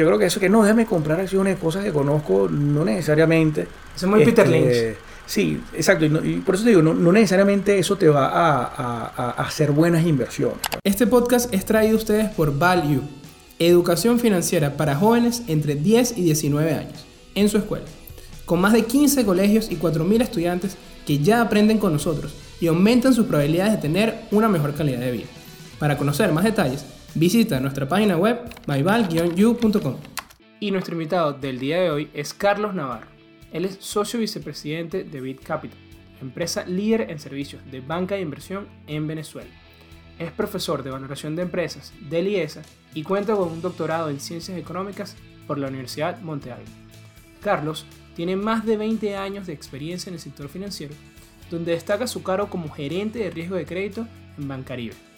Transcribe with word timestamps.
yo 0.00 0.06
creo 0.06 0.18
que 0.18 0.26
eso 0.26 0.40
que 0.40 0.48
no, 0.48 0.62
déjame 0.62 0.86
comprar 0.86 1.20
acciones, 1.20 1.58
cosas 1.58 1.84
que 1.84 1.92
conozco, 1.92 2.48
no 2.50 2.84
necesariamente. 2.84 3.62
Eso 3.96 4.06
es 4.06 4.10
muy 4.10 4.24
Peter 4.24 4.46
este, 4.46 4.86
Lynch. 4.88 4.96
Sí, 5.26 5.60
exacto. 5.74 6.04
Y, 6.04 6.08
no- 6.08 6.24
y 6.24 6.36
por 6.38 6.54
eso 6.56 6.64
te 6.64 6.70
digo, 6.70 6.82
no, 6.82 6.92
no 6.92 7.12
necesariamente 7.12 7.78
eso 7.78 7.96
te 7.96 8.08
va 8.08 8.26
a- 8.28 9.12
a 9.16 9.30
hacer 9.42 9.70
buenas 9.70 10.04
inversiones. 10.04 10.58
Este 10.82 11.06
podcast 11.06 11.52
es 11.54 11.64
traído 11.64 11.94
a 11.94 11.98
ustedes 11.98 12.28
por 12.30 12.58
Value, 12.58 13.02
educación 13.58 14.18
financiera 14.18 14.76
para 14.76 14.96
jóvenes 14.96 15.42
entre 15.46 15.74
10 15.74 16.16
y 16.18 16.22
19 16.22 16.72
años, 16.74 17.04
en 17.34 17.48
su 17.48 17.58
escuela, 17.58 17.84
con 18.46 18.60
más 18.60 18.72
de 18.72 18.84
15 18.84 19.24
colegios 19.24 19.70
y 19.70 19.76
4.000 19.76 20.22
estudiantes 20.22 20.76
que 21.06 21.18
ya 21.18 21.40
aprenden 21.42 21.78
con 21.78 21.92
nosotros 21.92 22.34
y 22.60 22.66
aumentan 22.66 23.14
sus 23.14 23.26
probabilidades 23.26 23.72
de 23.72 23.78
tener 23.78 24.22
una 24.30 24.48
mejor 24.48 24.74
calidad 24.74 24.98
de 25.00 25.12
vida. 25.12 25.26
Para 25.78 25.96
conocer 25.96 26.32
más 26.32 26.44
detalles, 26.44 26.84
visita 27.14 27.60
nuestra 27.60 27.88
página 27.88 28.16
web 28.16 28.38
myval-u.com. 28.66 29.96
Y 30.60 30.70
nuestro 30.70 30.94
invitado 30.94 31.32
del 31.32 31.58
día 31.58 31.80
de 31.80 31.90
hoy 31.90 32.10
es 32.14 32.34
Carlos 32.34 32.74
Navarro. 32.74 33.08
Él 33.52 33.64
es 33.64 33.78
socio 33.80 34.20
vicepresidente 34.20 35.04
de 35.04 35.20
Bit 35.20 35.42
Capital, 35.42 35.78
empresa 36.20 36.64
líder 36.66 37.10
en 37.10 37.18
servicios 37.18 37.62
de 37.70 37.80
banca 37.80 38.14
de 38.14 38.20
inversión 38.20 38.68
en 38.86 39.06
Venezuela. 39.06 39.50
Es 40.18 40.30
profesor 40.30 40.82
de 40.82 40.90
valoración 40.90 41.34
de 41.34 41.42
empresas 41.42 41.92
del 42.08 42.28
IESA 42.28 42.62
y 42.94 43.02
cuenta 43.02 43.34
con 43.34 43.50
un 43.50 43.62
doctorado 43.62 44.10
en 44.10 44.20
ciencias 44.20 44.58
económicas 44.58 45.16
por 45.46 45.58
la 45.58 45.68
Universidad 45.68 46.20
Monte 46.20 46.52
Alba. 46.52 46.68
Carlos 47.40 47.86
tiene 48.14 48.36
más 48.36 48.66
de 48.66 48.76
20 48.76 49.16
años 49.16 49.46
de 49.46 49.54
experiencia 49.54 50.10
en 50.10 50.14
el 50.14 50.20
sector 50.20 50.48
financiero, 50.48 50.94
donde 51.50 51.72
destaca 51.72 52.06
su 52.06 52.22
cargo 52.22 52.50
como 52.50 52.68
gerente 52.68 53.18
de 53.18 53.30
riesgo 53.30 53.56
de 53.56 53.66
crédito 53.66 54.06
en 54.38 54.46
Bancaribe. 54.46 55.09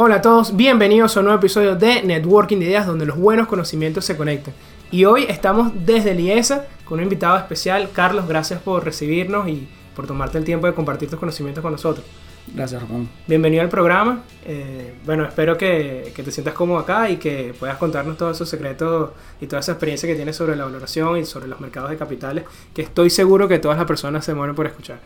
Hola 0.00 0.14
a 0.14 0.22
todos, 0.22 0.54
bienvenidos 0.54 1.16
a 1.16 1.20
un 1.20 1.26
nuevo 1.26 1.40
episodio 1.40 1.74
de 1.74 2.04
Networking 2.04 2.58
de 2.58 2.66
Ideas, 2.66 2.86
donde 2.86 3.04
los 3.04 3.18
buenos 3.18 3.48
conocimientos 3.48 4.04
se 4.04 4.16
conectan. 4.16 4.54
Y 4.92 5.04
hoy 5.06 5.24
estamos 5.28 5.72
desde 5.74 6.12
el 6.12 6.20
IESA 6.20 6.66
con 6.84 6.98
un 6.98 7.02
invitado 7.02 7.36
especial. 7.36 7.90
Carlos, 7.92 8.28
gracias 8.28 8.62
por 8.62 8.84
recibirnos 8.84 9.48
y 9.48 9.66
por 9.96 10.06
tomarte 10.06 10.38
el 10.38 10.44
tiempo 10.44 10.68
de 10.68 10.74
compartir 10.74 11.10
tus 11.10 11.18
conocimientos 11.18 11.62
con 11.62 11.72
nosotros. 11.72 12.06
Gracias, 12.54 12.80
Ramón. 12.80 13.08
Bienvenido 13.26 13.60
al 13.60 13.68
programa. 13.68 14.22
Eh, 14.46 14.94
bueno, 15.04 15.24
espero 15.24 15.58
que, 15.58 16.12
que 16.14 16.22
te 16.22 16.30
sientas 16.30 16.54
cómodo 16.54 16.78
acá 16.78 17.10
y 17.10 17.16
que 17.16 17.52
puedas 17.58 17.76
contarnos 17.76 18.16
todos 18.16 18.36
esos 18.36 18.48
secretos 18.48 19.10
y 19.40 19.48
toda 19.48 19.58
esa 19.58 19.72
experiencia 19.72 20.08
que 20.08 20.14
tienes 20.14 20.36
sobre 20.36 20.54
la 20.54 20.64
valoración 20.64 21.18
y 21.18 21.24
sobre 21.24 21.48
los 21.48 21.58
mercados 21.58 21.90
de 21.90 21.96
capitales, 21.96 22.44
que 22.72 22.82
estoy 22.82 23.10
seguro 23.10 23.48
que 23.48 23.58
todas 23.58 23.76
las 23.76 23.86
personas 23.88 24.24
se 24.24 24.32
mueren 24.32 24.54
por 24.54 24.68
escuchar. 24.68 25.00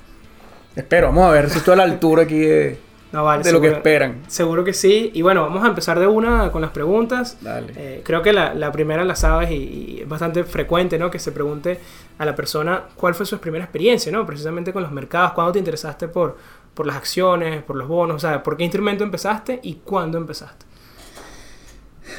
Espero, 0.76 1.06
vamos 1.06 1.24
a 1.24 1.30
ver 1.30 1.48
si 1.48 1.56
estoy 1.56 1.72
a 1.72 1.76
la 1.76 1.84
altura 1.84 2.24
aquí 2.24 2.40
de, 2.40 2.91
No, 3.12 3.24
vale, 3.24 3.42
de 3.44 3.52
lo 3.52 3.60
que 3.60 3.68
esperan. 3.68 4.22
Seguro 4.26 4.64
que 4.64 4.72
sí. 4.72 5.10
Y 5.12 5.20
bueno, 5.22 5.42
vamos 5.42 5.62
a 5.64 5.68
empezar 5.68 5.98
de 6.00 6.06
una 6.06 6.50
con 6.50 6.62
las 6.62 6.70
preguntas. 6.70 7.36
Dale. 7.42 7.72
Eh, 7.76 8.00
creo 8.04 8.22
que 8.22 8.32
la, 8.32 8.54
la 8.54 8.72
primera 8.72 9.04
la 9.04 9.14
sabes 9.14 9.50
y, 9.50 9.54
y 9.54 10.00
es 10.02 10.08
bastante 10.08 10.44
frecuente, 10.44 10.98
¿no? 10.98 11.10
Que 11.10 11.18
se 11.18 11.30
pregunte 11.30 11.78
a 12.18 12.24
la 12.24 12.34
persona 12.34 12.84
cuál 12.96 13.14
fue 13.14 13.26
su 13.26 13.38
primera 13.38 13.64
experiencia, 13.64 14.10
¿no? 14.10 14.24
Precisamente 14.24 14.72
con 14.72 14.82
los 14.82 14.92
mercados, 14.92 15.32
cuándo 15.32 15.52
te 15.52 15.58
interesaste 15.58 16.08
por, 16.08 16.38
por 16.72 16.86
las 16.86 16.96
acciones, 16.96 17.62
por 17.62 17.76
los 17.76 17.86
bonos, 17.86 18.16
o 18.16 18.18
sea, 18.18 18.42
por 18.42 18.56
qué 18.56 18.64
instrumento 18.64 19.04
empezaste 19.04 19.60
y 19.62 19.74
cuándo 19.84 20.16
empezaste. 20.16 20.64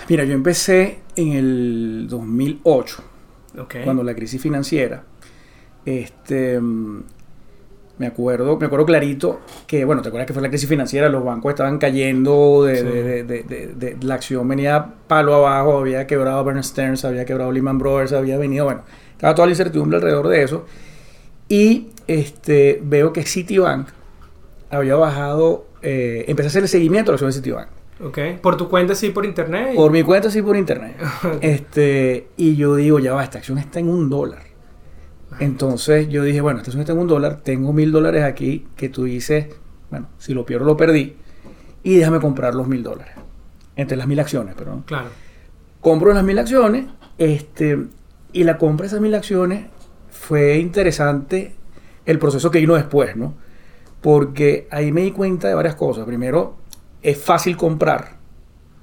Mira, 0.10 0.24
yo 0.26 0.34
empecé 0.34 1.00
en 1.16 1.34
el 1.34 2.08
2008, 2.10 3.04
Ok. 3.60 3.76
cuando 3.84 4.04
la 4.04 4.14
crisis 4.16 4.42
financiera. 4.42 5.04
Este, 5.86 6.60
mm, 6.60 7.04
me 8.00 8.08
acuerdo, 8.08 8.58
me 8.58 8.66
acuerdo 8.66 8.86
clarito 8.86 9.40
que, 9.68 9.86
bueno, 9.86 10.02
te 10.02 10.08
acuerdas 10.08 10.26
que 10.28 10.34
fue 10.34 10.42
la 10.42 10.50
crisis 10.50 10.68
financiera, 10.68 11.10
los 11.10 11.24
bancos 11.24 11.52
estaban 11.52 11.78
cayendo, 11.78 12.64
de, 12.66 12.78
Sí. 12.78 12.84
de- 12.84 13.04
de- 13.04 13.24
de- 13.24 13.44
de- 13.44 13.68
de- 13.94 13.98
la 14.06 14.16
acción 14.16 14.48
venía 14.48 14.94
palo 15.08 15.36
abajo, 15.36 15.78
había 15.78 16.08
quebrado 16.08 16.44
Bear 16.44 16.64
Stearns, 16.64 17.06
había 17.06 17.24
quebrado 17.26 17.52
Lehman 17.52 17.78
Brothers, 17.78 18.14
había 18.14 18.38
venido, 18.38 18.66
bueno, 18.66 18.82
estaba 19.12 19.36
toda 19.36 19.46
la 19.48 19.52
incertidumbre 19.52 19.98
alrededor 19.98 20.28
de 20.28 20.42
eso. 20.44 20.66
Y 21.48 21.90
este, 22.08 22.80
veo 22.84 23.14
que 23.14 23.24
Citibank 23.24 23.88
había 24.72 24.96
bajado, 24.96 25.68
eh, 25.84 26.26
empecé 26.28 26.48
a 26.48 26.50
hacer 26.50 26.64
el 26.64 26.70
seguimiento 26.70 27.12
de 27.12 27.14
la 27.14 27.16
acción 27.28 27.30
de 27.30 27.34
Citibank. 27.36 27.68
Ok. 28.04 28.18
Por 28.42 28.58
tu 28.58 28.68
cuenta, 28.70 28.96
sí, 28.96 29.12
por 29.12 29.24
internet. 29.24 29.76
Por 29.76 29.92
mi 29.92 30.02
cuenta, 30.02 30.32
sí, 30.32 30.42
por 30.42 30.58
internet. 30.58 30.96
este, 31.42 32.28
y 32.38 32.56
yo 32.56 32.76
digo, 32.76 32.98
ya 33.00 33.14
va, 33.14 33.24
esta 33.24 33.38
acción 33.38 33.60
está 33.60 33.80
en 33.80 33.88
un 33.90 34.10
dólar. 34.10 34.42
Entonces 35.40 36.10
yo 36.10 36.24
dije, 36.24 36.42
bueno, 36.42 36.60
esta 36.60 36.70
acción 36.70 36.82
está 36.82 36.94
en 36.94 37.00
un 37.00 37.08
dólar, 37.08 37.42
tengo 37.44 37.74
mil 37.74 37.92
dólares 37.92 38.24
aquí 38.24 38.68
que 38.76 38.90
tú 38.90 39.06
dices, 39.06 39.48
bueno, 39.90 40.10
si 40.18 40.34
lo 40.34 40.46
pierdo 40.46 40.66
lo 40.66 40.78
perdí, 40.78 41.16
y 41.84 41.98
déjame 41.98 42.20
comprar 42.20 42.56
los 42.56 42.68
mil 42.68 42.84
dólares. 42.84 43.14
Entre 43.76 43.98
las 43.98 44.08
mil 44.08 44.20
acciones, 44.20 44.56
perdón. 44.56 44.84
Claro. 44.84 45.10
Compro 45.82 46.14
las 46.14 46.24
mil 46.24 46.40
acciones, 46.40 46.86
este, 47.18 47.88
y 48.32 48.44
la 48.44 48.58
compra 48.58 48.84
de 48.84 48.88
esas 48.88 49.02
mil 49.02 49.14
acciones 49.14 49.68
fue 50.10 50.58
interesante 50.58 51.56
el 52.06 52.20
proceso 52.20 52.52
que 52.52 52.60
vino 52.60 52.76
después, 52.76 53.16
¿no? 53.16 53.36
Porque 54.02 54.68
ahí 54.72 54.92
me 54.92 55.02
di 55.02 55.12
cuenta 55.12 55.48
de 55.48 55.56
varias 55.56 55.76
cosas. 55.76 56.06
Primero, 56.06 56.58
es 57.02 57.18
fácil 57.18 57.58
comprar, 57.58 58.18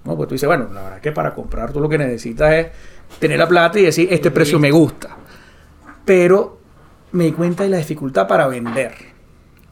¿no? 0.05 0.17
Porque 0.17 0.31
tú 0.31 0.35
dices, 0.35 0.47
bueno, 0.47 0.69
la 0.73 0.83
verdad 0.83 0.97
es 0.97 1.03
que 1.03 1.13
para 1.13 1.35
comprar 1.35 1.73
tú 1.73 1.81
lo 1.81 1.89
que 1.89 1.99
necesitas 1.99 2.53
es 2.53 2.67
tener 3.19 3.39
la 3.39 3.49
plata 3.49 3.79
y 3.79 3.85
decir, 3.85 4.09
este 4.11 4.31
precio 4.31 4.59
me 4.59 4.71
gusta. 4.71 5.17
Pero 6.05 6.59
me 7.13 7.25
di 7.25 7.33
cuenta 7.33 7.65
de 7.65 7.71
la 7.71 7.77
dificultad 7.79 8.27
para 8.29 8.47
vender. 8.49 8.93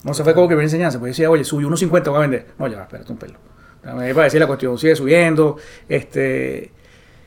No 0.05 0.15
se 0.15 0.23
fue 0.25 0.35
como 0.35 0.49
que 0.49 0.57
me 0.57 0.63
enseñanza, 0.63 0.99
pues 0.99 1.11
decía, 1.11 1.31
oye, 1.31 1.45
subió 1.45 1.67
unos 1.67 1.81
50, 1.81 2.11
voy 2.11 2.19
a 2.19 2.21
vender. 2.23 2.47
No, 2.59 2.67
ya, 2.69 2.83
espérate 2.83 3.13
un 3.13 3.19
pelo. 3.19 3.39
Déjame 3.83 4.13
para 4.15 4.25
decir 4.25 4.41
la 4.41 4.47
cuestión, 4.47 4.77
sigue 4.79 4.95
subiendo, 4.97 5.57
este, 5.89 6.71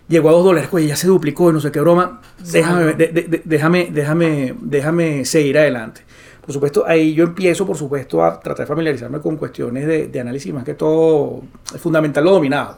llegó 0.08 0.30
a 0.30 0.32
2 0.34 0.44
dólares, 0.44 0.70
oye, 0.72 0.88
ya 0.88 0.96
se 0.96 1.08
duplicó 1.08 1.50
y 1.50 1.54
no 1.54 1.60
sé 1.62 1.72
qué 1.72 1.80
broma, 1.80 2.22
déjame, 2.52 2.94
de- 2.94 3.08
de- 3.08 3.22
de- 3.24 3.42
déjame, 3.46 3.90
déjame, 3.92 4.56
déjame 4.62 5.26
seguir 5.26 5.58
adelante. 5.58 6.02
Por 6.42 6.54
supuesto, 6.54 6.86
ahí 6.88 7.14
yo 7.14 7.24
empiezo, 7.24 7.66
por 7.66 7.78
supuesto, 7.78 8.24
a 8.24 8.40
tratar 8.40 8.66
de 8.66 8.68
familiarizarme 8.68 9.20
con 9.22 9.38
cuestiones 9.38 9.88
de, 9.88 10.08
de 10.08 10.20
análisis, 10.20 10.54
más 10.54 10.64
que 10.66 10.74
todo, 10.74 11.42
es 11.74 11.80
fundamental 11.80 12.24
lo 12.26 12.32
dominado. 12.32 12.78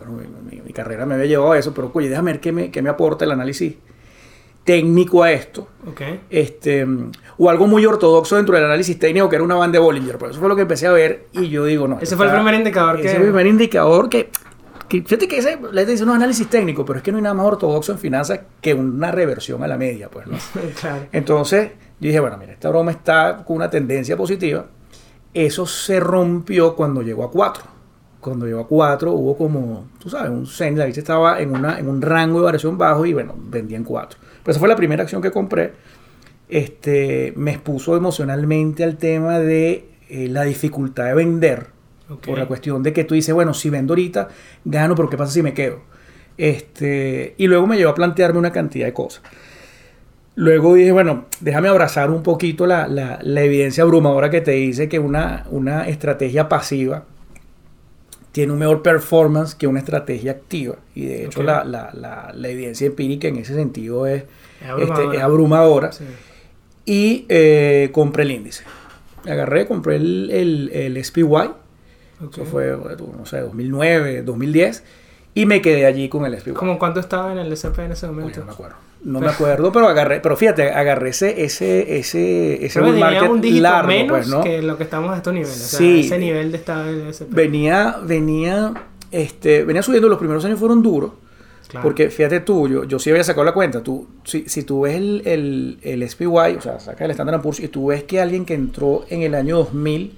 mi- 0.50 0.62
mi 0.62 0.74
carrera 0.74 1.06
me 1.06 1.16
había 1.16 1.26
llevado 1.28 1.54
a 1.54 1.58
eso, 1.60 1.74
pero 1.74 1.92
oye, 1.94 2.10
déjame 2.10 2.34
ver 2.34 2.42
qué 2.42 2.52
me, 2.52 2.72
qué 2.72 2.82
me 2.82 2.90
aporta 2.90 3.26
el 3.26 3.32
análisis 3.32 3.76
técnico 4.64 5.24
a 5.24 5.32
esto 5.32 5.68
este, 6.30 6.88
o 7.38 7.50
algo 7.50 7.68
muy 7.68 7.86
ortodoxo 7.86 8.36
dentro 8.38 8.56
del 8.56 8.66
análisis 8.66 8.98
técnico 8.98 9.28
que 9.30 9.36
era 9.36 9.44
una 9.44 9.56
banda 9.56 9.78
de 9.80 9.84
Bollinger. 9.84 10.18
Por 10.18 10.30
eso 10.30 10.40
fue 10.40 10.48
lo 10.50 10.56
que 10.56 10.62
empecé 10.62 10.88
a 10.88 10.92
ver 10.92 11.28
y 11.34 11.50
yo 11.50 11.66
digo, 11.66 11.88
no. 11.88 12.00
Ese 12.00 12.16
fue 12.16 12.26
el 12.26 12.32
primer 12.34 12.54
indicador 12.56 12.96
ese 13.00 13.04
que- 13.04 13.10
fue 13.10 13.18
el 13.20 13.24
primer 13.32 13.48
indicador 13.48 14.10
que, 14.10 14.30
que- 14.88 15.02
fíjate 15.02 15.28
que 15.28 15.38
ese, 15.40 15.60
la 15.72 15.82
gente 15.82 15.92
dice, 15.92 16.06
no, 16.06 16.14
análisis 16.14 16.48
técnico, 16.50 16.86
pero 16.86 16.98
es 17.00 17.04
que 17.04 17.12
no 17.12 17.18
hay 17.18 17.24
nada 17.24 17.36
más 17.36 17.46
ortodoxo 17.46 17.92
en 17.92 17.98
finanzas 17.98 18.40
que 18.62 18.74
una 18.74 19.12
reversión 19.12 19.62
a 19.64 19.68
la 19.68 19.78
media, 19.78 20.10
pues, 20.10 20.28
¿no? 20.28 20.38
claro. 20.80 21.08
Entonces, 21.12 21.72
yo 22.00 22.08
dije, 22.08 22.20
bueno, 22.20 22.38
mira, 22.38 22.54
esta 22.54 22.70
broma 22.70 22.92
está 22.92 23.44
con 23.46 23.58
una 23.58 23.70
tendencia 23.70 24.16
positiva. 24.16 24.66
Eso 25.34 25.66
se 25.66 26.00
rompió 26.00 26.76
cuando 26.76 27.02
llegó 27.02 27.24
a 27.24 27.32
4. 27.32 27.64
Cuando 28.22 28.46
llegó 28.46 28.62
a 28.62 28.68
4 28.68 29.12
hubo 29.12 29.36
como, 29.36 29.88
tú 30.00 30.10
sabes, 30.10 30.30
un 30.30 30.46
sen, 30.46 30.78
la 30.78 30.86
bicha 30.86 31.02
estaba 31.02 31.42
en, 31.42 31.52
una, 31.54 31.78
en 31.80 31.90
un 31.90 32.02
rango 32.02 32.40
de 32.40 32.46
variación 32.46 32.78
bajo 32.78 33.06
y 33.06 33.14
bueno, 33.14 33.34
vendía 33.38 33.76
en 33.78 33.84
4. 33.84 34.18
Pero 34.44 34.52
esa 34.52 34.60
fue 34.60 34.70
la 34.70 34.76
primera 34.76 35.04
acción 35.04 35.22
que 35.22 35.32
compré. 35.32 35.74
Este, 36.50 37.34
me 37.36 37.52
expuso 37.52 37.96
emocionalmente 37.98 38.84
al 38.84 38.98
tema 38.98 39.40
de 39.40 39.88
eh, 40.10 40.28
la 40.28 40.44
dificultad 40.44 41.06
de 41.06 41.14
vender. 41.16 41.68
Por 42.08 42.38
la 42.38 42.46
cuestión 42.48 42.84
de 42.84 42.94
que 42.94 43.06
tú 43.06 43.16
dices, 43.16 43.34
bueno, 43.34 43.54
si 43.54 43.70
vendo 43.70 43.94
ahorita, 43.94 44.28
gano, 44.66 44.94
pero 44.94 45.10
¿qué 45.10 45.18
pasa 45.18 45.32
si 45.32 45.42
me 45.42 45.54
quedo? 45.54 45.80
Este, 46.38 47.34
y 47.38 47.48
luego 47.48 47.66
me 47.66 47.78
llevó 47.78 47.92
a 47.92 47.96
plantearme 47.96 48.38
una 48.40 48.52
cantidad 48.52 48.86
de 48.86 48.94
cosas. 48.94 49.24
Luego 50.36 50.74
dije, 50.74 50.92
bueno, 50.92 51.26
déjame 51.42 51.70
abrazar 51.70 52.10
un 52.12 52.22
poquito 52.24 52.66
la, 52.66 52.88
la- 52.88 53.20
la 53.22 53.42
evidencia 53.44 53.84
abrumadora 53.84 54.30
que 54.30 54.42
te 54.42 54.52
dice 54.52 54.90
que 54.90 55.00
una, 55.00 55.46
una 55.52 55.88
estrategia 55.88 56.50
pasiva 56.50 57.06
tiene 58.34 58.52
un 58.52 58.60
mejor 58.60 58.82
performance 58.82 59.56
que 59.56 59.68
una 59.68 59.80
estrategia 59.80 60.32
activa. 60.34 60.76
Y 60.96 61.06
de 61.06 61.26
hecho 61.26 61.42
la, 61.44 61.64
la- 61.64 61.92
la- 61.94 62.34
la 62.36 62.48
evidencia 62.50 62.86
empírica 62.88 63.28
en 63.30 63.38
ese 63.38 63.54
sentido 63.56 64.06
es, 64.08 64.24
Es 64.62 64.70
abrumadora. 64.70 65.04
este, 65.06 65.18
es 65.18 65.24
abrumadora. 65.24 65.92
Sí. 65.94 66.04
Y 66.86 67.26
eh, 67.30 67.90
compré 67.94 68.24
el 68.24 68.32
índice. 68.32 68.64
Agarré, 69.26 69.66
compré 69.68 69.96
el, 69.96 70.30
el, 70.32 70.70
el 70.74 71.04
SPY. 71.06 71.24
Ok. 71.24 71.54
Eso 72.34 72.46
fue, 72.46 72.76
no 73.18 73.26
sé, 73.26 73.40
2009, 73.40 74.24
2010. 74.24 74.84
Y 75.36 75.46
me 75.46 75.62
quedé 75.62 75.86
allí 75.86 76.10
con 76.10 76.26
el 76.26 76.40
SPY. 76.40 76.52
¿Cómo 76.54 76.78
cuánto 76.78 77.00
estaba 77.00 77.32
en 77.32 77.40
el 77.40 77.52
SP 77.54 77.86
en 77.86 77.92
ese 77.94 78.06
Oye, 78.08 78.16
momento? 78.16 78.40
no 78.42 78.46
me 78.46 78.52
acuerdo. 78.52 78.76
No 79.04 79.20
me 79.20 79.28
acuerdo, 79.28 79.72
pero 79.74 79.88
agarré, 79.90 80.22
pero 80.22 80.38
fíjate, 80.38 80.70
agarré 80.72 81.10
ese, 81.10 81.44
ese, 81.44 81.98
ese, 81.98 82.66
ese 82.66 82.80
bull 82.80 82.98
market 82.98 83.30
un 83.30 83.42
dígito 83.42 83.64
largo, 83.64 83.88
menos 83.90 84.10
pues, 84.10 84.28
¿no? 84.30 84.42
que 84.44 84.62
lo 84.62 84.78
que 84.78 84.84
estamos 84.84 85.12
a 85.12 85.18
estos 85.18 85.34
niveles. 85.34 85.56
O 85.56 85.68
sea, 85.68 85.80
Sí. 85.80 86.00
ese 86.06 86.18
nivel 86.20 86.52
de 86.52 86.58
estado 86.58 86.86
del 86.86 87.08
SP. 87.12 87.28
Venía, 87.36 87.98
venía, 88.04 88.74
este, 89.12 89.66
venía 89.66 89.84
subiendo, 89.84 90.08
los 90.08 90.20
primeros 90.20 90.46
años 90.46 90.58
fueron 90.58 90.82
duros, 90.82 91.12
Claro. 91.68 91.84
porque 91.84 92.10
fíjate 92.12 92.40
tú, 92.42 92.70
yo, 92.70 92.84
yo 92.86 92.98
sí 93.00 93.10
había 93.10 93.24
sacado 93.26 93.44
la 93.44 93.54
cuenta, 93.54 93.82
tú, 93.84 94.08
si, 94.24 94.48
si 94.48 94.64
tú 94.64 94.82
ves 94.82 94.96
el, 94.96 95.22
el, 95.26 95.80
el 95.82 96.10
SPY, 96.10 96.28
o 96.58 96.62
sea, 96.62 96.80
saca 96.80 97.04
el 97.04 97.12
Standard 97.12 97.42
Poor's 97.42 97.60
y 97.60 97.68
tú 97.68 97.88
ves 97.88 98.04
que 98.04 98.22
alguien 98.22 98.46
que 98.46 98.54
entró 98.54 99.04
en 99.10 99.24
el 99.24 99.36
año 99.36 99.58
2000 99.58 100.18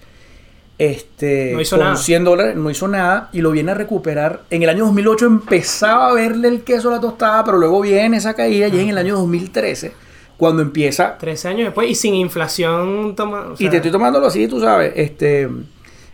este, 0.78 1.52
No 1.54 1.62
hizo 1.62 1.78
con 1.78 1.86
nada. 1.86 1.98
100 1.98 2.24
dólares, 2.24 2.56
no 2.56 2.70
hizo 2.70 2.88
nada 2.88 3.30
y 3.32 3.42
lo 3.42 3.52
viene 3.52 3.72
a 3.72 3.76
recuperar. 3.76 4.44
En 4.50 4.64
el 4.64 4.70
año 4.70 4.86
2008 4.86 5.26
empezaba 5.26 6.10
a 6.10 6.14
verle 6.14 6.48
el 6.50 6.64
queso 6.64 6.90
a 6.90 6.94
la 6.94 7.00
tostada, 7.00 7.44
pero 7.44 7.58
luego 7.58 7.82
viene 7.82 8.18
esa 8.18 8.34
caída 8.34 8.68
y 8.68 8.76
es 8.76 8.84
en 8.84 8.90
el 8.90 8.98
año 8.98 9.16
2013 9.16 9.94
cuando 10.38 10.62
empieza 10.62 11.18
13 11.18 11.48
años 11.48 11.66
después 11.66 11.90
y 11.90 11.96
sin 11.96 12.14
inflación 12.16 13.16
toma. 13.16 13.48
o 13.52 13.56
y 13.58 13.70
te 13.70 13.78
estoy 13.78 13.92
tomándolo 13.92 14.28
así, 14.28 14.48
tú 14.48 14.60
sabes, 14.60 14.92
este, 14.96 15.50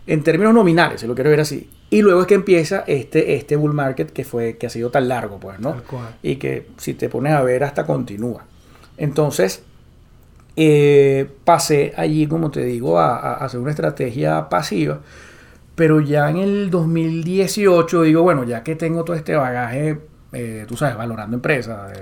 en 0.08 0.24
términos 0.24 0.54
nominales, 0.54 1.02
si 1.02 1.08
lo 1.08 1.16
quiero 1.16 1.30
ver 1.30 1.40
así. 1.40 1.69
Y 1.90 2.02
luego 2.02 2.22
es 2.22 2.28
que 2.28 2.36
empieza 2.36 2.84
este, 2.88 3.36
este 3.36 3.56
bull 3.56 3.74
market 3.74 4.12
que 4.12 4.24
fue 4.24 4.58
que 4.58 4.68
ha 4.68 4.69
sido 4.69 4.92
tan 4.92 5.10
largo, 5.10 5.40
pues, 5.40 5.60
¿no? 5.60 5.72
Tal 5.72 5.84
cual. 5.84 6.16
Y 6.22 6.38
que 6.38 6.68
si 6.78 6.94
te 6.94 7.10
pones 7.10 7.34
a 7.34 7.42
ver 7.42 7.63
hasta 7.63 7.86
continúa. 7.86 8.46
Entonces, 8.98 9.63
eh, 10.56 11.30
pasé 11.44 11.94
allí, 11.95 12.27
como 12.27 12.51
te 12.51 12.63
digo, 12.63 13.00
a, 13.00 13.18
a 13.18 13.33
hacer 13.45 13.59
una 13.59 13.71
estrategia 13.71 14.50
pasiva. 14.50 15.00
Pero 15.75 16.01
ya 16.01 16.30
en 16.30 16.38
el 16.38 16.69
2018 16.69 18.03
digo, 18.03 18.21
bueno, 18.24 18.44
ya 18.44 18.63
que 18.63 18.75
tengo 18.75 19.03
todo 19.03 19.15
este 19.15 19.36
bagaje, 19.36 19.98
eh, 20.33 20.65
tú 20.68 20.75
sabes, 20.77 20.95
valorando 20.98 21.36
empresas, 21.38 21.98
eh, 21.98 22.01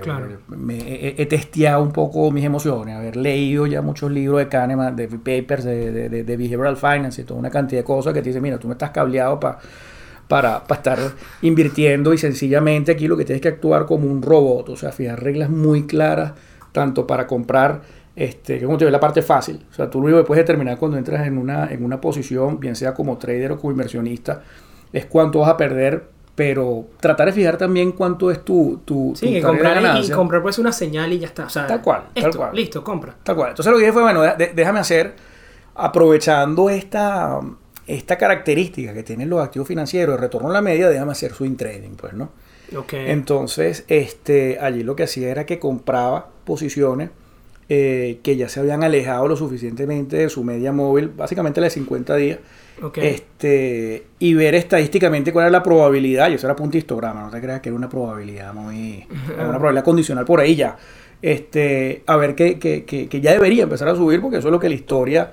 me, 0.49 0.77
he, 0.77 1.21
he 1.21 1.25
testeado 1.27 1.81
un 1.83 1.91
poco 1.91 2.31
mis 2.31 2.43
emociones, 2.43 2.95
haber 2.95 3.15
leído 3.15 3.67
ya 3.67 3.81
muchos 3.81 4.11
libros 4.11 4.39
de 4.39 4.47
Kahneman, 4.47 4.95
de 4.95 5.07
papers 5.07 5.63
de, 5.63 5.91
de, 5.91 6.09
de- 6.09 6.23
de 6.23 6.37
Behavioral 6.37 6.77
Finance 6.77 7.21
y 7.21 7.25
toda 7.25 7.39
una 7.39 7.49
cantidad 7.51 7.81
de 7.81 7.85
cosas 7.85 8.13
que 8.13 8.21
te 8.21 8.29
dicen, 8.29 8.41
mira, 8.43 8.57
tú 8.57 8.67
no 8.67 8.73
estás 8.73 8.89
cableado 8.91 9.39
pa- 9.39 9.59
para, 10.27 10.63
para 10.63 10.77
estar 10.79 10.99
invirtiendo 11.41 12.13
y 12.13 12.17
sencillamente 12.17 12.91
aquí 12.91 13.07
lo 13.07 13.17
que 13.17 13.25
tienes 13.25 13.41
que 13.41 13.47
actuar 13.47 13.85
como 13.85 14.07
un 14.07 14.21
robot, 14.21 14.69
o 14.69 14.75
sea, 14.75 14.91
fijar 14.91 15.23
reglas 15.23 15.49
muy 15.49 15.87
claras, 15.87 16.33
tanto 16.71 17.07
para 17.07 17.25
comprar, 17.25 17.81
este, 18.19 18.60
que 18.60 18.66
como 18.66 18.77
te 18.77 18.83
digo, 18.86 18.92
la 18.92 19.00
parte 19.00 19.21
fácil, 19.21 19.66
o 19.71 19.74
sea, 19.74 19.89
tú 19.89 20.00
lo 20.00 20.06
único 20.07 20.19
que 20.19 20.25
puedes 20.27 20.44
determinar 20.44 20.77
cuando 20.77 20.98
entras 20.98 21.25
en 21.25 21.38
una, 21.38 21.71
en 21.71 21.83
una 21.86 22.01
posición, 22.01 22.60
bien 22.60 22.75
sea 22.75 22.94
como 22.94 23.18
trader 23.18 23.54
o 23.54 23.57
como 23.57 23.71
inversionista, 23.71 24.44
es 24.92 25.06
cuánto 25.06 25.39
vas 25.39 25.50
a 25.50 25.56
perder, 25.57 26.04
pero 26.36 26.86
tratar 27.00 27.27
de 27.27 27.33
fijar 27.33 27.57
también 27.57 27.94
cuánto 27.94 28.30
es 28.31 28.44
tu, 28.44 28.81
tu, 28.83 29.13
Sí, 29.16 29.27
tu 29.27 29.31
que 29.33 29.42
comprar 29.42 30.04
y- 30.04 30.10
comprar 30.12 30.42
pues 30.42 30.57
una 30.60 30.71
señal 30.74 31.12
y 31.13 31.19
ya 31.19 31.27
está. 31.27 31.45
O 31.45 31.50
sea, 31.50 31.66
Tal 31.68 31.81
cual, 31.81 32.04
tal 32.13 32.36
cual. 32.36 32.56
Listo, 32.56 32.83
compra. 32.83 33.16
Tal 33.24 33.36
cual. 33.36 33.50
Entonces 33.51 33.71
lo 33.71 33.77
que 33.77 33.83
dije 33.86 33.94
fue, 33.94 34.01
bueno, 34.04 34.21
de- 34.21 34.51
déjame 34.56 34.80
hacer, 34.80 35.13
aprovechando 35.75 36.69
esta, 36.69 37.39
esta 37.88 38.18
característica 38.18 38.94
que 38.94 39.04
tienen 39.04 39.30
los 39.30 39.42
activos 39.44 39.68
financieros 39.68 40.16
de 40.16 40.21
retorno 40.21 40.50
a 40.50 40.54
la 40.54 40.62
media, 40.62 40.89
déjame 40.89 41.12
hacer 41.13 41.33
swing 41.33 41.56
trading, 41.56 41.92
pues, 41.95 42.13
¿no? 42.13 42.30
Ok. 42.77 42.94
Entonces, 42.94 43.86
este, 43.88 44.60
allí 44.60 44.83
lo 44.83 44.95
que 44.95 45.04
hacía 45.04 45.30
era 45.30 45.45
que 45.45 45.57
compraba 45.60 46.27
posiciones 46.45 47.10
eh, 47.69 48.19
que 48.24 48.36
ya 48.36 48.50
se 48.50 48.60
habían 48.60 48.83
alejado 48.83 49.27
lo 49.27 49.36
suficientemente 49.36 50.18
de 50.18 50.30
su 50.30 50.44
media 50.44 50.71
móvil, 50.71 51.10
básicamente 51.10 51.62
la 51.62 51.66
de 51.66 51.71
50 51.71 52.16
días, 52.16 52.39
este, 52.95 54.06
y 54.18 54.33
ver 54.33 54.56
estadísticamente 54.56 55.31
cuál 55.31 55.44
era 55.44 55.51
la 55.51 55.62
probabilidad, 55.62 56.31
y 56.31 56.33
eso 56.33 56.48
era 56.48 56.56
punto 56.56 56.77
histograma, 56.77 57.21
no 57.21 57.30
te 57.30 57.39
creas 57.39 57.62
que 57.62 57.69
era 57.69 57.75
una 57.75 57.88
probabilidad 57.88 58.54
muy, 58.54 59.06
una 59.36 59.57
probabilidad 59.57 59.83
condicional 59.83 60.25
por 60.25 60.39
ahí 60.39 60.56
ya, 60.56 60.77
este, 61.21 62.01
a 62.07 62.18
ver 62.18 62.33
que, 62.33 62.57
que, 62.57 62.86
que, 62.86 63.07
que 63.07 63.21
ya 63.21 63.33
debería 63.33 63.63
empezar 63.63 63.88
a 63.88 63.95
subir, 63.95 64.19
porque 64.19 64.38
eso 64.38 64.48
es 64.48 64.51
lo 64.51 64.60
que 64.60 64.69
la 64.69 64.75
historia, 64.75 65.31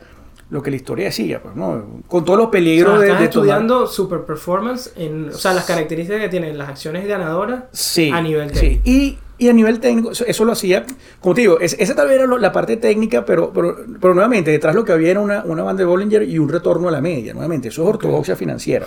lo 0.50 0.62
que 0.62 0.70
la 0.70 0.76
historia 0.76 1.06
decía, 1.06 1.42
pues, 1.42 1.56
¿no? 1.56 2.02
Con 2.06 2.24
todos 2.24 2.38
los 2.38 2.48
O 2.48 2.50
peligros 2.52 2.92
sea, 2.92 3.00
de, 3.00 3.06
estás 3.06 3.20
de 3.20 3.28
tomar- 3.28 3.44
estudiando 3.46 3.86
super 3.88 4.20
performance, 4.20 4.92
en, 4.96 5.30
o 5.30 5.32
sea, 5.32 5.52
las 5.52 5.64
características 5.64 6.20
que 6.20 6.28
tienen 6.28 6.56
las 6.56 6.68
acciones 6.68 7.06
ganadoras 7.06 7.64
Sí, 7.72 8.10
a 8.12 8.20
nivel 8.22 8.50
sí. 8.54 8.60
técnico. 8.60 8.82
Y, 8.84 9.18
y 9.38 9.48
a 9.48 9.52
nivel 9.52 9.80
técnico, 9.80 10.12
eso, 10.12 10.44
lo 10.44 10.52
hacía, 10.52 10.86
como 11.20 11.34
te 11.34 11.40
digo, 11.40 11.58
es- 11.60 11.76
esa 11.80 11.94
tal 11.96 12.06
vez 12.06 12.16
era 12.18 12.26
lo- 12.26 12.38
la 12.38 12.52
parte 12.52 12.76
técnica, 12.76 13.24
pero, 13.24 13.52
pero, 13.52 13.76
pero 14.00 14.14
nuevamente, 14.14 14.50
detrás 14.52 14.74
lo 14.76 14.84
que 14.84 14.92
había 14.92 15.10
era 15.10 15.20
una, 15.20 15.42
una 15.44 15.62
banda 15.64 15.80
de 15.80 15.86
Bollinger 15.86 16.22
y 16.22 16.38
un 16.38 16.48
retorno 16.48 16.88
a 16.88 16.92
la 16.92 17.00
media, 17.00 17.32
nuevamente, 17.34 17.68
eso 17.68 17.82
es 17.82 17.88
ortodoxia 17.88 18.36
financiera. 18.36 18.86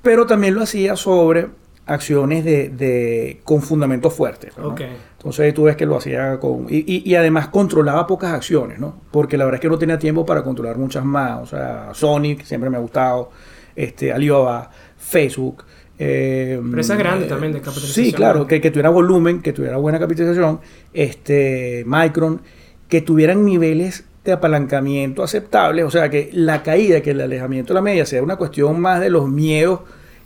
Pero 0.00 0.26
también 0.26 0.54
lo 0.54 0.62
hacía 0.62 0.96
sobre 0.96 1.48
acciones 1.86 2.44
de, 2.44 2.68
de- 2.70 3.40
con 3.44 3.60
fundamentos 3.60 4.14
fuertes. 4.14 4.56
¿no? 4.56 4.68
Ok. 4.68 4.80
Entonces 5.22 5.54
tú 5.54 5.64
ves 5.64 5.76
que 5.76 5.86
lo 5.86 5.96
hacía 5.96 6.40
con... 6.40 6.66
Y, 6.68 6.78
y- 6.78 7.02
y 7.08 7.14
además 7.14 7.46
controlaba 7.48 8.06
pocas 8.08 8.32
acciones, 8.32 8.80
¿no? 8.80 9.00
Porque 9.12 9.36
la 9.36 9.44
verdad 9.44 9.56
es 9.58 9.60
que 9.60 9.68
no 9.68 9.78
tenía 9.78 9.96
tiempo 9.98 10.26
para 10.26 10.42
controlar 10.42 10.76
muchas 10.78 11.04
más. 11.04 11.40
O 11.42 11.46
sea, 11.46 11.90
Sonic 11.94 12.42
siempre 12.44 12.68
me 12.70 12.76
ha 12.76 12.80
gustado, 12.80 13.30
este, 13.76 14.12
Alibaba, 14.12 14.68
Facebook. 14.98 15.62
eh, 15.96 16.60
Pero 16.70 16.80
esa 16.80 16.94
es 16.94 16.98
grande 16.98 17.26
eh, 17.26 17.28
también, 17.28 17.52
de 17.52 17.60
capitalización. 17.60 18.04
Sí, 18.06 18.12
claro, 18.12 18.48
que, 18.48 18.60
que 18.60 18.70
tuviera 18.72 18.90
volumen, 18.90 19.42
que 19.42 19.52
tuviera 19.52 19.76
buena 19.76 20.00
capitalización, 20.00 20.58
este, 20.92 21.84
Micron, 21.86 22.42
que 22.88 23.00
tuvieran 23.00 23.44
niveles 23.44 24.04
de 24.24 24.32
apalancamiento 24.32 25.22
aceptables, 25.22 25.84
o 25.84 25.90
sea, 25.90 26.08
que 26.10 26.30
la 26.32 26.62
caída, 26.62 27.00
que 27.00 27.10
el 27.10 27.20
alejamiento 27.20 27.72
de 27.72 27.74
la 27.74 27.82
media 27.82 28.06
sea 28.06 28.22
una 28.22 28.36
cuestión 28.36 28.80
más 28.80 29.00
de 29.00 29.10
los 29.10 29.28
miedos 29.28 29.80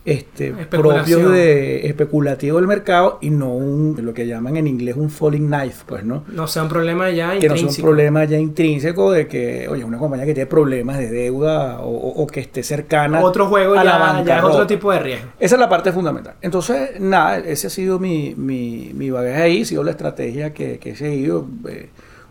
este, 0.06 0.52
propios 0.52 1.30
de 1.32 1.86
especulativo 1.88 2.56
del 2.58 2.66
mercado 2.68 3.18
y 3.20 3.30
no 3.30 3.52
un, 3.54 3.98
lo 4.00 4.14
que 4.14 4.26
llaman 4.26 4.56
en 4.56 4.66
inglés 4.68 4.96
un 4.96 5.10
falling 5.10 5.48
knife, 5.48 5.82
pues, 5.86 6.04
¿no? 6.04 6.22
No 6.32 6.46
sea 6.46 6.62
un 6.62 6.68
problema 6.68 7.10
ya 7.10 7.30
Que 7.30 7.34
no 7.34 7.40
sea 7.40 7.50
un 7.50 7.58
intrínseco. 7.58 7.86
problema 7.86 8.24
ya 8.24 8.38
intrínseco 8.38 9.10
de 9.12 9.26
que, 9.26 9.66
oye, 9.68 9.84
una 9.84 9.98
compañía 9.98 10.24
que 10.24 10.32
tiene 10.34 10.46
problemas 10.48 10.98
de 10.98 11.10
deuda 11.10 11.80
o, 11.80 11.88
o- 11.90 12.22
o 12.22 12.26
que 12.28 12.40
esté 12.40 12.62
cercana 12.62 13.20
Otro 13.20 13.46
juego 13.48 13.74
a 13.74 13.84
ya, 13.84 13.98
la 13.98 14.24
ya 14.24 14.38
es 14.38 14.44
otro 14.44 14.66
tipo 14.66 14.92
de 14.92 15.00
riesgo. 15.00 15.26
Esa 15.40 15.56
es 15.56 15.60
la 15.60 15.68
parte 15.68 15.90
fundamental. 15.92 16.34
Entonces, 16.40 17.00
nada, 17.00 17.38
ese 17.38 17.66
ha 17.66 17.70
sido 17.70 17.98
mi, 17.98 18.34
mi, 18.36 18.92
mi 18.94 19.10
bagaje 19.10 19.42
ahí, 19.42 19.62
ha 19.62 19.64
sido 19.66 19.82
la 19.82 19.90
estrategia 19.90 20.54
que, 20.54 20.78
que 20.78 20.90
he 20.90 20.96
seguido. 20.96 21.46
eh, 21.68 21.88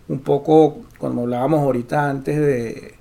un 0.07 0.19
poco, 0.19 0.81
cuando 0.99 1.23
hablábamos 1.23 1.61
ahorita 1.61 2.09
antes 2.09 2.37
de, 2.37 2.94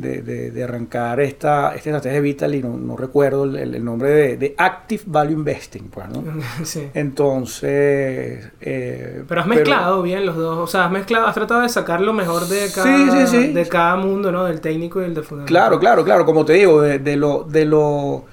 de, 0.00 0.22
de- 0.22 0.50
de 0.50 0.64
arrancar 0.64 1.20
esta, 1.20 1.74
esta 1.74 1.90
estrategia 1.90 2.14
de 2.16 2.20
Vital, 2.20 2.54
y 2.54 2.62
no, 2.62 2.76
no 2.76 2.96
recuerdo 2.96 3.44
el, 3.44 3.74
el 3.74 3.84
nombre 3.84 4.10
de, 4.10 4.36
de 4.36 4.54
Active 4.58 5.02
Value 5.06 5.32
Investing, 5.32 5.88
pues, 5.90 6.08
¿no? 6.08 6.22
sí. 6.64 6.88
Entonces... 6.94 8.50
eh, 8.60 9.24
Pero 9.28 9.40
has 9.40 9.46
mezclado 9.46 10.02
bien 10.02 10.26
los 10.26 10.36
dos, 10.36 10.58
o 10.58 10.66
sea, 10.66 10.86
has 10.86 10.90
mezclado, 10.90 11.26
has 11.26 11.34
tratado 11.34 11.60
de 11.62 11.68
sacar 11.68 12.00
lo 12.00 12.12
mejor 12.12 12.46
de 12.48 12.68
cada, 12.74 12.86
Sí, 12.86 13.10
sí, 13.10 13.26
sí. 13.46 13.52
de 13.52 13.66
cada 13.68 13.96
mundo, 13.96 14.30
¿no? 14.32 14.44
Del 14.44 14.60
técnico 14.60 15.00
y 15.00 15.04
el 15.04 15.14
de 15.14 15.22
fundamental. 15.22 15.48
Claro, 15.48 15.78
claro, 15.80 16.04
claro, 16.04 16.24
como 16.24 16.44
te 16.44 16.54
digo, 16.54 16.80
de, 16.82 16.98
de 16.98 17.16
lo, 17.16 17.44
de 17.44 17.64
lo, 17.64 18.24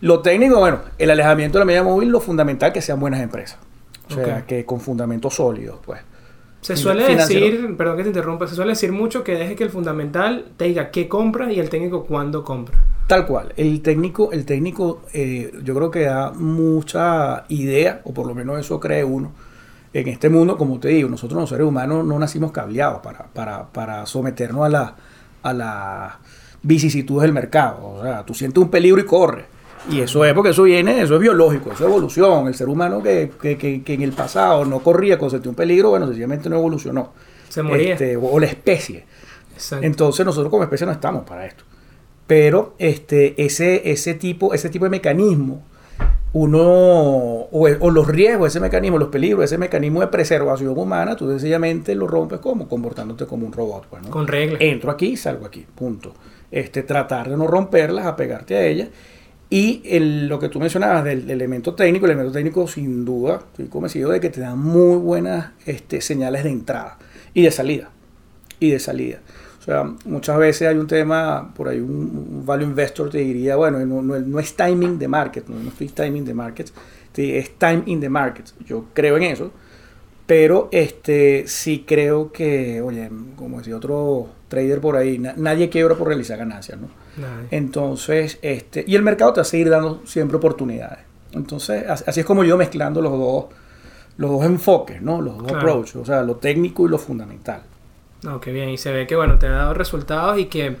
lo 0.00 0.20
técnico, 0.20 0.58
bueno, 0.58 0.80
el 0.98 1.10
alejamiento 1.10 1.58
de 1.58 1.60
la 1.60 1.66
media 1.66 1.82
móvil, 1.82 2.08
lo 2.10 2.20
fundamental 2.20 2.72
que 2.72 2.82
sean 2.82 3.00
buenas 3.00 3.20
empresas. 3.20 3.58
O 4.10 4.14
sea, 4.14 4.46
que 4.46 4.64
con 4.64 4.80
fundamentos 4.80 5.34
sólidos, 5.34 5.78
pues. 5.84 6.00
Se 6.60 6.76
suele 6.76 7.04
financiero. 7.04 7.46
decir, 7.46 7.76
perdón 7.76 7.96
que 7.96 8.02
te 8.02 8.08
interrumpa, 8.08 8.46
se 8.46 8.54
suele 8.56 8.72
decir 8.72 8.90
mucho 8.90 9.22
que 9.22 9.34
deje 9.34 9.54
que 9.54 9.64
el 9.64 9.70
fundamental 9.70 10.46
te 10.56 10.64
diga 10.64 10.90
qué 10.90 11.08
compra 11.08 11.52
y 11.52 11.60
el 11.60 11.68
técnico 11.68 12.04
cuándo 12.04 12.42
compra. 12.42 12.76
Tal 13.06 13.24
cual. 13.24 13.52
El 13.56 13.82
técnico, 13.82 14.32
el 14.32 14.44
técnico 14.44 15.02
eh, 15.12 15.52
yo 15.62 15.74
creo 15.74 15.90
que 15.90 16.00
da 16.02 16.32
mucha 16.32 17.44
idea, 17.48 18.00
o 18.04 18.12
por 18.12 18.26
lo 18.26 18.34
menos 18.34 18.58
eso 18.58 18.80
cree 18.80 19.04
uno, 19.04 19.32
en 19.92 20.08
este 20.08 20.28
mundo, 20.28 20.58
como 20.58 20.78
te 20.80 20.88
digo, 20.88 21.08
nosotros 21.08 21.40
los 21.40 21.48
seres 21.48 21.66
humanos 21.66 22.04
no 22.04 22.18
nacimos 22.18 22.52
cableados 22.52 23.00
para, 23.00 23.26
para, 23.32 23.72
para 23.72 24.04
someternos 24.04 24.66
a 24.66 24.68
la, 24.68 24.96
a 25.42 25.52
las 25.52 26.12
vicisitudes 26.62 27.22
del 27.22 27.32
mercado. 27.32 27.94
O 27.94 28.02
sea, 28.02 28.24
tú 28.24 28.34
sientes 28.34 28.62
un 28.62 28.70
peligro 28.70 29.00
y 29.00 29.04
corres. 29.04 29.46
Y 29.90 30.00
eso 30.00 30.24
es 30.24 30.34
porque 30.34 30.50
eso 30.50 30.64
viene, 30.64 31.00
eso 31.00 31.14
es 31.14 31.20
biológico, 31.20 31.72
eso 31.72 31.84
es 31.84 31.90
evolución. 31.90 32.48
El 32.48 32.54
ser 32.54 32.68
humano 32.68 33.02
que, 33.02 33.30
que, 33.40 33.56
que, 33.56 33.82
que 33.82 33.94
en 33.94 34.02
el 34.02 34.12
pasado 34.12 34.64
no 34.64 34.80
corría 34.80 35.18
con 35.18 35.30
sentir 35.30 35.48
un 35.48 35.54
peligro, 35.54 35.90
bueno, 35.90 36.06
sencillamente 36.06 36.48
no 36.48 36.56
evolucionó. 36.56 37.12
Se 37.48 37.62
moría. 37.62 37.92
Este, 37.92 38.16
o, 38.16 38.24
o 38.24 38.40
la 38.40 38.46
especie. 38.46 39.04
Exacto. 39.54 39.86
Entonces 39.86 40.26
nosotros 40.26 40.50
como 40.50 40.64
especie 40.64 40.86
no 40.86 40.92
estamos 40.92 41.24
para 41.24 41.46
esto. 41.46 41.64
Pero 42.26 42.74
este, 42.78 43.40
ese, 43.42 43.90
ese, 43.90 44.14
tipo, 44.14 44.52
ese 44.52 44.68
tipo 44.68 44.84
de 44.84 44.90
mecanismo, 44.90 45.62
uno, 46.32 46.60
o, 46.60 47.48
o 47.80 47.90
los 47.90 48.08
riesgos, 48.08 48.48
ese 48.48 48.60
mecanismo, 48.60 48.98
los 48.98 49.08
peligros, 49.08 49.44
ese 49.44 49.58
mecanismo 49.58 50.00
de 50.00 50.08
preservación 50.08 50.76
humana, 50.76 51.14
tú 51.14 51.30
sencillamente 51.30 51.94
lo 51.94 52.08
rompes 52.08 52.40
como 52.40 52.68
comportándote 52.68 53.26
como 53.26 53.46
un 53.46 53.52
robot. 53.52 53.86
Pues, 53.88 54.02
¿no? 54.02 54.10
Con 54.10 54.26
reglas. 54.26 54.60
Entro 54.60 54.90
aquí, 54.90 55.16
salgo 55.16 55.46
aquí, 55.46 55.64
punto. 55.74 56.12
Este, 56.50 56.82
tratar 56.82 57.30
de 57.30 57.36
no 57.36 57.46
romperlas, 57.46 58.06
apegarte 58.06 58.56
a 58.56 58.66
ellas. 58.66 58.88
Y 59.48 59.82
el- 59.84 60.26
lo 60.28 60.38
que 60.40 60.48
tú 60.48 60.58
mencionabas 60.58 61.04
del 61.04 61.30
elemento 61.30 61.74
técnico, 61.74 62.06
el 62.06 62.12
elemento 62.12 62.32
técnico 62.32 62.66
sin 62.66 63.04
duda, 63.04 63.40
estoy 63.52 63.66
convencido 63.66 64.10
de 64.10 64.18
que 64.20 64.28
te 64.30 64.40
da 64.40 64.54
muy 64.56 64.96
buenas 64.96 65.52
este, 65.66 66.00
señales 66.00 66.42
de 66.44 66.50
entrada 66.50 66.98
y 67.32 67.42
de 67.42 67.50
salida. 67.52 67.90
Y 68.58 68.70
de 68.70 68.78
salida. 68.80 69.20
O 69.60 69.62
sea, 69.62 69.84
muchas 70.04 70.38
veces 70.38 70.68
hay 70.68 70.76
un 70.76 70.86
tema, 70.86 71.52
por 71.54 71.68
ahí 71.68 71.78
un, 71.80 72.42
value 72.46 72.64
investor 72.64 73.10
te 73.10 73.18
diría, 73.18 73.56
bueno, 73.56 73.78
no, 73.84 74.02
no- 74.02 74.38
es 74.40 74.54
timing 74.56 74.98
de 74.98 75.08
market, 75.08 75.46
no, 75.48 75.58
no 75.60 75.68
estoy 75.68 75.88
timing 75.88 76.24
de 76.24 76.34
market, 76.34 76.70
es 77.16 77.50
time 77.58 77.82
in 77.86 78.00
the 78.00 78.08
market. 78.08 78.46
Yo 78.66 78.86
creo 78.94 79.16
en 79.16 79.24
eso, 79.24 79.50
pero 80.26 80.68
este 80.72 81.44
sí 81.46 81.84
creo 81.86 82.32
que, 82.32 82.80
oye, 82.82 83.10
como 83.36 83.58
decía 83.58 83.76
otro 83.76 84.28
trader 84.48 84.80
por 84.80 84.96
ahí, 84.96 85.18
na- 85.18 85.34
nadie 85.36 85.68
quiebra 85.68 85.94
por 85.96 86.08
realizar 86.08 86.38
ganancias, 86.38 86.80
¿no? 86.80 86.88
Entonces, 87.50 88.38
este, 88.42 88.84
y 88.86 88.94
el 88.94 89.02
mercado 89.02 89.32
te 89.32 89.40
va 89.40 89.42
a 89.42 89.44
seguir 89.46 89.70
dando 89.70 90.02
siempre 90.06 90.36
oportunidades. 90.36 90.98
Entonces, 91.32 91.88
as- 91.88 92.04
así 92.06 92.20
es 92.20 92.26
como 92.26 92.44
yo 92.44 92.56
mezclando 92.56 93.00
los 93.00 93.12
dos, 93.12 93.44
los 94.18 94.30
dos 94.30 94.44
enfoques, 94.44 95.00
¿no? 95.02 95.20
Los 95.20 95.36
dos 95.38 95.46
Claro. 95.48 95.58
approaches, 95.58 95.96
o 95.96 96.04
sea, 96.04 96.22
lo 96.22 96.36
técnico 96.36 96.86
y 96.86 96.90
lo 96.90 96.98
fundamental. 96.98 97.62
No, 98.22 98.40
qué 98.40 98.52
bien. 98.52 98.68
Y 98.70 98.78
se 98.78 98.90
ve 98.92 99.06
que, 99.06 99.14
bueno, 99.16 99.38
te 99.38 99.46
ha 99.46 99.50
dado 99.50 99.74
resultados 99.74 100.38
y 100.38 100.46
que 100.46 100.76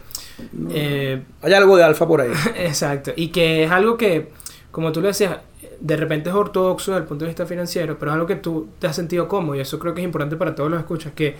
Eh, 0.70 1.22
Hay 1.40 1.52
algo 1.54 1.78
de 1.78 1.84
alfa 1.84 2.06
por 2.06 2.20
ahí. 2.20 2.30
Exacto. 2.58 3.10
Y 3.16 3.28
que 3.28 3.64
es 3.64 3.70
algo 3.70 3.96
que, 3.96 4.28
como 4.70 4.92
tú 4.92 5.00
lo 5.00 5.06
decías, 5.08 5.38
de 5.80 5.96
repente 5.96 6.28
es 6.28 6.34
ortodoxo 6.36 6.90
desde 6.92 7.02
el 7.02 7.08
punto 7.08 7.24
de 7.24 7.30
vista 7.30 7.46
financiero, 7.46 7.98
pero 7.98 8.10
es 8.10 8.14
algo 8.14 8.26
que 8.26 8.36
tú 8.36 8.68
te 8.78 8.86
has 8.86 8.94
sentido 8.96 9.28
cómodo. 9.28 9.54
Y 9.56 9.60
eso 9.60 9.78
creo 9.78 9.94
que 9.94 10.02
es 10.02 10.04
importante 10.04 10.36
para 10.36 10.54
todos 10.54 10.70
los 10.70 10.78
escuchas, 10.78 11.12
que 11.14 11.36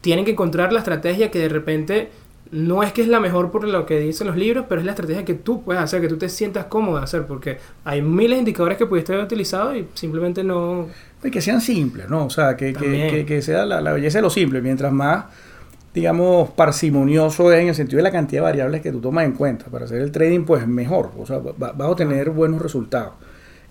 tienen 0.00 0.24
que 0.24 0.32
encontrar 0.32 0.72
la 0.72 0.80
estrategia 0.80 1.30
que 1.30 1.38
de 1.38 1.48
repente 1.48 2.10
no 2.50 2.82
es 2.82 2.92
que 2.92 3.02
es 3.02 3.08
la 3.08 3.20
mejor 3.20 3.50
por 3.50 3.66
lo 3.66 3.84
que 3.86 3.98
dicen 4.00 4.26
los 4.26 4.36
libros, 4.36 4.66
pero 4.68 4.80
es 4.80 4.84
la 4.86 4.92
estrategia 4.92 5.24
que 5.24 5.34
tú 5.34 5.62
puedes 5.62 5.82
hacer, 5.82 6.00
que 6.00 6.08
tú 6.08 6.16
te 6.16 6.28
sientas 6.28 6.66
cómodo 6.66 6.98
de 6.98 7.04
hacer, 7.04 7.26
porque 7.26 7.58
hay 7.84 8.00
miles 8.02 8.36
de 8.36 8.38
indicadores 8.38 8.78
que 8.78 8.86
pudiste 8.86 9.12
haber 9.12 9.24
utilizado 9.26 9.76
y 9.76 9.86
simplemente 9.94 10.42
no... 10.44 10.86
Y 11.22 11.30
que 11.30 11.40
sean 11.40 11.60
simples, 11.60 12.08
¿no? 12.08 12.26
O 12.26 12.30
sea, 12.30 12.56
que, 12.56 12.72
que, 12.72 13.08
que- 13.10 13.26
que 13.26 13.42
sea 13.42 13.66
la, 13.66 13.80
la 13.80 13.92
belleza 13.92 14.18
de 14.18 14.22
lo 14.22 14.30
simple. 14.30 14.60
Mientras 14.62 14.92
más, 14.92 15.24
digamos, 15.94 16.50
parsimonioso 16.50 17.52
es 17.52 17.60
en 17.60 17.68
el 17.68 17.74
sentido 17.74 17.96
de 17.98 18.02
la 18.04 18.12
cantidad 18.12 18.40
de 18.42 18.44
variables 18.44 18.82
que 18.82 18.92
tú 18.92 19.00
tomas 19.00 19.24
en 19.24 19.32
cuenta 19.32 19.66
para 19.66 19.84
hacer 19.86 20.00
el 20.00 20.12
trading, 20.12 20.44
pues 20.44 20.66
mejor. 20.66 21.10
O 21.18 21.26
sea, 21.26 21.38
va- 21.38 21.52
vas 21.72 21.80
a 21.80 21.90
obtener 21.90 22.30
buenos 22.30 22.62
resultados. 22.62 23.14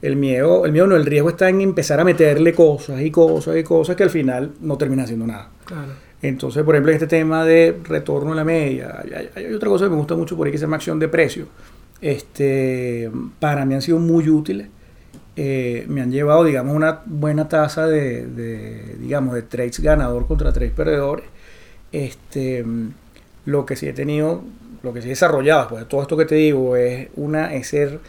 El 0.02 0.16
miedo, 0.16 0.66
el 0.66 0.72
miedo 0.74 0.86
no, 0.88 0.96
el 0.96 1.06
riesgo 1.06 1.30
está 1.30 1.50
en 1.50 1.62
empezar 1.62 2.00
a 2.00 2.04
meterle 2.04 2.54
cosas 2.54 3.02
y 3.02 3.10
cosas 3.10 3.58
y 3.58 3.64
cosas 3.64 3.96
que 3.96 4.04
al 4.04 4.10
final 4.12 4.52
no 4.62 4.78
termina 4.78 5.04
haciendo 5.04 5.26
nada. 5.26 5.50
Claro. 5.66 5.92
Entonces, 6.22 6.64
por 6.64 6.76
ejemplo, 6.76 6.92
este 6.92 7.08
tema 7.08 7.46
de 7.46 7.78
retorno 7.84 8.32
a 8.32 8.36
la 8.36 8.44
media, 8.44 9.04
hay, 9.36 9.54
otra 9.54 9.70
cosa 9.70 9.86
que 9.86 9.92
me 9.92 9.98
gusta 9.98 10.16
mucho 10.16 10.36
por 10.36 10.48
ahí 10.48 10.52
que 10.52 10.58
se 10.58 10.64
llama 10.64 10.78
acción 10.78 11.00
de 11.00 11.08
precio. 11.08 11.48
Este, 12.02 13.12
para 13.40 13.66
mí 13.66 13.76
han 13.76 13.82
sido 13.82 14.00
muy 14.00 14.28
útiles. 14.30 14.68
Eh, 15.36 15.86
me 15.88 16.02
han 16.02 16.12
llevado, 16.12 16.44
digamos, 16.44 16.76
una 16.76 17.02
buena 17.06 17.48
tasa 17.48 17.86
de, 17.86 18.96
digamos, 19.00 19.36
de 19.36 19.44
trades 19.44 19.80
ganador 19.80 20.26
contra 20.26 20.52
trades 20.52 20.74
perdedores. 20.74 21.26
Este, 21.92 22.66
lo 23.46 23.66
que 23.66 23.76
sí 23.76 23.88
he 23.88 23.94
tenido, 23.94 24.44
lo 24.82 24.94
que 24.94 25.02
sí 25.02 25.08
he 25.08 25.10
desarrollado 25.10 25.78
de 25.78 25.86
todo 25.86 26.02
esto 26.02 26.18
que 26.18 26.26
te 26.26 26.36
digo, 26.36 26.76
es 26.76 27.10
una, 27.16 27.54
es 27.54 27.68
ser, 27.68 28.00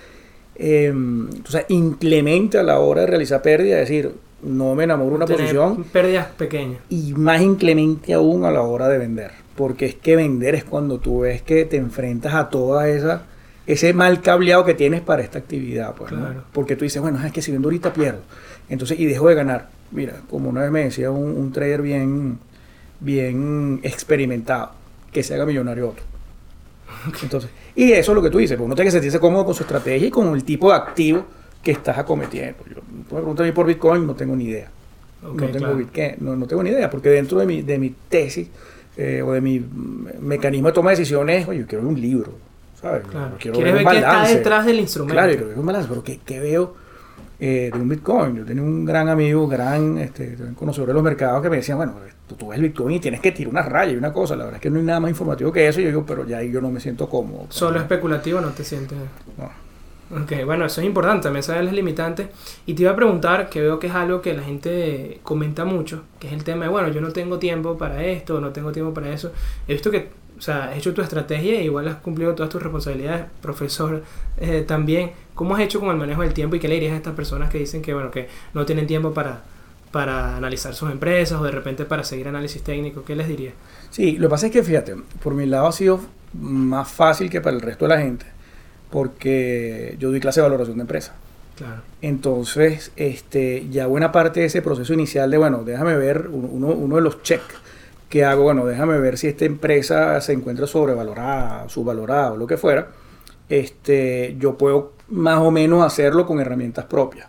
eh, 0.57 0.93
o 0.93 1.59
inclemente 1.69 2.59
a 2.59 2.63
la 2.63 2.79
hora 2.79 3.03
de 3.03 3.07
realizar 3.07 3.43
pérdida, 3.43 3.81
es 3.81 3.89
decir, 3.89 4.13
no 4.43 4.75
me 4.75 4.85
enamoro 4.85 5.11
de 5.11 5.17
una 5.17 5.27
Tener 5.27 5.41
posición 5.41 5.85
Pérdidas 5.85 6.27
pequeñas. 6.29 6.81
y 6.89 7.13
más 7.15 7.41
inclemente 7.43 8.15
aún 8.15 8.45
a 8.45 8.51
la 8.51 8.63
hora 8.63 8.89
de 8.89 8.99
vender. 8.99 9.33
Porque 9.57 9.87
es 9.87 9.95
que 9.97 10.15
vender 10.17 10.55
es 10.55 10.65
cuando 10.65 10.99
tú 10.99 11.21
ves 11.21 11.43
que 11.43 11.65
te 11.65 11.77
enfrentas 11.77 12.35
a 12.35 12.49
toda 12.49 12.89
esa 12.89 13.23
ese 13.67 13.93
mal 13.93 14.23
cableado 14.23 14.65
que 14.65 14.73
tienes 14.73 15.03
para 15.03 15.23
esta 15.23 15.39
actividad, 15.39 15.95
pues, 15.95 16.11
¿no? 16.13 16.21
Claro. 16.21 16.45
Porque 16.53 16.75
tú 16.75 16.85
dices, 16.85 17.03
bueno, 17.03 17.23
es 17.23 17.31
que 17.33 17.43
si 17.43 17.53
vendo 17.53 17.69
ahorita 17.69 17.93
pierdo. 17.93 18.21
Entonces, 18.71 18.99
y 18.99 19.05
dejo 19.05 19.29
de 19.29 19.35
ganar. 19.35 19.69
Mira, 19.91 20.23
como 20.31 20.49
una 20.49 20.63
vez 20.63 20.71
me 20.71 20.85
decía 20.85 21.11
un, 21.11 21.37
un 21.37 21.53
trader 21.53 21.83
bien, 21.83 22.39
bien 23.01 23.81
experimentado, 23.83 24.71
que 25.13 25.23
se 25.23 25.35
haga 25.35 25.45
millonario 25.45 25.91
otro. 25.91 26.05
Entonces, 27.23 27.51
y 27.75 27.93
eso 27.93 28.13
es 28.13 28.17
lo 28.17 28.23
que 28.23 28.31
tú 28.31 28.39
dices, 28.39 28.57
porque 28.57 28.67
uno 28.67 28.75
tiene 28.75 28.89
que 28.89 28.93
sentirse 28.93 29.21
cómodo 29.21 29.45
con 29.45 29.55
su 29.55 29.65
estrategia 29.65 30.09
y 30.09 30.11
con 30.11 30.35
el 30.35 30.45
tipo 30.45 30.71
de 30.71 30.77
activo 30.77 31.27
que 31.63 31.73
estás 31.73 31.99
acometiendo. 31.99 32.65
Yo, 32.69 32.77
tú 32.77 33.15
me 33.15 33.21
preguntas 33.21 33.45
a 33.45 33.47
mí 33.47 33.53
por 33.53 33.67
Bitcoin, 33.67 34.07
no 34.07 34.15
tengo 34.15 34.37
ni 34.37 34.45
idea 34.45 34.71
no, 35.23 35.35
tengo 35.35 35.59
claro. 35.59 35.77
Bitcoin, 35.77 36.15
no, 36.21 36.37
no 36.37 36.47
tengo 36.47 36.63
ni 36.63 36.71
idea, 36.71 36.89
porque 36.91 37.09
dentro 37.09 37.39
de 37.39 37.47
mi, 37.47 37.63
de 37.63 37.79
mi 37.79 37.95
tesis 38.09 38.49
eh, 38.97 39.23
o 39.23 39.33
de 39.33 39.41
mi 39.41 39.65
mecanismo 40.21 40.69
de 40.69 40.75
toma 40.75 40.91
de 40.91 40.97
decisiones, 40.97 41.47
oye, 41.49 41.61
yo 41.61 41.67
quiero 41.67 41.85
ver 41.85 41.93
un 41.93 42.01
libro, 42.01 42.33
¿sabes? 42.81 43.07
Claro. 43.07 43.37
Quiero 43.39 43.57
Quieres 43.57 43.75
ver 43.75 43.87
un 43.87 43.91
qué 43.93 43.99
está 43.99 44.29
detrás 44.29 44.67
del 44.67 44.81
instrumento. 44.81 45.15
Claro, 45.15 45.33
yo 45.33 45.37
quiero 45.37 45.49
ver 45.51 45.59
un 45.59 45.67
balance, 45.67 45.89
pero 45.89 46.05
¿qué, 46.05 46.21
qué 46.25 46.41
veo 46.41 46.75
eh, 47.41 47.71
de 47.73 47.81
un 47.81 47.89
Bitcoin? 47.89 48.37
Yo 48.37 48.45
tenía 48.45 48.63
un 48.63 48.85
gran 48.85 49.09
amigo, 49.09 49.47
gran 49.49 49.99
este, 49.99 50.37
gran 50.37 50.55
conocedor 50.55 50.89
de 50.89 50.95
los 50.95 51.03
mercados 51.03 51.43
que 51.43 51.51
me 51.51 51.57
decía, 51.57 51.75
bueno, 51.75 51.95
tú, 52.29 52.37
tú 52.37 52.49
ves 52.49 52.59
el 52.59 52.69
Bitcoin 52.69 52.97
y 52.97 53.01
tienes 53.01 53.21
que 53.21 53.33
tirar 53.33 53.53
una 53.53 53.63
raya 53.63 53.93
y 53.93 53.97
una 53.97 54.13
cosa, 54.13 54.37
la 54.37 54.45
verdad 54.45 54.57
es 54.57 54.63
que 54.63 54.71
no 54.71 54.79
hay 54.79 54.85
nada 54.85 55.01
más 55.01 55.11
informativo 55.11 55.53
que 55.53 55.67
eso, 55.67 55.81
y 55.81 55.85
yo 55.85 55.89
digo, 55.91 56.05
pero 56.07 56.27
ya 56.27 56.39
ahí 56.39 56.51
yo 56.51 56.61
no 56.61 56.71
me 56.71 56.79
siento 56.81 57.09
cómodo. 57.09 57.47
Solo 57.49 57.81
especulativo 57.81 58.41
no 58.41 58.51
te 58.51 58.63
sientes... 58.63 58.99
Ok, 60.11 60.45
bueno, 60.47 60.65
eso 60.65 60.81
es 60.81 60.87
importante, 60.87 61.25
también 61.25 61.43
saber 61.43 61.65
las 61.65 61.75
limitantes. 61.75 62.29
Y 62.65 62.75
te 62.75 62.83
iba 62.83 62.93
a 62.93 62.97
preguntar, 62.97 63.51
que 63.51 63.61
veo 63.61 63.79
que 63.79 63.89
es 63.89 63.95
algo 63.95 64.23
que 64.23 64.33
la 64.33 64.43
gente 64.43 65.21
comenta 65.23 65.65
mucho, 65.67 66.05
que 66.19 66.29
es 66.29 66.33
el 66.33 66.45
tema 66.45 66.65
de, 66.65 66.71
bueno, 66.71 66.89
yo 66.89 67.01
no 67.01 67.11
tengo 67.11 67.39
tiempo 67.39 67.77
para 67.77 68.05
esto, 68.05 68.41
no 68.41 68.51
tengo 68.51 68.73
tiempo 68.73 68.95
para 68.95 69.11
eso. 69.13 69.33
He 69.67 69.73
visto 69.73 69.91
que, 69.91 70.09
o 70.39 70.41
sea, 70.41 70.71
has 70.71 70.79
hecho 70.79 70.95
tu 70.95 71.03
estrategia 71.03 71.61
e 71.61 71.65
igual 71.65 71.89
has 71.89 71.97
cumplido 71.97 72.35
todas 72.35 72.51
tus 72.51 72.63
responsabilidades, 72.63 73.27
profesor, 73.43 74.03
eh, 74.39 74.65
también. 74.67 75.13
¿Cómo 75.35 75.55
has 75.55 75.61
hecho 75.61 75.79
con 75.79 75.91
el 75.91 75.97
manejo 75.97 76.23
del 76.23 76.33
tiempo 76.33 76.57
y 76.57 76.59
qué 76.59 76.69
le 76.69 76.75
dirías 76.75 76.95
a 76.95 76.97
estas 76.97 77.15
personas 77.15 77.51
que 77.51 77.59
dicen 77.59 77.83
que, 77.83 77.93
bueno, 77.93 78.11
que 78.11 78.29
no 78.55 78.65
tienen 78.65 78.87
tiempo 78.87 79.13
para, 79.13 79.43
para 79.91 80.37
analizar 80.37 80.75
sus 80.75 80.91
empresas 80.91 81.39
o 81.39 81.45
de 81.45 81.51
repente 81.51 81.85
para 81.85 82.03
seguir 82.03 82.29
análisis 82.29 82.63
técnico? 82.63 83.05
¿Qué 83.05 83.15
les 83.15 83.29
dirías? 83.29 83.55
Sí, 83.91 84.13
lo 84.13 84.29
que 84.29 84.31
pasa 84.31 84.47
es 84.47 84.53
que 84.53 84.63
fíjate, 84.63 84.97
por 85.23 85.35
mi 85.35 85.45
lado 85.45 85.67
ha 85.67 85.73
sido 85.73 86.01
más 86.33 86.91
fácil 86.91 87.29
que 87.29 87.41
para 87.41 87.57
el 87.57 87.63
resto 87.63 87.85
de 87.85 87.89
la 87.95 88.01
gente, 88.01 88.27
porque 88.91 89.97
yo 89.99 90.11
doy 90.11 90.21
clase 90.21 90.41
de 90.41 90.45
valoración 90.45 90.77
de 90.79 90.83
empresa. 90.83 91.15
Claro. 91.57 91.83
Entonces, 92.03 92.93
este, 92.97 93.67
ya 93.71 93.87
buena 93.87 94.13
parte 94.13 94.41
de 94.41 94.47
ese 94.47 94.63
proceso 94.63 94.93
inicial 94.95 95.31
de, 95.31 95.39
bueno, 95.39 95.65
déjame 95.65 95.97
ver 95.97 96.29
uno, 96.31 96.47
uno- 96.49 96.69
uno 96.75 96.97
de 96.97 97.03
los 97.03 97.23
checks 97.23 97.55
que 98.09 98.25
hago, 98.25 98.45
bueno, 98.45 98.65
déjame 98.65 98.99
ver 98.99 99.19
si 99.19 99.27
esta 99.27 99.45
empresa 99.45 100.21
se 100.21 100.33
encuentra 100.33 100.67
sobrevalorada, 100.67 101.69
subvalorada 101.69 102.33
o 102.33 102.37
lo 102.37 102.47
que 102.47 102.57
fuera, 102.57 102.89
este, 103.49 104.37
yo 104.39 104.57
puedo 104.57 104.93
más 105.09 105.39
o 105.41 105.51
menos 105.51 105.85
hacerlo 105.85 106.27
con 106.27 106.41
herramientas 106.41 106.85
propias. 106.87 107.29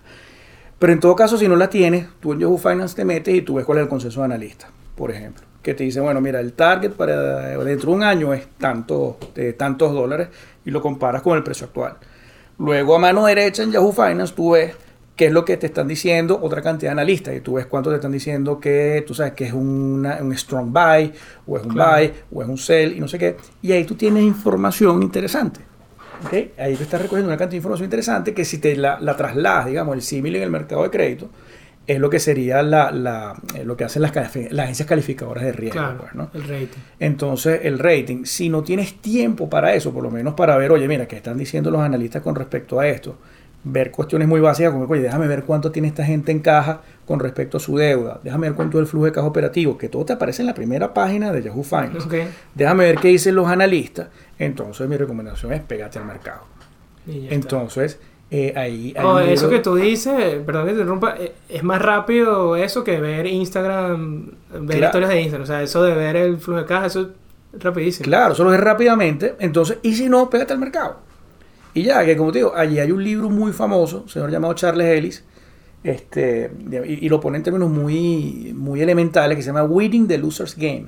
Pero 0.78 0.94
en 0.94 1.00
todo 1.00 1.16
caso, 1.16 1.38
si 1.38 1.48
no 1.48 1.56
la 1.58 1.70
tienes, 1.70 2.08
tú 2.22 2.32
en 2.34 2.40
Yahoo 2.40 2.58
Finance 2.58 2.96
te 2.96 3.04
metes 3.04 3.34
y 3.36 3.42
tú 3.42 3.56
ves 3.56 3.66
cuál 3.66 3.80
es 3.80 3.84
el 3.84 3.90
consenso 3.90 4.22
de 4.22 4.26
analista, 4.26 4.70
por 4.96 5.12
ejemplo. 5.12 5.44
Que 5.62 5.74
te 5.74 5.84
dice, 5.84 6.00
bueno, 6.00 6.22
mira, 6.22 6.40
el 6.40 6.54
target 6.54 6.92
para 6.94 7.50
dentro 7.64 7.90
de 7.92 7.96
un 7.98 8.04
año 8.04 8.34
es 8.34 8.48
tanto, 8.58 9.18
de 9.36 9.54
tantos 9.54 9.94
dólares 9.94 10.30
y 10.66 10.72
lo 10.72 10.82
comparas 10.82 11.22
con 11.22 11.36
el 11.38 11.44
precio 11.44 11.66
actual. 11.68 11.98
Luego 12.58 12.96
a 12.96 13.00
mano 13.00 13.26
derecha 13.26 13.64
en 13.64 13.72
Yahoo 13.72 13.92
Finance 13.92 14.34
tú 14.34 14.52
ves 14.52 14.74
qué 15.16 15.26
es 15.26 15.34
lo 15.34 15.44
que 15.44 15.58
te 15.58 15.66
están 15.68 15.88
diciendo 15.88 16.40
otra 16.42 16.62
cantidad 16.62 16.92
de 16.92 16.94
analistas 16.94 17.36
y 17.36 17.42
tú 17.42 17.54
ves 17.56 17.66
cuánto 17.66 17.90
te 17.90 17.98
están 17.98 18.12
diciendo 18.14 18.58
que 18.60 19.04
tú 19.06 19.14
sabes 19.14 19.34
que 19.34 19.46
es 19.48 19.54
una- 19.54 20.18
un 20.22 20.32
strong 20.38 20.72
buy 20.72 21.12
o 21.46 21.58
es 21.58 21.64
un 21.66 21.74
Claro. 21.74 21.92
buy 21.98 22.14
o 22.32 22.42
es 22.42 22.48
un 22.48 22.58
sell 22.58 22.94
y 22.96 23.00
no 23.02 23.08
sé 23.10 23.20
qué. 23.20 23.36
Y 23.62 23.74
ahí 23.74 23.84
tú 23.84 23.96
tienes 23.96 24.24
información 24.24 25.04
interesante. 25.04 25.60
¿ok? 26.26 26.34
Ahí 26.58 26.76
tú 26.76 26.84
estás 26.84 27.02
recogiendo 27.02 27.30
una 27.30 27.38
cantidad 27.38 27.52
de 27.52 27.58
información 27.58 27.86
interesante 27.86 28.34
que 28.34 28.44
si 28.44 28.58
te 28.58 28.76
la, 28.76 28.98
la 29.00 29.16
trasladas, 29.16 29.68
digamos, 29.68 29.96
el 29.96 30.02
símil 30.02 30.36
en 30.36 30.44
el 30.44 30.50
mercado 30.50 30.84
de 30.84 30.90
crédito, 30.90 31.30
es 31.90 32.00
lo 32.00 32.10
que 32.10 32.20
sería 32.20 32.62
la, 32.62 32.92
la- 32.92 33.36
eh, 33.56 33.64
lo 33.66 33.76
que 33.76 33.84
hacen 33.84 34.02
las, 34.04 34.16
agencias 34.16 34.88
calificadoras 34.88 35.44
de 35.44 35.52
riesgo. 35.52 35.80
Claro, 35.80 35.98
pues, 36.00 36.14
¿no? 36.16 36.30
el 36.34 36.44
rating. 36.44 36.80
Entonces, 37.00 37.62
el 37.64 37.80
rating, 37.80 38.26
si 38.26 38.50
no 38.50 38.64
tienes 38.64 39.02
tiempo 39.02 39.50
para 39.50 39.74
eso, 39.74 39.92
por 39.92 40.04
lo 40.04 40.12
menos 40.12 40.36
para 40.36 40.56
ver, 40.58 40.72
oye, 40.72 40.88
mira, 40.88 41.08
¿qué 41.08 41.16
están 41.16 41.38
diciendo 41.38 41.72
los 41.72 41.82
analistas 41.82 42.22
con 42.22 42.36
respecto 42.36 42.80
a 42.80 42.88
esto? 42.88 43.18
Ver 43.64 43.92
cuestiones 43.92 44.28
muy 44.28 44.40
básicas 44.40 44.72
como, 44.72 44.86
oye, 44.86 45.02
déjame 45.02 45.28
ver 45.28 45.44
cuánto 45.44 45.72
tiene 45.72 45.88
esta 45.90 46.06
gente 46.06 46.32
en 46.32 46.40
caja 46.40 46.82
con 47.06 47.20
respecto 47.20 47.58
a 47.58 47.60
su 47.60 47.76
deuda, 47.76 48.20
déjame 48.24 48.48
ver 48.48 48.56
cuánto 48.56 48.78
es 48.78 48.84
el 48.84 48.88
flujo 48.88 49.06
de 49.06 49.12
caja 49.12 49.28
operativo, 49.28 49.78
que 49.78 49.90
todo 49.90 50.06
te 50.06 50.14
aparece 50.14 50.44
en 50.44 50.46
la 50.46 50.54
primera 50.54 50.94
página 50.94 51.32
de 51.34 51.42
Yahoo 51.44 51.64
Finance. 51.64 51.98
Déjame 52.56 52.84
ver 52.86 52.98
qué 53.00 53.08
dicen 53.10 53.36
los 53.36 53.48
analistas. 53.48 54.08
Entonces, 54.38 54.88
mi 54.88 54.96
recomendación 54.96 55.52
es 55.54 55.62
pégate 55.62 55.98
al 56.00 56.06
mercado. 56.06 56.42
Está. 57.26 57.34
Eh, 58.32 58.54
ahí... 58.56 58.94
Oh, 59.04 59.18
eso 59.20 59.50
que 59.50 59.60
tú 59.60 59.76
dices, 59.76 60.36
perdón 60.46 60.66
que 60.66 60.74
te 60.74 60.80
interrumpa, 60.80 61.16
eh, 61.18 61.34
es 61.50 61.64
más 61.64 61.82
rápido 61.82 62.56
eso 62.56 62.84
que 62.84 63.00
ver 63.02 63.26
Instagram, 63.26 64.26
ver 64.52 64.78
Claro. 64.78 64.86
historias 64.86 65.10
de 65.10 65.22
Instagram. 65.22 65.44
O 65.44 65.48
sea, 65.48 65.64
eso 65.64 65.82
de 65.84 65.96
ver 65.96 66.16
el 66.16 66.38
flujo 66.38 66.60
de 66.60 66.66
caja, 66.68 66.86
eso 66.86 67.10
es 67.54 67.64
rapidísimo. 67.64 68.06
Claro, 68.06 68.36
solo 68.36 68.54
es 68.54 68.60
rápidamente. 68.60 69.36
Entonces, 69.40 69.80
y 69.82 69.96
si 69.96 70.10
no, 70.10 70.30
pégate 70.30 70.54
al 70.54 70.60
mercado. 70.60 70.98
Y 71.74 71.84
ya, 71.84 72.06
que 72.06 72.16
como 72.18 72.32
te 72.32 72.40
digo, 72.40 72.54
allí 72.56 72.80
hay 72.80 72.92
un 72.92 73.04
libro 73.04 73.30
muy 73.30 73.52
famoso, 73.52 74.02
un 74.04 74.10
señor 74.10 74.30
llamado 74.32 74.54
Charles 74.54 74.88
Ellis, 74.88 75.24
este, 75.84 76.52
y, 76.86 77.06
y 77.06 77.10
lo 77.10 77.20
pone 77.20 77.38
en 77.38 77.44
términos 77.44 77.70
muy, 77.70 78.54
muy 78.56 78.82
elementales, 78.82 79.36
que 79.38 79.42
se 79.42 79.48
llama 79.48 79.64
Winning 79.64 80.08
the 80.08 80.18
Loser's 80.18 80.56
Game. 80.56 80.88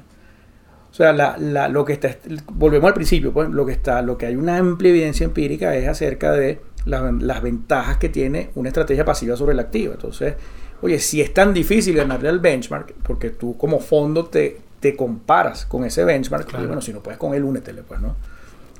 O 0.91 0.93
sea, 0.93 1.13
la, 1.13 1.37
la- 1.37 1.69
lo 1.69 1.85
que 1.85 1.93
está, 1.93 2.17
volvemos 2.51 2.87
al 2.89 2.93
principio, 2.93 3.31
pues, 3.31 3.49
lo 3.49 3.65
que 3.65 3.71
está, 3.71 4.01
lo 4.01 4.17
que 4.17 4.25
hay 4.25 4.35
una 4.35 4.57
amplia 4.57 4.89
evidencia 4.89 5.23
empírica 5.23 5.73
es 5.75 5.87
acerca 5.87 6.33
de 6.33 6.59
la- 6.85 7.11
las 7.11 7.41
ventajas 7.41 7.97
que 7.97 8.09
tiene 8.09 8.49
una 8.55 8.69
estrategia 8.69 9.05
pasiva 9.05 9.35
sobre 9.35 9.53
el 9.53 9.59
activo. 9.59 9.93
Entonces, 9.93 10.35
oye, 10.81 10.99
si 10.99 11.21
es 11.21 11.33
tan 11.33 11.53
difícil 11.53 11.95
ganarle 11.95 12.29
al 12.29 12.39
benchmark, 12.39 12.93
porque 13.03 13.29
tú 13.29 13.57
como 13.57 13.79
fondo 13.79 14.25
te, 14.25 14.59
te 14.79 14.95
comparas 14.95 15.65
con 15.65 15.83
ese 15.85 16.03
benchmark, 16.03 16.47
Claro. 16.47 16.63
y 16.63 16.67
bueno, 16.67 16.81
si 16.81 16.91
no 16.93 17.01
puedes 17.01 17.19
con 17.19 17.33
él, 17.33 17.43
únetele, 17.43 17.83
pues, 17.83 18.01
¿no? 18.01 18.15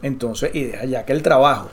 Entonces, 0.02 0.50
y 0.54 0.64
deja 0.64 0.86
ya 0.86 1.06
que 1.06 1.14
el 1.14 1.22
trabajo, 1.22 1.70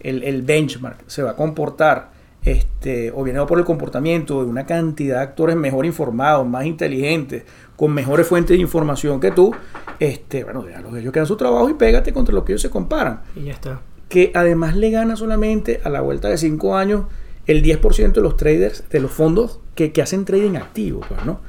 el, 0.00 0.22
el 0.22 0.42
benchmark, 0.42 0.98
se 1.08 1.22
va 1.22 1.30
a 1.32 1.36
comportar, 1.36 2.10
este, 2.44 3.10
o 3.12 3.22
viene 3.24 3.44
por 3.46 3.58
el 3.58 3.64
comportamiento 3.64 4.42
de 4.42 4.48
una 4.48 4.66
cantidad 4.66 5.16
de 5.16 5.22
actores 5.22 5.56
mejor 5.56 5.86
informados, 5.86 6.46
más 6.46 6.64
inteligentes, 6.64 7.44
con 7.76 7.92
mejores 7.92 8.26
fuentes 8.26 8.56
de 8.56 8.60
información 8.60 9.18
que 9.20 9.30
tú, 9.32 9.52
este, 9.98 10.44
bueno, 10.44 10.62
déjalos 10.62 10.96
ellos 10.96 11.12
que 11.12 11.18
hagan 11.20 11.26
su 11.26 11.36
trabajo 11.36 11.68
y 11.70 11.74
pégate 11.74 12.12
contra 12.12 12.34
lo 12.34 12.44
que 12.44 12.52
ellos 12.52 12.62
se 12.62 12.70
comparan. 12.70 13.20
Y 13.36 13.44
ya 13.44 13.52
está. 13.52 13.80
Que 14.12 14.30
además 14.34 14.76
le 14.76 14.90
gana 14.90 15.16
solamente 15.16 15.80
a 15.84 15.88
la 15.88 16.02
vuelta 16.02 16.28
de 16.28 16.36
5 16.36 16.76
años 16.76 17.06
el 17.46 17.62
10% 17.62 18.12
de 18.12 18.20
los 18.20 18.36
traders, 18.36 18.84
de 18.90 19.00
los 19.00 19.10
fondos 19.10 19.60
que, 19.74 19.90
hacen 20.02 20.26
trading 20.26 20.56
activo, 20.56 21.00
pues, 21.08 21.24
¿no? 21.24 21.40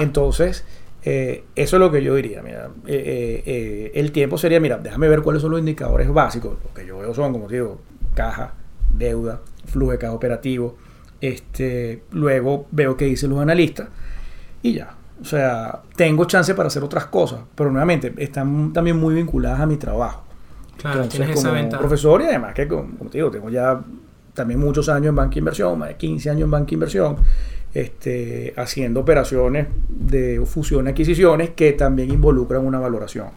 Entonces, 0.00 0.64
Eh, 1.04 1.44
eso 1.54 1.76
es 1.76 1.80
lo 1.80 1.90
que 1.92 2.02
yo 2.02 2.14
diría. 2.16 2.42
Mira, 2.42 2.70
eh, 2.86 3.42
eh, 3.46 3.92
el 3.94 4.10
tiempo 4.10 4.36
sería, 4.36 4.58
mira, 4.60 4.78
déjame 4.78 5.08
ver 5.08 5.22
cuáles 5.22 5.40
son 5.40 5.52
los 5.52 5.60
indicadores 5.60 6.12
básicos. 6.12 6.58
Lo 6.62 6.74
que 6.74 6.84
yo 6.84 6.98
veo 6.98 7.14
son, 7.14 7.32
como 7.32 7.48
digo, 7.48 7.80
caja, 8.14 8.54
deuda, 8.92 9.40
flujo 9.64 9.92
de 9.92 9.98
caja 9.98 10.12
operativo. 10.12 10.76
Este, 11.20 12.02
luego 12.10 12.66
veo 12.72 12.96
qué 12.96 13.06
dicen 13.06 13.30
los 13.30 13.38
analistas 13.40 13.88
y 14.62 14.74
ya. 14.74 14.96
O 15.22 15.24
sea, 15.24 15.82
tengo 15.96 16.26
chance 16.26 16.54
para 16.54 16.66
hacer 16.66 16.82
otras 16.82 17.06
cosas, 17.06 17.40
pero 17.54 17.70
nuevamente 17.70 18.12
están 18.18 18.72
también 18.72 18.98
muy 18.98 19.14
vinculadas 19.14 19.60
a 19.60 19.66
mi 19.66 19.76
trabajo. 19.76 20.24
Claro, 20.78 21.02
Entonces, 21.02 21.18
tienes 21.18 21.38
esa 21.38 21.48
como 21.48 21.60
ventaja. 21.60 21.80
profesor 21.80 22.22
y 22.22 22.24
además 22.24 22.54
que, 22.54 22.66
como, 22.68 22.96
como 22.96 23.10
te 23.10 23.18
digo, 23.18 23.30
tengo 23.30 23.50
ya 23.50 23.80
también 24.32 24.60
muchos 24.60 24.88
años 24.88 25.08
en 25.08 25.16
banca 25.16 25.34
de 25.34 25.38
inversión, 25.40 25.78
más 25.78 25.88
de 25.88 25.96
15 25.96 26.30
años 26.30 26.42
en 26.42 26.50
banca 26.50 26.68
de 26.68 26.74
inversión, 26.74 27.16
este, 27.74 28.54
haciendo 28.56 29.00
operaciones 29.00 29.66
de 29.88 30.40
fusión 30.46 30.86
y 30.86 30.90
adquisiciones 30.90 31.50
que 31.50 31.72
también 31.72 32.10
involucran 32.10 32.64
una 32.64 32.78
valoración. 32.78 33.28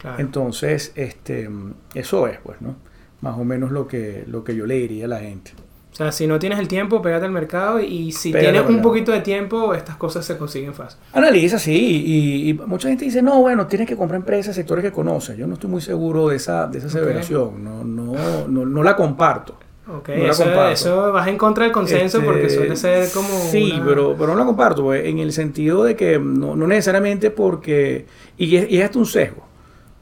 Claro. 0.00 0.18
Entonces, 0.18 0.92
este, 0.96 1.48
eso 1.94 2.26
es, 2.26 2.38
pues, 2.42 2.60
¿no? 2.60 2.74
Más 3.20 3.38
o 3.38 3.44
menos 3.44 3.70
lo 3.70 3.86
que, 3.86 4.24
lo 4.26 4.42
que 4.42 4.56
yo 4.56 4.66
le 4.66 4.74
diría 4.74 5.04
a 5.04 5.08
la 5.08 5.20
gente. 5.20 5.52
O 5.92 5.94
sea, 5.94 6.10
si 6.10 6.26
no 6.26 6.38
tienes 6.38 6.58
el 6.58 6.68
tiempo, 6.68 7.02
pégate 7.02 7.26
al 7.26 7.32
mercado 7.32 7.78
y 7.78 8.12
si 8.12 8.32
Pégate 8.32 8.52
tienes 8.52 8.70
un 8.70 8.80
poquito 8.80 9.12
de 9.12 9.20
tiempo, 9.20 9.74
estas 9.74 9.96
cosas 9.96 10.24
se 10.24 10.38
consiguen 10.38 10.72
fácil. 10.72 10.98
Analiza, 11.12 11.58
sí, 11.58 12.02
y, 12.06 12.48
y 12.50 12.54
mucha 12.54 12.88
gente 12.88 13.04
dice, 13.04 13.20
no, 13.20 13.40
bueno, 13.40 13.66
tienes 13.66 13.86
que 13.86 13.94
comprar 13.96 14.18
empresas, 14.18 14.54
sectores 14.54 14.82
que 14.82 14.90
conoces. 14.90 15.36
Yo 15.36 15.46
no 15.46 15.54
estoy 15.54 15.68
muy 15.68 15.82
seguro 15.82 16.28
de 16.28 16.36
esa, 16.36 16.66
de 16.66 16.78
esa 16.78 16.86
aseveración, 16.86 17.62
no, 17.62 17.84
no, 17.84 18.48
no, 18.48 18.64
no 18.64 18.82
la 18.82 18.96
comparto. 18.96 19.58
Ok, 19.86 20.08
No 20.10 20.14
la 20.24 20.30
eso, 20.30 20.44
comparto. 20.44 20.72
eso 20.72 21.12
vas 21.12 21.28
en 21.28 21.36
contra 21.36 21.64
del 21.64 21.72
consenso 21.72 22.18
Este, 22.18 22.30
porque 22.30 22.48
suele 22.48 22.76
ser 22.76 23.10
como. 23.12 23.28
Sí, 23.50 23.72
una- 23.74 23.84
pero, 23.84 24.14
pero 24.16 24.28
no 24.32 24.38
la 24.38 24.46
comparto, 24.46 24.84
pues, 24.84 25.04
en 25.04 25.18
el 25.18 25.32
sentido 25.32 25.84
de 25.84 25.94
que 25.94 26.18
no, 26.18 26.56
no 26.56 26.66
necesariamente 26.66 27.30
porque... 27.30 28.06
Y 28.38 28.56
es, 28.56 28.70
y 28.70 28.78
es 28.78 28.84
hasta 28.84 28.98
un 28.98 29.06
sesgo, 29.06 29.44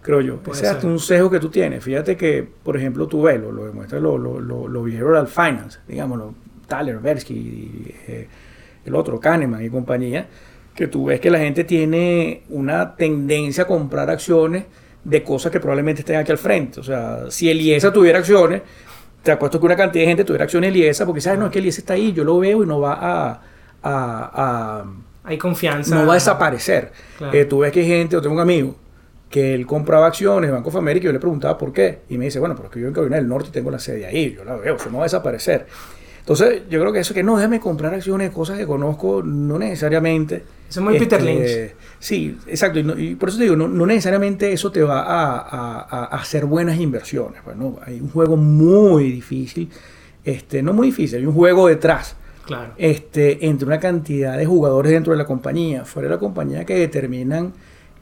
creo 0.02 0.20
yo. 0.20 0.36
Puede 0.38 0.58
Ese 0.58 0.66
es 0.66 0.72
hasta 0.72 0.86
un 0.86 0.98
sesgo 0.98 1.30
que 1.30 1.38
tú 1.40 1.48
tienes. 1.50 1.82
Fíjate 1.84 2.16
que, 2.16 2.46
por 2.62 2.76
ejemplo, 2.76 3.06
tú 3.06 3.22
ves, 3.22 3.40
lo, 3.40 3.64
demuestra 3.66 4.00
lo, 4.00 4.16
lo, 4.18 4.40
lo, 4.40 4.66
lo 4.68 4.82
behavioral 4.82 5.26
finance, 5.26 5.78
digámoslo, 5.86 6.34
Thaler, 6.66 6.98
Bersky, 6.98 7.34
y, 7.34 7.94
eh, 8.08 8.28
el 8.84 8.94
otro, 8.94 9.18
Kahneman 9.20 9.64
y 9.64 9.68
compañía, 9.70 10.26
que 10.74 10.86
tú 10.86 11.06
ves 11.06 11.20
que 11.20 11.30
la 11.30 11.38
gente 11.38 11.64
tiene 11.64 12.42
una 12.48 12.94
tendencia 12.96 13.64
a 13.64 13.66
comprar 13.66 14.08
acciones 14.08 14.64
de 15.04 15.22
cosas 15.22 15.50
que 15.52 15.60
probablemente 15.60 16.00
estén 16.00 16.16
aquí 16.16 16.30
al 16.32 16.38
frente. 16.38 16.80
O 16.80 16.82
sea, 16.82 17.30
si 17.30 17.50
el 17.50 17.60
IESA 17.60 17.92
tuviera 17.92 18.18
acciones, 18.20 18.62
te 19.22 19.32
apuesto 19.32 19.58
que 19.60 19.66
una 19.66 19.76
cantidad 19.76 20.02
de 20.04 20.08
gente 20.08 20.24
tuviera 20.24 20.44
acciones 20.44 20.74
IESA 20.74 21.04
porque 21.04 21.20
sabes, 21.20 21.38
no, 21.38 21.46
es 21.46 21.52
que 21.52 21.58
el 21.58 21.66
IESA 21.66 21.80
está 21.80 21.94
ahí, 21.94 22.12
yo 22.12 22.24
lo 22.24 22.38
veo 22.38 22.62
y 22.62 22.66
no 22.66 22.80
va 22.80 22.94
a, 22.94 23.30
a, 23.32 23.40
a- 23.82 24.84
Hay 25.24 25.36
confianza. 25.38 25.94
no 25.94 26.06
va 26.06 26.12
a 26.12 26.14
desaparecer. 26.14 26.92
Claro. 27.18 27.36
Eh, 27.36 27.44
tú 27.44 27.58
ves 27.58 27.72
que 27.72 27.80
hay 27.80 27.86
gente, 27.86 28.14
yo 28.14 28.22
tengo 28.22 28.34
un 28.36 28.40
amigo 28.40 28.76
que 29.30 29.54
él 29.54 29.64
compraba 29.66 30.06
acciones 30.08 30.48
de 30.50 30.52
Banco 30.54 30.68
of 30.70 30.76
America 30.76 31.04
y 31.04 31.06
yo 31.06 31.12
le 31.12 31.20
preguntaba 31.20 31.56
por 31.56 31.72
qué. 31.72 32.00
Y 32.10 32.18
me 32.18 32.24
dice, 32.26 32.38
bueno, 32.40 32.54
pero 32.56 32.66
es 32.68 32.74
que 32.74 32.80
yo 32.80 32.88
en 32.88 32.92
Carolina 32.92 33.16
del 33.16 33.28
Norte 33.28 33.50
tengo 33.52 33.70
la 33.70 33.78
sede 33.78 34.04
ahí, 34.04 34.34
yo 34.36 34.44
la 34.44 34.56
veo, 34.56 34.74
eso 34.76 34.90
no 34.90 34.98
va 34.98 35.04
a 35.04 35.06
desaparecer. 35.06 35.66
Entonces, 36.18 36.62
yo 36.68 36.78
creo 36.80 36.92
que 36.92 36.98
eso 37.00 37.14
que 37.14 37.22
no, 37.22 37.36
déjame 37.36 37.60
comprar 37.60 37.94
acciones 37.94 38.28
de 38.28 38.34
cosas 38.34 38.58
que 38.58 38.66
conozco, 38.66 39.22
no 39.22 39.58
necesariamente. 39.58 40.42
Eso 40.68 40.80
es 40.80 40.84
muy 40.84 40.98
Peter 40.98 41.18
este, 41.20 41.58
Lynch. 41.60 41.72
Sí, 41.98 42.36
exacto. 42.46 42.78
Y, 42.78 42.82
no- 42.84 42.98
y 42.98 43.14
por 43.14 43.28
eso 43.30 43.38
te 43.38 43.44
digo, 43.44 43.56
no, 43.56 43.66
no 43.68 43.86
necesariamente 43.86 44.52
eso 44.52 44.70
te 44.70 44.82
va 44.82 45.00
a, 45.02 45.38
a- 45.38 45.80
a- 45.80 46.04
hacer 46.16 46.44
buenas 46.44 46.78
inversiones. 46.78 47.40
Pues, 47.42 47.56
¿no? 47.56 47.78
Hay 47.86 48.00
un 48.00 48.10
juego 48.10 48.36
muy 48.36 49.10
difícil, 49.12 49.70
este, 50.24 50.62
no 50.62 50.72
muy 50.72 50.88
difícil, 50.88 51.18
hay 51.20 51.26
un 51.26 51.34
juego 51.34 51.68
detrás 51.68 52.16
Claro. 52.46 52.72
este, 52.76 53.46
entre 53.46 53.66
una 53.66 53.80
cantidad 53.80 54.36
de 54.36 54.44
jugadores 54.44 54.92
dentro 54.92 55.12
de 55.12 55.18
la 55.18 55.24
compañía, 55.24 55.84
fuera 55.84 56.08
de 56.08 56.14
la 56.14 56.20
compañía 56.20 56.64
que 56.64 56.74
determinan 56.74 57.52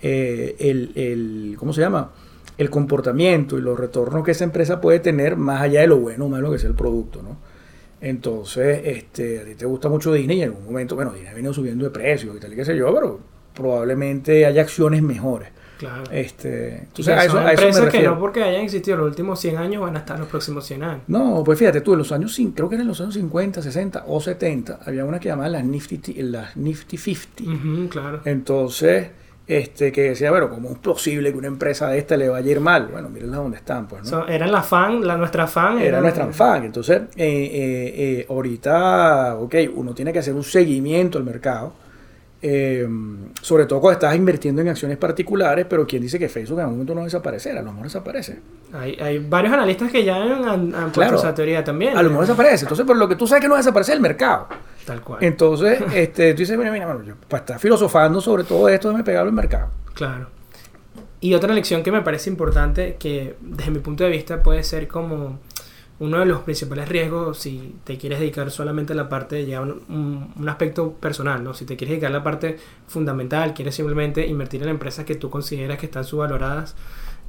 eh, 0.03 0.57
el, 0.59 0.93
el- 0.95 1.57
¿cómo 1.59 1.73
se 1.73 1.81
llama? 1.81 2.11
El 2.57 2.71
comportamiento 2.71 3.57
y 3.59 3.61
los 3.63 3.79
retornos 3.79 4.25
que 4.25 4.33
esa 4.33 4.45
empresa 4.45 4.81
puede 4.81 4.99
tener 5.01 5.37
más 5.37 5.61
allá 5.63 5.81
de 5.83 5.87
lo 5.87 5.99
bueno 5.99 6.27
o 6.27 6.29
malo 6.29 6.51
que 6.51 6.59
sea 6.59 6.69
el 6.71 6.77
producto, 6.77 7.23
¿no? 7.23 7.37
Entonces, 8.01 8.81
este, 8.85 9.41
a 9.41 9.45
ti 9.45 9.55
te 9.57 9.67
gusta 9.67 9.89
mucho 9.89 10.13
Disney 10.13 10.39
y 10.39 10.43
en 10.43 10.51
algún 10.51 10.65
momento, 10.65 10.95
bueno, 10.95 11.13
Disney 11.13 11.31
ha 11.33 11.35
venido 11.35 11.53
subiendo 11.53 11.85
de 11.85 11.91
precios 11.91 12.37
y 12.37 12.41
tal 12.41 12.53
y 12.53 12.57
qué 12.57 12.65
sé 12.65 12.77
yo, 12.77 12.93
pero 12.95 13.21
probablemente 13.55 14.47
haya 14.47 14.63
acciones 14.63 15.03
mejores. 15.03 15.49
Claro. 15.79 16.05
Este, 16.11 16.79
entonces, 16.79 17.09
a 17.09 17.25
eso, 17.25 17.39
a 17.39 17.53
eso 17.53 17.85
me 17.85 17.89
que 17.91 18.03
no 18.03 18.19
porque 18.19 18.43
hayan 18.43 18.63
existido 18.63 18.97
los 18.97 19.07
últimos 19.09 19.39
100 19.41 19.59
años 19.59 19.83
van 19.83 19.95
a 19.95 20.01
estar 20.01 20.19
los 20.19 20.27
próximos 20.29 20.67
100 20.67 20.83
años. 20.83 21.03
No, 21.07 21.43
pues 21.45 21.57
fíjate 21.59 21.81
tú, 21.83 21.93
en 21.93 21.99
los 21.99 22.11
años, 22.11 22.37
creo 22.55 22.69
que 22.69 22.75
eran 22.75 22.89
los 22.89 23.01
años 23.01 23.15
50, 23.15 23.63
60 23.63 24.05
o 24.09 24.21
70, 24.21 24.81
había 24.85 25.05
una 25.05 25.21
que 25.21 25.29
llamaban 25.29 25.53
las 25.53 25.65
Nifty, 25.65 26.15
las 26.23 26.57
Nifty 26.57 26.97
50. 26.97 27.45
Ujú, 27.45 27.89
claro. 27.89 28.21
Entonces, 28.25 29.09
este, 29.49 29.91
que 29.91 30.11
decía, 30.11 30.31
bueno, 30.31 30.51
¿cómo 30.51 30.71
es 30.71 30.79
posible 30.79 31.33
que 31.33 31.39
una 31.39 31.47
empresa 31.47 31.89
de 31.89 31.99
esta 31.99 32.19
le 32.19 32.29
vaya 32.29 32.47
a 32.47 32.51
ir 32.51 32.61
mal? 32.61 32.89
Bueno, 32.89 33.09
mírenla 33.09 33.39
dónde 33.39 33.57
están, 33.57 33.89
pues, 33.89 34.03
¿no? 34.03 34.09
So, 34.09 34.29
eran 34.29 34.53
la 34.53 34.63
fan, 34.63 35.07
la 35.07 35.17
nuestra 35.17 35.47
fan. 35.47 35.79
Era 35.79 36.03
nuestra 36.03 36.27
fan. 36.27 36.65
Entonces, 36.65 37.01
eh, 37.17 37.27
eh, 37.27 37.95
eh, 37.97 38.27
ahorita, 38.29 39.37
ok, 39.37 39.55
uno 39.75 39.95
tiene 39.95 40.13
que 40.13 40.19
hacer 40.19 40.35
un 40.35 40.45
seguimiento 40.45 41.17
al 41.17 41.25
mercado. 41.25 41.73
Eh, 42.41 42.89
sobre 43.43 43.67
todo 43.67 43.81
cuando 43.81 43.95
estás 43.95 44.15
invirtiendo 44.17 44.63
en 44.63 44.69
acciones 44.69 44.97
particulares, 44.97 45.67
pero 45.69 45.87
¿quién 45.87 46.03
dice 46.03 46.19
que 46.19 46.29
Facebook 46.29 46.59
en 46.59 46.63
algún 46.65 46.77
momento 46.79 46.95
no 46.95 47.05
desaparecerá? 47.05 47.61
A 47.61 47.63
lo 47.63 47.71
mejor 47.73 47.85
desaparece. 47.87 48.39
Hay, 48.73 48.95
hay 49.01 49.19
varios 49.19 49.53
analistas 49.53 49.91
que 49.91 50.05
ya 50.05 50.17
han, 50.23 50.45
han 50.45 50.71
puesto 50.71 50.93
Claro. 51.01 51.17
esa 51.17 51.35
teoría 51.35 51.65
también. 51.65 51.97
A 51.97 52.03
lo 52.03 52.11
mejor 52.11 52.27
desaparece. 52.27 52.65
Entonces, 52.65 52.87
por 52.87 52.97
lo 52.97 53.09
que 53.09 53.17
tú 53.17 53.27
sabes 53.27 53.43
que 53.43 53.49
no 53.49 53.57
desaparece 53.57 53.93
el 53.93 54.01
mercado. 54.01 54.47
Tal 54.85 55.01
cual. 55.03 55.23
Entonces, 55.23 55.81
este, 55.95 56.33
tú 56.35 56.39
dices, 56.41 56.57
mira, 56.57 56.71
mira, 56.71 56.87
mano, 56.87 57.03
yo, 57.03 57.15
para 57.29 57.41
estar 57.41 57.59
filosofando 57.59 58.21
sobre 58.21 58.45
todo 58.45 58.69
esto, 58.69 58.89
déjame 58.89 59.05
pegarlo 59.05 59.31
al 59.31 59.35
mercado. 59.35 59.71
Claro. 59.95 60.29
Y 61.21 61.35
otra 61.35 61.53
lección 61.53 61.83
que 61.83 61.91
me 61.91 62.03
parece 62.03 62.31
importante, 62.31 62.97
que 63.01 63.35
desde 63.41 63.73
mi 63.73 63.81
punto 63.81 64.05
de 64.05 64.11
vista 64.11 64.41
puede 64.43 64.63
ser 64.63 64.87
como 64.87 65.41
uno 66.01 66.21
de 66.21 66.27
los 66.27 66.41
principales 66.43 66.89
riesgos 66.89 67.39
si 67.39 67.75
te 67.85 67.99
quieres 67.99 68.21
dedicar 68.21 68.51
solamente 68.51 68.93
a 68.93 68.97
la 68.97 69.09
parte 69.09 69.37
de 69.37 69.47
ya 69.47 69.61
un, 69.61 70.33
aspecto 70.49 70.93
personal, 70.93 71.43
¿no? 71.43 71.55
Si 71.55 71.65
te 71.65 71.77
quieres 71.77 71.93
dedicar 71.93 72.11
a 72.11 72.19
la 72.19 72.23
parte 72.23 72.59
fundamental, 72.87 73.53
quieres 73.55 73.75
simplemente 73.75 74.27
invertir 74.27 74.63
en 74.63 74.69
empresas 74.69 75.05
que 75.05 75.17
tú 75.17 75.29
consideras 75.31 75.79
que 75.79 75.87
están 75.87 76.05
subvaloradas, 76.05 76.77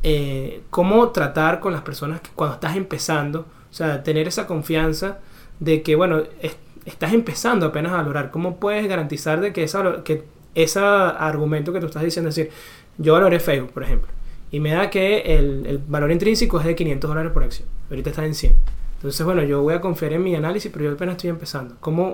eh, 0.03 0.61
¿cómo 0.69 1.09
tratar 1.09 1.59
con 1.59 1.73
las 1.73 1.81
personas 1.81 2.21
que 2.21 2.29
cuando 2.35 2.55
estás 2.55 2.75
empezando? 2.77 3.41
O 3.71 3.73
sea, 3.73 4.03
tener 4.03 4.27
esa 4.27 4.45
confianza 4.47 5.19
de 5.59 5.81
que, 5.81 5.95
bueno, 5.95 6.23
es- 6.41 6.57
estás 6.85 7.13
empezando 7.13 7.65
apenas 7.67 7.91
a 7.93 7.97
valorar. 7.97 8.31
¿Cómo 8.31 8.57
puedes 8.59 8.87
garantizar 8.87 9.41
de 9.41 9.51
que 9.53 9.63
esa, 9.63 10.03
que 10.03 10.23
ese 10.55 10.79
argumento 10.79 11.73
que 11.73 11.79
tú 11.79 11.87
estás 11.87 12.03
diciendo, 12.03 12.29
es 12.29 12.35
decir, 12.35 12.51
yo 12.97 13.13
valoré 13.13 13.39
Facebook, 13.39 13.71
por 13.71 13.83
ejemplo, 13.83 14.09
y 14.51 14.59
me 14.59 14.71
da 14.71 14.89
que 14.89 15.19
el, 15.37 15.65
el 15.65 15.77
valor 15.77 16.11
intrínseco 16.11 16.59
es 16.59 16.65
de 16.65 16.75
500 16.75 17.07
dólares 17.09 17.31
por 17.31 17.43
acción, 17.43 17.67
ahorita 17.89 18.09
está 18.09 18.25
en 18.25 18.33
100. 18.35 18.55
Entonces, 18.95 19.25
bueno, 19.25 19.43
yo 19.43 19.61
voy 19.61 19.73
a 19.75 19.81
confiar 19.81 20.13
en 20.13 20.23
mi 20.23 20.35
análisis, 20.35 20.71
pero 20.71 20.85
yo 20.85 20.91
apenas 20.91 21.15
estoy 21.15 21.29
empezando. 21.29 21.75
¿Cómo, 21.79 22.07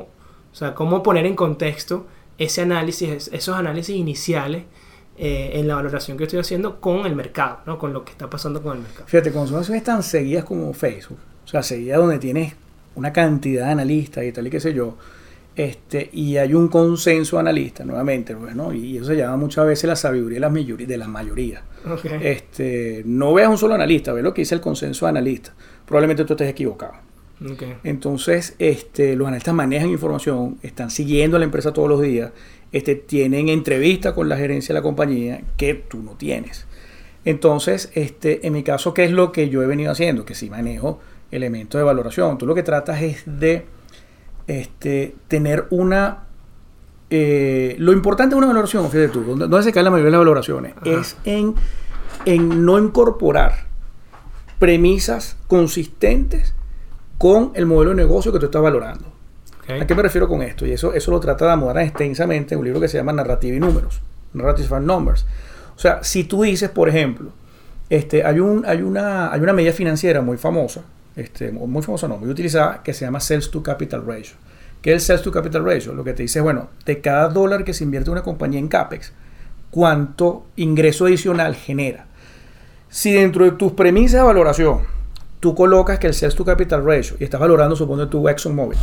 o 0.52 0.56
sea, 0.56 0.76
cómo 0.76 1.02
poner 1.02 1.26
en 1.26 1.36
contexto 1.36 2.06
ese 2.38 2.62
análisis, 2.62 3.10
es- 3.10 3.30
esos 3.34 3.56
análisis 3.56 3.96
iniciales 3.96 4.64
eh, 5.18 5.52
en 5.54 5.68
la 5.68 5.76
valoración 5.76 6.18
que 6.18 6.26
estoy 6.26 6.40
haciendo 6.40 6.82
con 6.82 7.06
el 7.06 7.16
mercado, 7.16 7.60
¿no? 7.66 7.80
con 7.80 7.94
lo 7.94 8.04
que 8.04 8.12
está 8.12 8.30
pasando 8.30 8.62
con 8.62 8.76
el 8.76 8.84
mercado? 8.84 9.06
Fíjate, 9.08 9.32
cuando 9.32 9.50
son 9.52 9.60
acciones 9.60 9.84
tan 9.84 10.04
seguidas 10.04 10.44
como 10.44 10.74
Facebook, 10.74 11.18
o 11.46 11.48
sea, 11.48 11.64
seguidas 11.64 11.98
donde 12.00 12.20
tienes 12.20 12.54
una 12.96 13.14
cantidad 13.14 13.66
de 13.68 13.72
analistas 13.72 14.26
y 14.26 14.32
tal 14.34 14.46
y 14.48 14.50
qué 14.50 14.60
sé 14.60 14.74
yo, 14.74 14.98
este, 15.56 16.10
y 16.12 16.38
hay 16.38 16.54
un 16.54 16.68
consenso 16.68 17.40
analista, 17.40 17.86
nuevamente, 17.86 18.36
pues, 18.36 18.56
¿no? 18.56 18.74
y 18.74 18.98
eso 18.98 19.06
se 19.06 19.16
llama 19.16 19.38
muchas 19.38 19.66
veces 19.66 19.88
la 19.88 19.96
sabiduría 19.96 20.36
de 20.36 20.42
la 20.42 20.50
mayoría. 20.50 20.88
De 20.88 20.98
la 20.98 21.08
mayoría. 21.08 21.64
Este, 22.22 23.04
no 23.06 23.34
veas 23.34 23.50
un 23.50 23.58
solo 23.58 23.74
analista, 23.74 24.12
ve 24.12 24.22
lo 24.22 24.34
que 24.34 24.42
dice 24.42 24.56
el 24.56 24.62
consenso 24.62 25.08
analista. 25.08 25.54
Probablemente 25.86 26.26
tú 26.26 26.34
estés 26.34 26.50
equivocado. 26.50 26.94
Entonces, 27.84 28.56
este, 28.60 29.16
los 29.16 29.28
analistas 29.28 29.54
manejan 29.54 29.90
información, 29.90 30.58
están 30.64 30.90
siguiendo 30.90 31.36
a 31.38 31.40
la 31.40 31.46
empresa 31.46 31.74
todos 31.74 31.90
los 31.90 32.02
días, 32.02 32.32
este, 32.72 32.96
tienen 32.96 33.50
entrevistas 33.50 34.14
con 34.14 34.30
la 34.30 34.38
gerencia 34.38 34.74
de 34.74 34.80
la 34.80 34.84
compañía 34.84 35.42
que 35.58 35.74
tú 35.74 36.02
no 36.02 36.12
tienes. 36.14 36.66
Entonces, 37.24 37.92
este, 37.94 38.46
en 38.48 38.54
mi 38.54 38.64
caso, 38.64 38.94
¿qué 38.94 39.04
es 39.04 39.12
lo 39.12 39.32
que 39.32 39.50
yo 39.50 39.64
he 39.64 39.68
venido 39.68 39.92
haciendo? 39.92 40.26
Que 40.26 40.36
sí 40.36 40.50
manejo 40.50 41.00
elementos 41.32 41.80
de 41.80 41.84
valoración. 41.84 42.38
Tú 42.38 42.46
lo 42.46 42.56
que 42.56 42.64
tratas 42.64 43.02
es 43.02 43.24
de 43.26 43.66
este, 44.48 45.16
tener 45.28 45.66
una... 45.70 46.24
eh, 47.10 47.76
lo 47.80 47.92
importante 47.94 48.36
de 48.36 48.38
una 48.38 48.48
valoración, 48.48 48.90
fíjate 48.90 49.10
tú, 49.10 49.24
donde, 49.36 49.64
se 49.64 49.72
cae 49.72 49.84
la 49.84 49.90
mayoría 49.92 50.08
de 50.08 50.12
las 50.12 50.20
valoraciones, 50.20 50.74
Ajá. 50.78 50.90
es 50.90 51.18
en, 51.26 51.56
en 52.26 52.66
no 52.66 52.78
incorporar 52.80 53.66
premisas 54.60 55.38
consistentes 55.48 56.54
con 57.18 57.52
el 57.56 57.66
modelo 57.66 57.92
de 57.92 57.98
negocio 57.98 58.32
que 58.32 58.40
tú 58.40 58.46
estás 58.46 58.62
valorando. 58.62 59.14
¿A 59.68 59.88
qué 59.88 59.96
me 59.96 60.04
refiero 60.04 60.28
con 60.28 60.44
esto? 60.44 60.66
Y 60.66 60.72
eso, 60.74 60.94
eso 60.94 61.10
lo 61.10 61.20
trata 61.20 61.46
de 61.46 61.52
abordar 61.52 61.84
extensamente 61.84 62.54
en 62.54 62.60
un 62.60 62.66
libro 62.66 62.80
que 62.80 62.88
se 62.88 62.98
llama 62.98 63.14
Narrativa 63.14 63.56
y 63.56 63.60
Números, 63.60 64.00
Narrative 64.34 64.76
and 64.76 64.86
Numbers. 64.86 65.26
O 65.76 65.80
sea, 65.80 66.04
si 66.04 66.24
tú 66.26 66.44
dices, 66.44 66.70
por 66.70 66.88
ejemplo, 66.88 67.32
este, 67.90 68.24
hay, 68.24 68.40
un, 68.40 68.64
hay, 68.68 68.82
una, 68.84 69.32
hay 69.32 69.42
una 69.42 69.54
medida 69.54 69.74
financiera 69.74 70.22
muy 70.22 70.38
famosa, 70.38 70.84
este, 71.16 71.52
muy 71.52 71.82
famosa 71.82 72.08
no, 72.08 72.18
muy 72.18 72.30
utilizada, 72.30 72.84
que 72.84 72.94
se 72.94 73.06
llama 73.06 73.20
Sales 73.20 73.50
to 73.50 73.64
Capital 73.64 74.06
Ratio. 74.06 74.36
¿Qué 74.82 74.92
es 74.92 74.96
el 74.96 75.02
Sales 75.02 75.22
to 75.24 75.32
Capital 75.32 75.66
Ratio? 75.66 75.94
Lo 75.94 76.04
que 76.04 76.14
te 76.14 76.24
dice 76.24 76.42
bueno, 76.42 76.70
de 76.86 77.02
cada 77.02 77.30
dólar 77.30 77.64
que 77.64 77.74
se 77.74 77.84
invierte 77.84 78.12
una 78.12 78.22
compañía 78.22 78.60
en 78.60 78.68
CAPEX, 78.68 79.14
cuánto 79.72 80.46
ingreso 80.56 81.06
adicional 81.06 81.56
genera. 81.56 82.06
Si 82.90 83.12
dentro 83.14 83.46
de 83.46 83.52
tus 83.52 83.74
premisas 83.74 84.22
de 84.22 84.28
valoración 84.28 84.82
tú 85.40 85.56
colocas 85.56 86.00
que 86.00 86.08
el 86.08 86.14
sales 86.14 86.36
to 86.36 86.46
capital 86.46 86.86
ratio 86.86 87.18
y 87.20 87.24
estás 87.24 87.40
valorando, 87.40 87.76
supongo, 87.76 88.08
tu 88.08 88.28
ExxonMobil, 88.28 88.78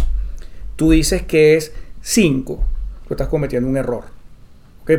tú 0.76 0.90
dices 0.90 1.22
que 1.22 1.56
es 1.56 1.72
5, 2.02 2.64
tú 3.06 3.14
estás 3.14 3.28
cometiendo 3.28 3.68
un 3.68 3.76
error. 3.76 4.04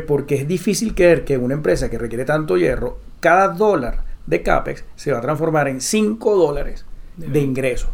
Porque 0.06 0.36
es 0.36 0.48
difícil 0.48 0.94
creer 0.94 1.24
que 1.24 1.36
una 1.36 1.54
empresa 1.54 1.90
que 1.90 1.98
requiere 1.98 2.24
tanto 2.24 2.56
hierro, 2.56 2.98
cada 3.20 3.48
dólar 3.48 4.04
de 4.26 4.42
CAPEX 4.42 4.84
se 4.96 5.12
va 5.12 5.18
a 5.18 5.22
transformar 5.22 5.68
en 5.68 5.80
5 5.80 6.36
dólares 6.36 6.86
de 7.16 7.40
ingreso. 7.40 7.88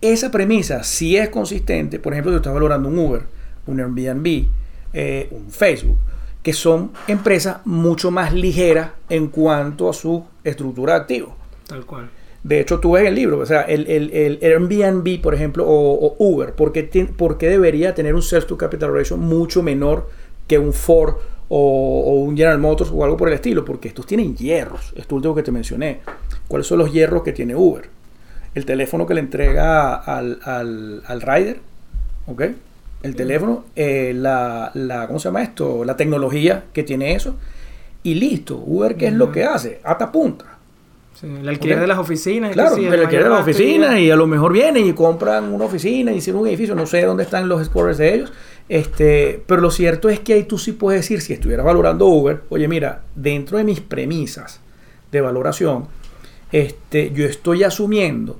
Esa 0.00 0.30
premisa 0.30 0.84
si 0.84 1.16
es 1.16 1.28
consistente, 1.30 1.98
por 1.98 2.12
ejemplo, 2.12 2.32
si 2.32 2.36
estás 2.36 2.52
valorando 2.52 2.88
un 2.88 2.98
Uber, 2.98 3.22
un 3.66 3.80
Airbnb, 3.80 4.46
eh, 4.92 5.28
un 5.30 5.50
Facebook, 5.50 5.96
que 6.42 6.52
son 6.52 6.92
empresas 7.08 7.58
mucho 7.64 8.10
más 8.10 8.32
ligeras 8.32 8.90
en 9.08 9.28
cuanto 9.28 9.90
a 9.90 9.92
su 9.92 10.24
estructura 10.44 10.94
de 10.94 11.00
activos. 11.00 11.32
Tal 11.66 11.84
cual. 11.84 12.08
De 12.44 12.60
hecho, 12.60 12.78
tú 12.78 12.92
ves 12.92 13.04
el 13.04 13.16
libro, 13.16 13.40
o 13.40 13.46
sea, 13.46 13.62
el, 13.62 13.88
el, 13.88 14.38
Airbnb, 14.40 15.20
por 15.20 15.34
ejemplo, 15.34 15.64
o, 15.66 16.14
Uber, 16.20 16.54
¿por 16.54 16.70
qué, 16.70 17.48
debería 17.48 17.92
tener 17.92 18.14
un 18.14 18.22
sales 18.22 18.46
to 18.46 18.56
capital 18.56 18.94
ratio 18.94 19.16
mucho 19.16 19.64
menor 19.64 20.08
que 20.46 20.56
un 20.56 20.72
Ford 20.72 21.16
o, 21.48 22.22
un 22.24 22.36
General 22.36 22.60
Motors 22.60 22.92
o 22.94 23.02
algo 23.02 23.16
por 23.16 23.26
el 23.26 23.34
estilo? 23.34 23.64
Porque 23.64 23.88
estos 23.88 24.06
tienen 24.06 24.36
hierros, 24.36 24.92
esto 24.94 25.16
último 25.16 25.34
que 25.34 25.42
te 25.42 25.50
mencioné. 25.50 26.02
¿Cuáles 26.46 26.68
son 26.68 26.78
los 26.78 26.92
hierros 26.92 27.24
que 27.24 27.32
tiene 27.32 27.56
Uber? 27.56 27.90
El 28.56 28.64
teléfono 28.64 29.06
que 29.06 29.14
le 29.14 29.20
entrega 29.20 29.94
al, 29.94 30.40
al, 30.44 31.20
rider, 31.20 31.60
¿ok? 32.26 32.42
El 33.02 33.14
teléfono, 33.14 33.66
eh, 33.76 34.12
la, 34.16 34.70
la, 34.74 35.06
¿cómo 35.06 35.18
se 35.18 35.28
llama 35.28 35.42
esto? 35.42 35.84
La 35.84 35.96
tecnología 35.96 36.64
que 36.72 36.82
tiene 36.82 37.14
eso. 37.14 37.36
Y 38.02 38.14
listo, 38.14 38.56
Uber, 38.56 38.96
¿qué 38.96 39.08
es 39.08 39.12
lo 39.12 39.30
que 39.30 39.44
hace? 39.44 39.80
Ata 39.84 40.10
punta 40.10 40.56
el 41.22 41.48
alquiler 41.48 41.80
de 41.80 41.86
las 41.86 41.98
oficinas. 41.98 42.52
Claro, 42.52 42.76
el 42.76 43.00
alquiler 43.00 43.24
de 43.24 43.30
las 43.30 43.40
oficinas 43.40 43.98
y 43.98 44.10
a 44.10 44.16
lo 44.16 44.26
mejor 44.26 44.52
vienen 44.52 44.86
y 44.86 44.92
compran 44.92 45.52
una 45.52 45.64
oficina 45.64 46.12
y 46.12 46.16
hicieron 46.16 46.42
un 46.42 46.48
edificio, 46.48 46.74
no 46.74 46.86
sé 46.86 47.04
dónde 47.04 47.22
están 47.22 47.48
los 47.48 47.64
scores 47.64 47.98
de 47.98 48.14
ellos. 48.14 48.32
Este, 48.68 49.42
pero 49.46 49.62
lo 49.62 49.70
cierto 49.70 50.08
es 50.08 50.20
que 50.20 50.34
ahí 50.34 50.44
tú 50.44 50.58
sí 50.58 50.72
puedes 50.72 51.02
decir, 51.02 51.20
si 51.20 51.32
estuvieras 51.32 51.64
valorando 51.64 52.06
Uber, 52.06 52.42
oye, 52.48 52.68
mira, 52.68 53.02
dentro 53.14 53.58
de 53.58 53.64
mis 53.64 53.80
premisas 53.80 54.60
de 55.10 55.20
valoración, 55.20 55.86
este, 56.52 57.12
yo 57.12 57.24
estoy 57.24 57.64
asumiendo 57.64 58.38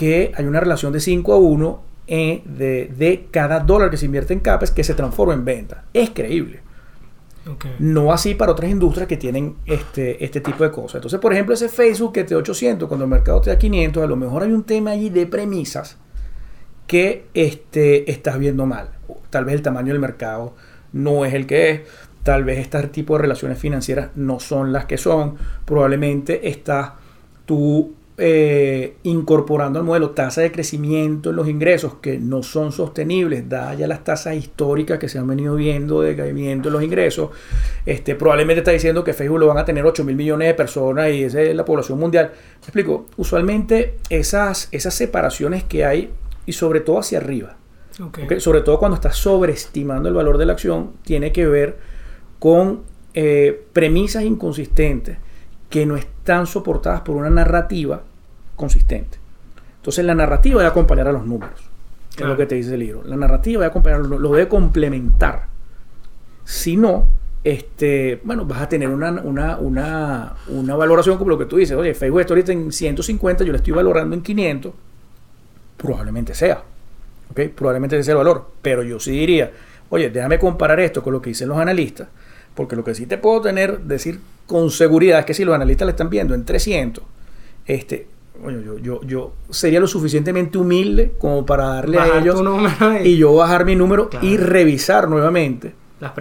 que 0.00 0.32
hay 0.34 0.46
una 0.46 0.60
relación 0.60 0.94
de 0.94 1.00
5 1.00 1.34
a 1.34 1.36
1 1.36 1.82
eh, 2.06 2.40
de, 2.46 2.90
de, 2.96 3.28
cada 3.30 3.60
dólar 3.60 3.90
que 3.90 3.98
se 3.98 4.06
invierte 4.06 4.32
en 4.32 4.40
CAPES 4.40 4.70
que 4.70 4.82
se 4.82 4.94
transforma 4.94 5.34
en 5.34 5.44
venta. 5.44 5.84
Es 5.92 6.08
creíble. 6.08 6.62
No 7.78 8.10
así 8.10 8.34
para 8.34 8.52
otras 8.52 8.70
industrias 8.70 9.06
que 9.06 9.18
tienen 9.18 9.56
este, 9.66 10.24
este 10.24 10.40
tipo 10.40 10.64
de 10.64 10.70
cosas. 10.70 10.96
Entonces, 10.96 11.20
por 11.20 11.34
ejemplo, 11.34 11.52
ese 11.52 11.68
Facebook 11.68 12.14
que 12.14 12.24
te 12.24 12.32
da 12.32 12.40
800 12.40 12.88
cuando 12.88 13.04
el 13.04 13.10
mercado 13.10 13.42
te 13.42 13.50
da 13.50 13.58
500, 13.58 14.02
a 14.02 14.06
lo 14.06 14.16
mejor 14.16 14.42
hay 14.42 14.52
un 14.52 14.64
tema 14.64 14.92
allí 14.92 15.10
de 15.10 15.26
premisas 15.26 15.98
que 16.86 17.26
este, 17.34 18.10
estás 18.10 18.38
viendo 18.38 18.64
mal. 18.64 18.88
Tal 19.28 19.44
vez 19.44 19.54
el 19.56 19.62
tamaño 19.62 19.92
del 19.92 20.00
mercado 20.00 20.54
no 20.94 21.26
es 21.26 21.34
el 21.34 21.46
que 21.46 21.70
es. 21.70 21.80
Tal 22.22 22.44
vez 22.44 22.58
este 22.58 22.82
tipo 22.88 23.16
de 23.16 23.22
relaciones 23.22 23.58
financieras 23.58 24.08
no 24.14 24.40
son 24.40 24.72
las 24.72 24.86
que 24.86 24.96
son. 24.96 25.36
Probablemente 25.66 26.48
estás 26.48 26.92
tú 27.44 27.94
eh, 28.22 28.96
incorporando 29.04 29.78
al 29.78 29.84
modelo 29.86 30.10
tasa 30.10 30.42
de 30.42 30.52
crecimiento 30.52 31.30
en 31.30 31.36
los 31.36 31.48
ingresos 31.48 31.94
que 32.02 32.18
no 32.18 32.42
son 32.42 32.70
sostenibles, 32.70 33.48
dadas 33.48 33.78
ya 33.78 33.86
las 33.86 34.04
tasas 34.04 34.36
históricas 34.36 34.98
que 34.98 35.08
se 35.08 35.18
han 35.18 35.26
venido 35.26 35.56
viendo 35.56 36.02
de 36.02 36.14
caimiento 36.14 36.68
en 36.68 36.74
los 36.74 36.82
ingresos, 36.82 37.30
este, 37.86 38.14
probablemente 38.14 38.58
está 38.58 38.72
diciendo 38.72 39.02
que 39.04 39.14
Facebook 39.14 39.38
lo 39.38 39.46
van 39.46 39.56
a 39.56 39.64
tener 39.64 39.86
8 39.86 40.04
mil 40.04 40.16
millones 40.16 40.48
de 40.48 40.54
personas 40.54 41.10
y 41.10 41.24
esa 41.24 41.40
es 41.40 41.56
la 41.56 41.64
población 41.64 41.98
mundial. 41.98 42.30
Me 42.34 42.62
explico, 42.62 43.06
usualmente 43.16 43.96
esas, 44.10 44.68
esas 44.70 44.92
separaciones 44.92 45.64
que 45.64 45.86
hay 45.86 46.10
y 46.44 46.52
sobre 46.52 46.80
todo 46.80 46.98
hacia 46.98 47.20
arriba, 47.20 47.56
sobre 48.36 48.60
todo 48.60 48.78
cuando 48.78 48.96
estás 48.96 49.16
sobreestimando 49.16 50.10
el 50.10 50.14
valor 50.14 50.36
de 50.36 50.44
la 50.44 50.52
acción, 50.52 50.92
tiene 51.04 51.32
que 51.32 51.46
ver 51.46 51.78
con 52.38 52.82
eh, 53.14 53.64
premisas 53.72 54.24
inconsistentes 54.24 55.16
que 55.70 55.86
no 55.86 55.96
están 55.96 56.46
soportadas 56.46 57.00
por 57.00 57.16
una 57.16 57.30
narrativa 57.30 58.02
consistente. 58.60 59.18
Entonces 59.76 60.04
la 60.04 60.14
narrativa 60.14 60.60
debe 60.60 60.70
acompañar 60.70 61.08
a 61.08 61.12
los 61.12 61.26
números, 61.26 61.58
es 62.14 62.24
lo 62.24 62.36
que 62.36 62.44
te 62.44 62.56
dice 62.56 62.74
el 62.74 62.80
libro. 62.80 63.02
La 63.04 63.16
narrativa 63.16 63.60
debe 63.60 63.70
acompañar, 63.70 64.00
lo 64.00 64.32
debe 64.32 64.46
complementar. 64.46 65.46
Si 66.44 66.76
no, 66.76 67.08
este, 67.42 68.20
bueno, 68.22 68.44
vas 68.44 68.60
a 68.60 68.68
tener 68.68 68.90
una, 68.90 69.12
una, 69.22 70.76
valoración 70.76 71.16
como 71.16 71.30
lo 71.30 71.38
que 71.38 71.46
tú 71.46 71.56
dices, 71.56 71.74
oye, 71.76 71.94
Facebook 71.94 72.20
está 72.20 72.34
ahorita 72.34 72.52
en 72.52 72.70
150, 72.70 73.44
yo 73.44 73.52
le 73.52 73.58
estoy 73.58 73.72
valorando 73.72 74.14
en 74.14 74.20
500, 74.20 74.72
probablemente 75.78 76.34
sea, 76.34 76.62
¿ok? 77.30 77.40
Probablemente 77.54 78.02
sea 78.02 78.12
el 78.12 78.18
valor, 78.18 78.50
pero 78.60 78.82
yo 78.82 79.00
sí 79.00 79.12
diría, 79.12 79.50
oye, 79.88 80.10
déjame 80.10 80.38
comparar 80.38 80.80
esto 80.80 81.02
con 81.02 81.14
lo 81.14 81.22
que 81.22 81.30
dicen 81.30 81.48
los 81.48 81.56
analistas, 81.56 82.08
porque 82.54 82.76
lo 82.76 82.84
que 82.84 82.94
sí 82.94 83.06
te 83.06 83.16
puedo 83.16 83.40
tener, 83.40 83.80
decir 83.80 84.20
con 84.46 84.70
seguridad 84.70 85.20
es 85.20 85.24
que 85.24 85.32
si 85.32 85.46
los 85.46 85.54
analistas 85.54 85.86
le 85.86 85.92
están 85.92 86.10
viendo 86.10 86.34
en 86.34 86.44
300, 86.44 87.02
este, 87.64 88.06
yo, 88.44 88.78
yo, 88.78 89.00
yo, 89.02 89.32
sería 89.50 89.80
lo 89.80 89.86
suficientemente 89.86 90.58
humilde 90.58 91.12
como 91.18 91.44
para 91.44 91.66
darle 91.66 91.98
a 91.98 92.18
ellos 92.18 92.42
y 93.04 93.16
yo 93.16 93.34
bajar 93.34 93.64
mi 93.64 93.76
número 93.76 94.08
y 94.22 94.36
revisar 94.36 95.08
nuevamente 95.08 95.74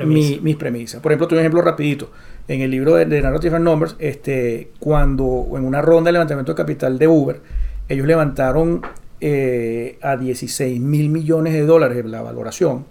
mis 0.05 0.55
premisas. 0.55 1.01
Por 1.01 1.12
ejemplo, 1.12 1.27
tuve 1.27 1.39
un 1.39 1.43
ejemplo 1.43 1.62
rapidito. 1.62 2.12
En 2.47 2.62
el 2.62 2.71
libro 2.71 2.95
de, 2.95 3.05
de 3.05 3.21
Narrative 3.21 3.60
Numbers, 3.60 3.95
este, 3.99 4.71
cuando 4.79 5.45
en 5.55 5.63
una 5.63 5.82
ronda 5.82 6.10
de 6.10 6.13
levantamiento 6.13 6.53
de 6.53 6.58
capital 6.58 6.97
de 6.97 7.08
Uber, 7.08 7.41
ellos 7.88 8.08
levantaron 8.08 8.82
eh, 9.21 9.99
a 10.01 10.15
16 10.15 10.79
mil 10.79 11.10
millones 11.10 11.53
de 11.53 11.65
dólares 11.65 12.05
la 12.05 12.21
valoración. 12.21 12.86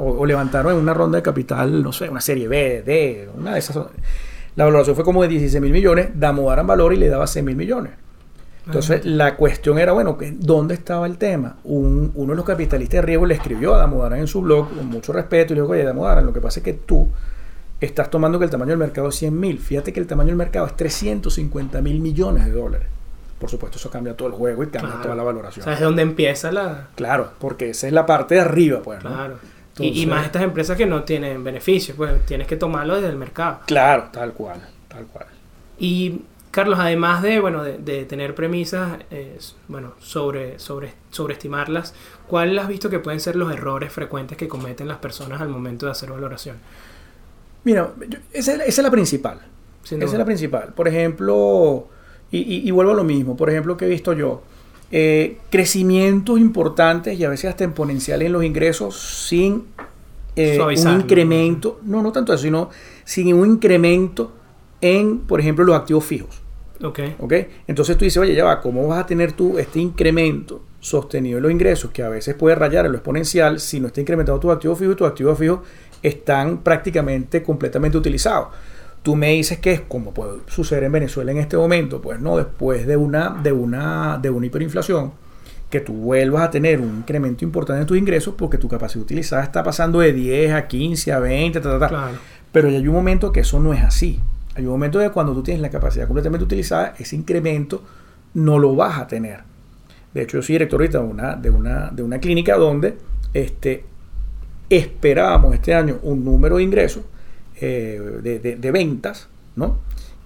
o, 0.00 0.26
levantaron 0.26 0.72
en 0.72 0.78
una 0.78 0.94
ronda 0.94 1.16
de 1.16 1.22
capital, 1.22 1.82
no 1.82 1.92
sé, 1.92 2.08
una 2.08 2.20
serie 2.20 2.48
B, 2.48 2.82
D, 2.82 3.28
una 3.36 3.52
de 3.52 3.58
esas. 3.58 3.76
La 4.56 4.64
valoración 4.64 4.96
fue 4.96 5.04
como 5.04 5.22
de 5.22 5.28
16 5.28 5.62
mil 5.62 5.72
millones, 5.72 6.10
Damodaran 6.14 6.66
valor 6.66 6.92
y 6.92 6.96
le 6.96 7.08
daba 7.08 7.26
6 7.26 7.44
mil 7.44 7.56
millones. 7.56 7.92
Entonces, 8.66 9.04
la 9.04 9.36
cuestión 9.36 9.78
era, 9.78 9.92
bueno, 9.92 10.16
¿dónde 10.38 10.74
estaba 10.74 11.06
el 11.06 11.18
tema? 11.18 11.56
uno 11.64 12.10
de 12.14 12.36
los 12.36 12.44
capitalistas 12.44 12.98
de 12.98 13.02
riesgo 13.02 13.26
le 13.26 13.34
escribió 13.34 13.74
a 13.74 13.78
Damodaran 13.78 14.20
en 14.20 14.28
su 14.28 14.40
blog 14.40 14.68
con 14.68 14.86
mucho 14.86 15.12
respeto 15.12 15.52
y 15.52 15.56
le 15.56 15.62
dijo, 15.62 15.72
oye, 15.72 15.84
Damodaran, 15.84 16.24
lo 16.24 16.32
que 16.32 16.40
pasa 16.40 16.60
es 16.60 16.64
que 16.64 16.74
tú 16.74 17.08
estás 17.80 18.10
tomando 18.10 18.38
que 18.38 18.44
el 18.44 18.50
tamaño 18.50 18.70
del 18.70 18.78
mercado 18.78 19.08
es 19.08 19.16
100 19.16 19.38
mil. 19.38 19.58
Fíjate 19.58 19.92
que 19.92 20.00
el 20.00 20.06
tamaño 20.06 20.28
del 20.28 20.36
mercado 20.36 20.66
es 20.66 20.76
350 20.76 21.80
mil 21.80 22.00
millones 22.00 22.44
de 22.44 22.52
dólares. 22.52 22.86
Por 23.38 23.50
supuesto, 23.50 23.78
eso 23.78 23.90
cambia 23.90 24.16
todo 24.16 24.28
el 24.28 24.34
juego 24.34 24.62
y 24.62 24.68
cambia 24.68 25.02
toda 25.02 25.16
la 25.16 25.24
valoración. 25.24 25.64
¿Sabes 25.64 25.80
dónde 25.80 26.02
empieza 26.02 26.52
la...? 26.52 26.90
Claro, 26.94 27.32
porque 27.40 27.70
esa 27.70 27.88
es 27.88 27.92
la 27.92 28.06
parte 28.06 28.36
de 28.36 28.40
arriba, 28.42 28.80
pues, 28.82 29.00
Claro. 29.00 29.38
y, 29.80 30.06
más 30.06 30.26
estas 30.26 30.42
empresas 30.42 30.76
que 30.76 30.86
no 30.86 31.02
tienen 31.02 31.42
beneficios, 31.42 31.96
pues 31.96 32.24
tienes 32.24 32.46
que 32.46 32.56
tomarlo 32.56 32.94
desde 32.94 33.08
el 33.08 33.16
mercado. 33.16 33.58
Claro, 33.66 34.10
tal 34.12 34.32
cual, 34.32 34.60
tal 34.86 35.06
cual. 35.06 35.26
Y 35.76 36.20
Carlos, 36.52 36.78
además 36.78 37.22
de, 37.22 37.40
bueno, 37.40 37.64
de, 37.64 38.04
tener 38.04 38.34
premisas, 38.34 38.98
bueno, 39.68 39.94
sobre, 40.00 40.58
sobre, 40.58 40.92
sobreestimarlas, 41.10 41.94
¿cuáles 42.28 42.62
has 42.62 42.68
visto 42.68 42.90
que 42.90 42.98
pueden 42.98 43.20
ser 43.20 43.36
los 43.36 43.50
errores 43.50 43.90
frecuentes 43.90 44.36
que 44.36 44.48
cometen 44.48 44.86
las 44.86 44.98
personas 44.98 45.40
al 45.40 45.48
momento 45.48 45.86
de 45.86 45.92
hacer 45.92 46.10
valoración? 46.10 46.56
Mira, 47.64 47.94
esa, 48.34 48.62
es 48.64 48.78
la 48.78 48.90
principal. 48.90 49.40
esa 49.82 49.96
es 49.96 50.12
la 50.12 50.26
principal. 50.26 50.74
Por 50.74 50.88
ejemplo, 50.88 51.88
y, 52.30 52.70
vuelvo 52.70 52.92
a 52.92 52.96
lo 52.96 53.04
mismo, 53.04 53.34
por 53.34 53.48
ejemplo, 53.48 53.78
que 53.78 53.86
he 53.86 53.88
visto 53.88 54.12
yo, 54.12 54.42
eh, 54.90 55.38
crecimientos 55.48 56.38
importantes 56.38 57.18
y 57.18 57.24
a 57.24 57.30
veces 57.30 57.46
hasta 57.46 57.64
exponenciales 57.64 58.26
en 58.26 58.32
los 58.32 58.44
ingresos 58.44 59.26
sin 59.26 59.68
eh, 60.36 60.60
un 60.60 61.00
incremento, 61.00 61.80
no, 61.84 62.02
no 62.02 62.12
tanto 62.12 62.34
eso, 62.34 62.42
sino 62.42 62.68
sin 63.04 63.32
un 63.32 63.52
incremento 63.52 64.32
en, 64.82 65.20
por 65.20 65.40
ejemplo, 65.40 65.64
los 65.64 65.74
activos 65.74 66.04
fijos. 66.04 66.42
Ok. 67.18 67.32
Entonces 67.66 67.96
tú 67.96 68.04
dices, 68.04 68.18
oye, 68.18 68.34
ya 68.34 68.44
va, 68.44 68.60
¿cómo 68.60 68.86
vas 68.88 69.00
a 69.00 69.06
tener 69.06 69.32
tú 69.32 69.58
este 69.58 69.78
incremento 69.78 70.62
sostenido 70.80 71.38
en 71.38 71.44
los 71.44 71.52
ingresos 71.52 71.92
que 71.92 72.02
a 72.02 72.08
veces 72.08 72.34
puede 72.34 72.56
rayar 72.56 72.84
en 72.84 72.92
lo 72.92 72.98
exponencial 72.98 73.60
si 73.60 73.78
no 73.78 73.86
está 73.86 74.00
incrementado 74.00 74.38
tu 74.40 74.50
activo 74.50 74.74
fijo 74.74 74.92
y 74.92 74.96
tus 74.96 75.06
activos 75.06 75.38
fijos 75.38 75.60
están 76.02 76.58
prácticamente 76.58 77.42
completamente 77.42 77.96
utilizados? 77.96 78.48
Tú 79.02 79.16
me 79.16 79.32
dices 79.32 79.58
que 79.58 79.72
es 79.72 79.80
como 79.80 80.12
puede 80.12 80.40
suceder 80.48 80.84
en 80.84 80.92
Venezuela 80.92 81.32
en 81.32 81.38
este 81.38 81.56
momento, 81.56 82.00
pues 82.00 82.20
no, 82.20 82.36
después 82.36 82.86
de 82.86 82.96
una, 82.96 83.40
de 83.42 83.52
una, 83.52 84.18
de 84.20 84.30
una 84.30 84.46
hiperinflación, 84.46 85.12
que 85.70 85.80
tú 85.80 85.94
vuelvas 85.94 86.42
a 86.42 86.50
tener 86.50 86.80
un 86.80 86.98
incremento 86.98 87.44
importante 87.44 87.80
en 87.80 87.86
tus 87.86 87.96
ingresos 87.96 88.34
porque 88.36 88.58
tu 88.58 88.68
capacidad 88.68 89.02
utilizada 89.02 89.42
está 89.42 89.62
pasando 89.62 90.00
de 90.00 90.12
10 90.12 90.52
a 90.52 90.68
15 90.68 91.12
a 91.12 91.18
20, 91.18 91.60
pero 92.52 92.68
ya 92.68 92.76
hay 92.76 92.86
un 92.86 92.94
momento 92.94 93.32
que 93.32 93.40
eso 93.40 93.58
no 93.58 93.72
es 93.72 93.82
así. 93.82 94.20
Hay 94.54 94.64
un 94.64 94.70
momento 94.72 94.98
de 94.98 95.10
cuando 95.10 95.32
tú 95.32 95.42
tienes 95.42 95.62
la 95.62 95.70
capacidad 95.70 96.06
completamente 96.06 96.44
utilizada, 96.44 96.94
ese 96.98 97.16
incremento 97.16 97.82
no 98.34 98.58
lo 98.58 98.74
vas 98.76 98.98
a 98.98 99.06
tener. 99.06 99.40
De 100.12 100.22
hecho, 100.22 100.38
yo 100.38 100.42
soy 100.42 100.54
director 100.54 100.80
ahorita 100.80 100.98
de 100.98 101.04
una, 101.04 101.36
de 101.36 101.50
una, 101.50 101.90
de 101.90 102.02
una 102.02 102.18
clínica 102.18 102.56
donde 102.56 102.96
este, 103.32 103.84
esperábamos 104.68 105.54
este 105.54 105.74
año 105.74 105.98
un 106.02 106.24
número 106.24 106.56
de 106.56 106.62
ingresos 106.64 107.02
eh, 107.60 108.00
de, 108.22 108.38
de- 108.40 108.56
de 108.56 108.70
ventas, 108.70 109.28
¿no? 109.56 109.78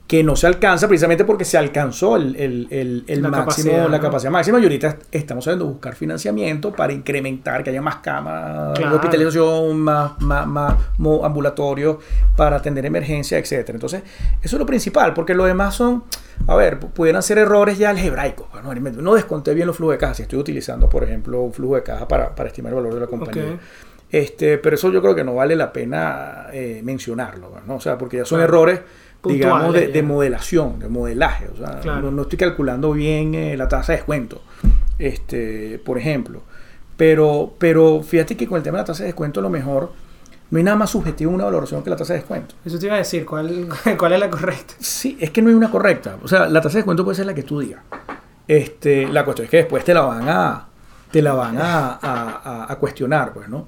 Que 0.06 0.22
no 0.22 0.36
se 0.36 0.46
alcanza 0.46 0.86
precisamente 0.86 1.24
porque 1.24 1.44
se 1.44 1.58
alcanzó 1.58 2.14
el, 2.14 2.36
el- 2.36 2.68
el- 2.70 3.04
el 3.08 3.22
La 3.22 3.28
máximo, 3.28 3.44
capacidad, 3.72 3.90
la 3.90 3.96
¿no? 3.96 4.02
capacidad 4.04 4.30
máxima. 4.30 4.60
Y 4.60 4.62
ahorita 4.62 4.98
estamos 5.10 5.44
sabiendo 5.44 5.66
buscar 5.66 5.96
financiamiento 5.96 6.72
para 6.72 6.92
incrementar, 6.92 7.64
que 7.64 7.70
haya 7.70 7.82
más 7.82 7.96
camas 7.96 8.78
Claro. 8.78 8.94
hospitalización, 8.96 9.80
más, 9.80 10.12
más, 10.20 10.46
más 10.46 10.74
mo- 10.98 11.24
ambulatorios 11.24 11.96
para 12.36 12.54
atender 12.56 12.86
emergencia, 12.86 13.36
etcétera. 13.38 13.74
Entonces, 13.74 14.02
eso 14.40 14.56
es 14.56 14.60
lo 14.60 14.64
principal, 14.66 15.12
porque 15.12 15.34
lo 15.34 15.44
demás 15.44 15.74
son, 15.74 16.04
a 16.46 16.54
ver, 16.54 16.78
pu- 16.78 16.90
pudieran 16.90 17.22
ser 17.24 17.38
errores 17.38 17.76
ya 17.76 17.90
algebraicos. 17.90 18.46
Bueno, 18.52 18.72
no 19.02 19.14
desconté 19.14 19.54
bien 19.54 19.66
los 19.66 19.76
flujos 19.76 19.94
de 19.94 19.98
caja. 19.98 20.14
Si 20.14 20.22
estoy 20.22 20.38
utilizando, 20.38 20.88
por 20.88 21.02
ejemplo, 21.02 21.40
un 21.40 21.52
flujo 21.52 21.74
de 21.74 21.82
caja 21.82 22.06
para, 22.06 22.32
para 22.32 22.48
estimar 22.48 22.70
el 22.70 22.76
valor 22.76 22.94
de 22.94 23.00
la 23.00 23.06
compañía. 23.08 23.58
Este, 24.08 24.58
pero 24.58 24.76
eso 24.76 24.92
yo 24.92 25.02
creo 25.02 25.16
que 25.16 25.24
no 25.24 25.34
vale 25.34 25.56
la 25.56 25.72
pena 25.72 26.46
eh, 26.52 26.80
mencionarlo, 26.84 27.50
¿no? 27.66 27.74
O 27.74 27.80
sea, 27.80 27.98
porque 27.98 28.18
ya 28.18 28.24
son 28.24 28.38
Claro. 28.38 28.52
errores, 28.52 28.80
digamos, 29.24 29.72
de, 29.74 30.02
modelación, 30.02 30.78
de 30.78 30.88
modelaje. 30.88 31.48
O 31.52 31.56
sea, 31.56 31.80
Claro. 31.80 32.02
no, 32.02 32.10
no 32.10 32.22
estoy 32.22 32.38
calculando 32.38 32.92
bien 32.92 33.34
eh, 33.34 33.56
la 33.56 33.68
tasa 33.68 33.92
de 33.92 33.98
descuento, 33.98 34.42
este, 34.98 35.80
por 35.84 35.98
ejemplo. 35.98 36.42
Pero, 36.96 37.54
pero 37.58 38.02
fíjate 38.02 38.36
que 38.36 38.46
con 38.46 38.56
el 38.56 38.62
tema 38.62 38.78
de 38.78 38.82
la 38.82 38.86
tasa 38.86 39.02
de 39.02 39.08
descuento, 39.08 39.40
a 39.40 39.42
lo 39.42 39.50
mejor 39.50 39.92
no 40.50 40.58
hay 40.58 40.64
nada 40.64 40.76
más 40.76 40.90
subjetivo 40.90 41.30
en 41.30 41.34
una 41.34 41.44
valoración 41.44 41.82
que 41.82 41.90
la 41.90 41.96
tasa 41.96 42.12
de 42.14 42.20
descuento. 42.20 42.54
Eso 42.64 42.78
te 42.78 42.86
iba 42.86 42.94
a 42.94 42.98
decir, 42.98 43.26
¿cuál, 43.26 43.68
cuál 43.98 44.12
es 44.12 44.20
la 44.20 44.30
correcta? 44.30 44.74
Sí, 44.78 45.16
es 45.20 45.30
que 45.30 45.42
no 45.42 45.48
hay 45.48 45.54
una 45.54 45.70
correcta. 45.70 46.16
O 46.22 46.28
sea, 46.28 46.46
la 46.48 46.60
tasa 46.60 46.74
de 46.74 46.78
descuento 46.78 47.04
puede 47.04 47.16
ser 47.16 47.26
la 47.26 47.34
que 47.34 47.42
tú 47.42 47.60
digas. 47.60 47.82
Este, 48.48 49.08
la 49.08 49.24
cuestión 49.24 49.44
es 49.46 49.50
que 49.50 49.56
después 49.58 49.84
te 49.84 49.92
la 49.92 50.02
van 50.02 50.28
a, 50.28 50.66
te 51.10 51.20
la 51.20 51.32
van 51.34 51.58
a, 51.58 51.88
a- 52.00 52.40
a- 52.44 52.72
a 52.72 52.76
cuestionar, 52.76 53.32
pues, 53.32 53.48
¿no? 53.48 53.66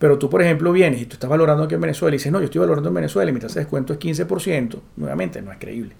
Pero 0.00 0.18
tú, 0.18 0.28
por 0.28 0.42
ejemplo, 0.42 0.72
vienes 0.72 1.00
y 1.02 1.06
tú 1.06 1.14
estás 1.14 1.30
valorando 1.30 1.62
aquí 1.64 1.74
en 1.76 1.80
Venezuela 1.82 2.14
y 2.14 2.18
dices, 2.18 2.32
no, 2.32 2.38
yo 2.40 2.46
estoy 2.46 2.58
valorando 2.60 2.88
en 2.88 2.94
Venezuela 2.96 3.30
y 3.30 3.34
mi 3.34 3.38
tasa 3.40 3.54
de 3.56 3.60
descuento 3.60 3.92
es 3.92 3.98
15%. 4.00 4.80
Nuevamente, 4.96 5.40
no 5.42 5.52
es 5.52 5.58
creíble. 5.58 5.94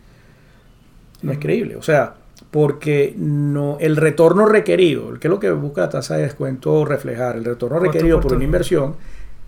No 1.22 1.32
es 1.32 1.38
creíble. 1.38 1.76
O 1.76 1.82
sea, 1.82 2.14
porque 2.50 3.14
no, 3.16 3.76
el 3.78 3.96
retorno 3.96 4.46
requerido, 4.46 5.12
que 5.20 5.28
es 5.28 5.30
lo 5.30 5.38
que 5.38 5.50
busca 5.52 5.82
la 5.82 5.88
tasa 5.90 6.16
de 6.16 6.22
descuento 6.22 6.84
reflejar, 6.84 7.36
el 7.36 7.44
retorno 7.44 7.78
requerido 7.78 8.20
por 8.20 8.32
una 8.32 8.44
inversión, 8.44 8.96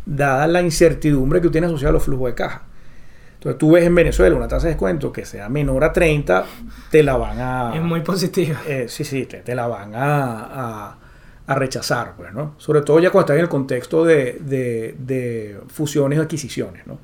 dada 0.04 0.46
la 0.46 0.60
incertidumbre 0.60 1.40
que 1.40 1.46
tú 1.46 1.50
tienes 1.52 1.68
asociada 1.68 1.90
a 1.90 1.92
los 1.94 2.02
flujos 2.04 2.28
de 2.28 2.34
caja. 2.34 2.62
Entonces 3.34 3.58
tú 3.58 3.72
ves 3.72 3.84
en 3.84 3.94
Venezuela 3.94 4.36
una 4.36 4.46
tasa 4.48 4.66
de 4.66 4.74
descuento 4.74 5.10
que 5.10 5.24
sea 5.24 5.48
menor 5.48 5.82
a 5.82 5.92
30, 5.92 6.44
te 6.90 7.02
la 7.02 7.16
van 7.16 7.40
a... 7.40 7.72
Es 7.74 7.82
muy 7.82 8.02
positiva. 8.02 8.60
eh, 8.68 8.84
sí, 8.88 9.02
sí, 9.02 9.24
te, 9.26 9.38
te 9.38 9.54
la 9.54 9.66
van 9.66 9.94
a, 9.94 10.44
a- 10.90 10.98
a 11.52 11.54
rechazar, 11.56 12.14
pues, 12.16 12.32
¿no? 12.32 12.54
Sobre 12.58 12.82
todo 12.82 12.98
ya 13.00 13.10
cuando 13.10 13.26
estás 13.26 13.36
en 13.36 13.42
el 13.42 13.48
contexto 13.48 14.04
de, 14.04 14.38
de- 14.40 14.94
de 14.98 15.58
fusiones 15.68 16.18
o 16.18 16.22
adquisiciones, 16.22 16.86
¿no? 16.86 16.98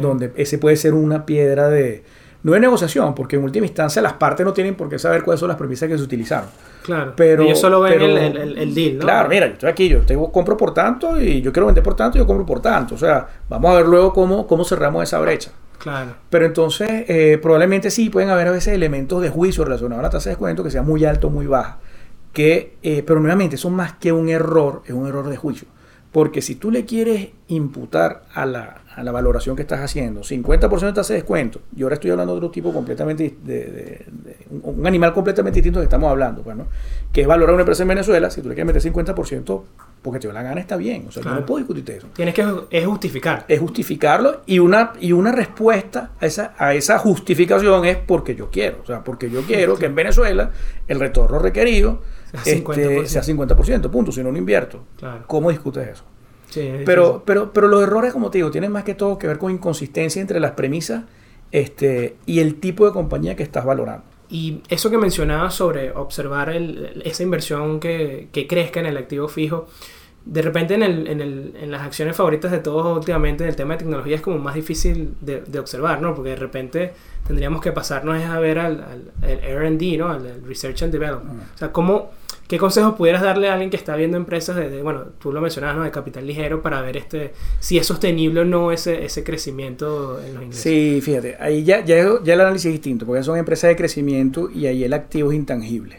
Donde 0.00 0.32
ese 0.36 0.58
puede 0.58 0.76
ser 0.76 0.94
una 0.94 1.24
piedra 1.26 1.68
de... 1.68 2.02
No 2.42 2.52
de 2.52 2.60
negociación, 2.60 3.14
porque 3.14 3.36
en 3.36 3.44
última 3.44 3.66
instancia 3.66 4.00
las 4.00 4.14
partes 4.14 4.46
no 4.46 4.54
tienen 4.54 4.74
por 4.74 4.88
qué 4.88 4.98
saber 4.98 5.22
cuáles 5.22 5.40
son 5.40 5.48
las 5.50 5.58
premisas 5.58 5.88
que 5.90 5.98
se 5.98 6.02
utilizaron. 6.02 6.48
Claro. 6.82 7.12
Pero, 7.14 7.42
Ellos 7.42 7.60
solo 7.60 7.80
ven 7.82 7.92
pero- 7.92 8.06
el, 8.06 8.16
el- 8.16 8.36
el- 8.38 8.58
el 8.58 8.74
deal, 8.74 8.94
¿no? 8.94 9.00
Claro, 9.00 9.28
mira, 9.28 9.46
yo 9.48 9.52
estoy 9.52 9.68
aquí, 9.70 9.88
yo 9.90 10.00
te 10.00 10.16
compro 10.32 10.56
por 10.56 10.72
tanto 10.72 11.20
y 11.20 11.42
yo 11.42 11.52
quiero 11.52 11.66
vender 11.66 11.84
por 11.84 11.94
tanto 11.94 12.16
y 12.16 12.20
yo 12.22 12.26
compro 12.26 12.46
por 12.46 12.62
tanto. 12.62 12.94
O 12.94 12.98
sea, 12.98 13.28
vamos 13.48 13.70
a 13.70 13.74
ver 13.74 13.86
luego 13.86 14.14
cómo, 14.14 14.46
cómo 14.46 14.64
cerramos 14.64 15.02
esa 15.02 15.18
brecha. 15.20 15.50
Claro. 15.78 16.12
Pero 16.30 16.46
entonces, 16.46 16.88
eh, 17.08 17.38
probablemente 17.42 17.90
sí 17.90 18.08
pueden 18.08 18.30
haber 18.30 18.48
a 18.48 18.52
veces 18.52 18.74
elementos 18.74 19.20
de 19.20 19.28
juicio 19.28 19.62
relacionados 19.64 20.00
a 20.00 20.02
la 20.04 20.10
tasa 20.10 20.30
de 20.30 20.36
descuento 20.36 20.64
que 20.64 20.70
sea 20.70 20.82
muy 20.82 21.04
alto 21.04 21.26
o 21.26 21.30
muy 21.30 21.46
baja. 21.46 21.78
Que, 22.32 22.76
eh, 22.82 23.02
pero 23.06 23.20
nuevamente, 23.20 23.56
son 23.56 23.74
más 23.74 23.94
que 23.94 24.12
un 24.12 24.28
error, 24.28 24.82
es 24.86 24.92
un 24.92 25.06
error 25.06 25.28
de 25.28 25.36
juicio. 25.36 25.66
Porque 26.12 26.42
si 26.42 26.56
tú 26.56 26.72
le 26.72 26.84
quieres 26.84 27.28
imputar 27.46 28.24
a 28.34 28.44
la, 28.44 28.82
a 28.96 29.02
la 29.04 29.12
valoración 29.12 29.54
que 29.54 29.62
estás 29.62 29.78
haciendo 29.80 30.22
50% 30.22 30.80
de 30.80 30.92
tasa 30.92 31.12
de 31.12 31.20
descuento, 31.20 31.60
y 31.76 31.84
ahora 31.84 31.94
estoy 31.94 32.10
hablando 32.10 32.32
de 32.32 32.38
otro 32.38 32.50
tipo 32.50 32.72
completamente, 32.72 33.36
de, 33.44 33.54
de- 33.64 34.06
de- 34.08 34.36
un, 34.50 34.84
animal 34.88 35.12
completamente 35.12 35.58
distinto 35.58 35.78
que 35.78 35.84
estamos 35.84 36.10
hablando, 36.10 36.42
pues, 36.42 36.56
¿no? 36.56 36.66
que 37.12 37.20
es 37.20 37.26
valorar 37.28 37.54
una 37.54 37.62
empresa 37.62 37.82
en 37.82 37.88
Venezuela, 37.90 38.28
si 38.28 38.42
tú 38.42 38.48
le 38.48 38.56
quieres 38.56 38.74
meter 38.74 38.92
50%, 38.92 39.62
porque 40.02 40.18
te 40.18 40.26
da 40.26 40.34
la 40.34 40.42
gana, 40.42 40.60
está 40.60 40.76
bien. 40.76 41.04
O 41.06 41.12
sea, 41.12 41.22
yo 41.22 41.30
no 41.30 41.46
puedo 41.46 41.58
discutirte 41.58 41.96
eso 41.98 42.08
Tienes 42.14 42.34
que 42.34 42.44
es 42.70 42.86
justificar. 42.86 43.44
es 43.46 43.60
justificarlo 43.60 44.40
y 44.46 44.58
una, 44.58 44.94
y 45.00 45.12
una 45.12 45.30
respuesta 45.30 46.10
a 46.20 46.26
esa, 46.26 46.54
a 46.58 46.74
esa 46.74 46.98
justificación 46.98 47.84
es 47.84 47.98
porque 47.98 48.34
yo 48.34 48.50
quiero. 48.50 48.78
O 48.82 48.86
sea, 48.86 49.04
porque 49.04 49.30
yo 49.30 49.42
quiero 49.42 49.76
que 49.76 49.86
en 49.86 49.94
Venezuela 49.94 50.50
el 50.88 50.98
retorno 50.98 51.38
requerido 51.38 52.02
este, 52.32 52.64
50%. 52.64 53.06
sea 53.06 53.22
50%, 53.22 53.90
punto, 53.90 54.12
si 54.12 54.22
no, 54.22 54.30
no 54.32 54.38
invierto. 54.38 54.84
Claro. 54.98 55.24
¿Cómo 55.26 55.50
discutes 55.50 55.88
eso? 55.88 56.04
Sí, 56.48 56.60
es 56.60 56.82
Pero, 56.84 57.22
pero, 57.24 57.52
pero 57.52 57.68
los 57.68 57.82
errores, 57.82 58.12
como 58.12 58.30
te 58.30 58.38
digo, 58.38 58.50
tienen 58.50 58.72
más 58.72 58.84
que 58.84 58.94
todo 58.94 59.18
que 59.18 59.26
ver 59.26 59.38
con 59.38 59.52
inconsistencia 59.52 60.20
entre 60.20 60.40
las 60.40 60.52
premisas 60.52 61.04
este, 61.52 62.16
y 62.26 62.40
el 62.40 62.56
tipo 62.56 62.86
de 62.86 62.92
compañía 62.92 63.36
que 63.36 63.42
estás 63.42 63.64
valorando. 63.64 64.04
Y 64.28 64.62
eso 64.68 64.90
que 64.90 64.98
mencionabas 64.98 65.54
sobre 65.54 65.90
observar 65.92 66.50
el- 66.50 67.02
esa 67.04 67.22
inversión 67.22 67.80
que, 67.80 68.28
que 68.32 68.46
crezca 68.46 68.78
en 68.80 68.86
el 68.86 68.96
activo 68.96 69.26
fijo, 69.28 69.66
de 70.24 70.42
repente 70.42 70.74
en, 70.74 70.82
el, 70.82 71.06
en, 71.08 71.20
el, 71.20 71.54
en 71.60 71.70
las 71.70 71.82
acciones 71.82 72.14
favoritas 72.14 72.50
de 72.52 72.58
todos 72.58 72.96
últimamente 72.96 73.42
en 73.42 73.50
el 73.50 73.56
tema 73.56 73.74
de 73.74 73.78
tecnología 73.78 74.16
es 74.16 74.20
como 74.22 74.38
más 74.38 74.54
difícil 74.54 75.14
de, 75.20 75.40
de 75.40 75.58
observar, 75.58 76.00
¿no? 76.02 76.14
Porque 76.14 76.30
de 76.30 76.36
repente 76.36 76.92
tendríamos 77.26 77.60
que 77.62 77.72
pasarnos 77.72 78.22
a 78.22 78.38
ver 78.38 78.58
al, 78.58 78.82
al, 78.82 79.12
al 79.22 79.30
R&D, 79.44 79.96
¿no? 79.96 80.10
Al, 80.10 80.26
al 80.26 80.42
Research 80.44 80.82
and 80.82 80.92
Development. 80.92 81.40
O 81.54 81.58
sea, 81.58 81.72
¿cómo, 81.72 82.10
¿qué 82.50 82.58
consejos 82.58 82.96
pudieras 82.96 83.22
darle 83.22 83.48
a 83.48 83.52
alguien 83.52 83.70
que 83.70 83.76
está 83.76 83.94
viendo 83.94 84.16
empresas 84.16 84.56
de, 84.56 84.68
de, 84.68 84.82
bueno, 84.82 85.04
tú 85.20 85.32
lo 85.32 85.40
mencionabas, 85.40 85.76
¿no? 85.76 85.84
De 85.84 85.92
capital 85.92 86.26
ligero 86.26 86.62
para 86.62 86.82
ver 86.82 86.96
este 86.96 87.32
si 87.60 87.78
es 87.78 87.86
sostenible 87.86 88.40
o 88.40 88.44
no 88.44 88.72
ese, 88.72 89.04
ese 89.04 89.22
crecimiento 89.22 90.20
en 90.20 90.34
los 90.34 90.42
ingresos? 90.42 90.62
Sí, 90.64 91.00
fíjate, 91.00 91.36
ahí 91.38 91.62
ya, 91.62 91.84
ya, 91.84 92.04
ya 92.24 92.34
el 92.34 92.40
análisis 92.40 92.66
es 92.66 92.72
distinto, 92.72 93.06
porque 93.06 93.22
son 93.22 93.38
empresas 93.38 93.68
de 93.68 93.76
crecimiento 93.76 94.50
y 94.50 94.66
ahí 94.66 94.82
el 94.82 94.92
activo 94.94 95.30
es 95.30 95.36
intangible. 95.36 95.98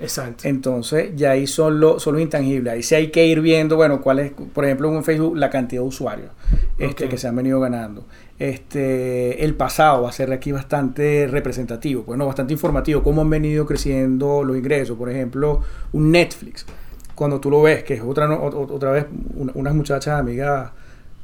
Exacto. 0.00 0.48
Entonces, 0.48 1.10
ya 1.14 1.30
ahí 1.30 1.46
son, 1.46 1.78
lo- 1.78 2.00
son 2.00 2.14
los 2.14 2.22
intangibles. 2.22 2.72
Ahí 2.72 2.82
sí 2.82 2.94
hay 2.96 3.10
que 3.12 3.24
ir 3.26 3.40
viendo, 3.40 3.76
bueno, 3.76 4.00
cuál 4.00 4.18
es, 4.18 4.32
por 4.32 4.64
ejemplo, 4.64 4.92
en 4.92 5.04
Facebook, 5.04 5.36
la 5.36 5.50
cantidad 5.50 5.82
de 5.82 5.86
usuarios 5.88 6.30
este, 6.78 7.08
que 7.08 7.16
se 7.16 7.28
han 7.28 7.36
venido 7.36 7.60
ganando. 7.60 8.04
Este, 8.42 9.44
el 9.44 9.54
pasado 9.54 10.02
va 10.02 10.08
a 10.08 10.12
ser 10.12 10.32
aquí 10.32 10.50
bastante 10.50 11.28
representativo, 11.30 12.02
bueno, 12.02 12.26
bastante 12.26 12.52
informativo, 12.52 13.02
cómo 13.02 13.22
han 13.22 13.30
venido 13.30 13.64
creciendo 13.66 14.42
los 14.42 14.56
ingresos. 14.56 14.96
Por 14.98 15.08
ejemplo, 15.10 15.60
un 15.92 16.10
Netflix, 16.10 16.66
cuando 17.14 17.38
tú 17.40 17.50
lo 17.50 17.62
ves, 17.62 17.84
que 17.84 17.94
es 17.94 18.02
otra, 18.02 18.26
no- 18.26 18.42
ot- 18.42 18.70
otra 18.72 18.90
vez, 18.90 19.06
una- 19.36 19.52
unas 19.54 19.74
muchachas 19.74 20.18
amigas 20.18 20.70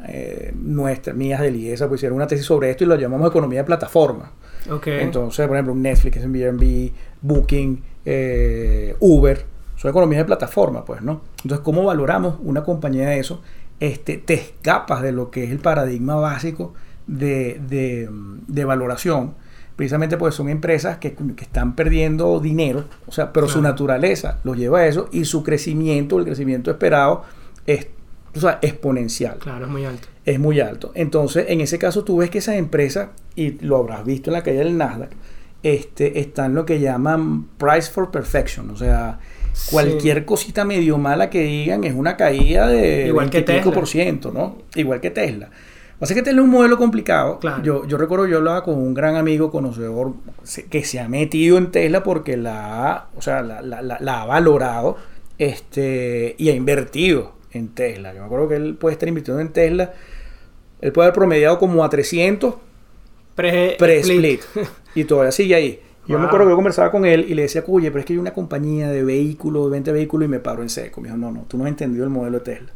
eh, 0.07 0.53
nuestras, 0.57 1.17
mías 1.17 1.41
de 1.41 1.51
Liesa, 1.51 1.89
pues 1.89 1.99
hicieron 1.99 2.15
una 2.15 2.29
tesis 2.29 2.47
sobre 2.47 2.71
esto 2.71 2.85
y 2.85 2.87
lo 2.87 2.95
llamamos 2.95 3.29
economía 3.31 3.59
de 3.59 3.65
plataforma. 3.65 4.31
Ok. 4.71 4.87
Entonces, 4.87 5.45
por 5.49 5.57
ejemplo, 5.57 5.73
un 5.73 5.83
Netflix, 5.83 6.25
un 6.25 6.37
Airbnb, 6.37 6.93
Booking, 7.21 7.83
eh, 8.05 8.95
Uber, 9.01 9.45
son 9.75 9.91
economías 9.91 10.21
de 10.21 10.25
plataforma, 10.27 10.85
pues, 10.85 11.03
¿no? 11.03 11.23
Entonces, 11.43 11.65
¿cómo 11.65 11.83
valoramos 11.83 12.37
una 12.45 12.63
compañía 12.63 13.09
de 13.09 13.19
eso? 13.19 13.43
Este, 13.81 14.19
te 14.19 14.35
escapas 14.35 15.03
de 15.03 15.11
lo 15.11 15.33
que 15.33 15.43
es 15.43 15.51
el 15.51 15.59
paradigma 15.59 16.15
básico 16.15 16.75
de, 17.09 17.61
de, 17.69 18.09
de 18.47 18.65
valoración, 18.65 19.35
precisamente 19.75 20.17
porque 20.17 20.37
son 20.37 20.49
empresas 20.49 20.99
que, 20.99 21.15
que 21.15 21.43
están 21.45 21.75
perdiendo 21.75 22.39
dinero, 22.39 22.85
o 23.07 23.13
sea, 23.13 23.33
pero 23.33 23.49
su 23.49 23.61
naturaleza 23.61 24.39
los 24.45 24.57
lleva 24.57 24.79
a 24.81 24.87
eso 24.87 25.09
y 25.13 25.25
su 25.25 25.43
crecimiento, 25.43 26.19
el 26.19 26.25
crecimiento 26.25 26.71
esperado, 26.71 27.25
es 27.67 27.89
o 28.37 28.41
sea, 28.41 28.59
exponencial 28.63 29.39
Claro, 29.39 29.65
es 29.65 29.71
muy 29.71 29.85
alto. 29.85 30.07
es 30.25 30.39
muy 30.39 30.61
alto. 30.61 30.93
Entonces, 30.95 31.47
en 31.49 31.61
ese 31.61 31.79
caso, 31.79 32.05
tú 32.05 32.19
ves 32.19 32.31
que 32.31 32.39
esas 32.39 32.57
empresas, 32.57 33.09
y 33.35 33.53
lo 33.65 33.79
habrás 33.79 34.05
visto 34.05 34.31
en 34.31 34.35
la 34.35 34.43
caída 34.43 34.61
del 34.61 34.77
Nasdaq, 34.77 35.11
este, 35.63 36.21
están 36.21 36.55
lo 36.55 36.65
que 36.65 36.79
llaman 36.79 37.45
price 37.57 37.91
for 37.91 38.11
perfection. 38.11 38.71
O 38.71 38.77
sea, 38.77 39.19
Sí. 39.55 39.73
cualquier 39.73 40.25
cosita 40.25 40.65
medio 40.65 40.99
mala 40.99 41.31
que 41.31 41.43
digan 41.43 41.83
es 41.83 41.93
una 41.95 42.17
caída 42.17 42.69
de 42.69 43.09
Igual 43.09 43.29
que 43.31 43.45
25%, 43.45 44.31
¿no? 44.33 44.59
Igual 44.77 45.01
que 45.01 45.11
Tesla. 45.11 45.51
Lo 46.01 46.07
que 46.07 46.21
es 46.21 46.37
un 46.37 46.49
modelo 46.51 46.77
complicado. 46.79 47.39
Claro. 47.41 47.63
Yo, 47.63 47.85
yo 47.87 47.97
recuerdo, 47.99 48.27
yo 48.27 48.39
hablaba 48.39 48.63
con 48.63 48.75
un 48.77 48.95
gran 48.95 49.17
amigo 49.17 49.51
conocedor 49.51 50.15
que 50.71 50.85
se 50.85 51.01
ha 51.01 51.09
metido 51.09 51.59
en 51.59 51.71
Tesla 51.73 52.03
porque 52.05 52.37
la 52.37 52.93
ha, 52.93 53.09
o 53.17 53.23
sea, 53.23 53.43
la, 53.43 53.63
la- 53.63 53.83
la- 53.83 53.99
la 54.01 54.23
ha 54.23 54.27
valorado 54.27 54.97
este, 55.39 56.35
y 56.39 56.51
ha 56.51 56.55
invertido 56.55 57.33
en 57.53 57.69
Tesla. 57.69 58.13
Yo 58.15 58.21
me 58.21 58.27
acuerdo 58.27 58.49
que 58.49 58.57
él 58.57 58.77
puede 58.77 58.93
estar 58.93 59.09
invirtiendo 59.09 59.41
en 59.41 59.49
Tesla. 59.53 59.93
Él 60.81 60.93
puede 60.93 61.07
haber 61.07 61.15
promediado 61.15 61.59
como 61.59 61.83
a 61.85 61.89
300 61.91 62.55
Pre- 63.35 63.77
pre-split. 63.79 64.41
y 64.95 65.05
todavía 65.05 65.33
sigue 65.33 65.55
ahí. 65.55 65.81
Yo 66.07 66.19
me 66.19 66.25
acuerdo 66.27 66.47
que 66.47 66.51
yo 66.53 66.57
conversaba 66.57 66.91
con 66.91 67.05
él 67.05 67.27
y 67.29 67.35
le 67.35 67.43
decía, 67.43 67.63
oye, 67.67 67.91
pero 67.91 68.01
es 68.01 68.07
que 68.07 68.15
hay 68.15 68.19
una 68.19 68.33
compañía 68.33 68.89
de 68.89 69.05
vehículos, 69.05 69.65
de 69.67 69.71
venta 69.73 69.91
de 69.93 69.99
vehículos 69.99 70.27
y 70.27 70.31
me 70.31 70.39
paro 70.41 70.63
en 70.63 70.71
seco. 70.71 71.01
Me 71.03 71.09
dijo, 71.09 71.19
no, 71.19 71.31
no, 71.31 71.43
tú 71.47 71.59
no 71.59 71.65
has 71.65 71.69
entendido 71.71 72.05
el 72.05 72.11
modelo 72.11 72.39
de 72.39 72.45
Tesla. 72.45 72.71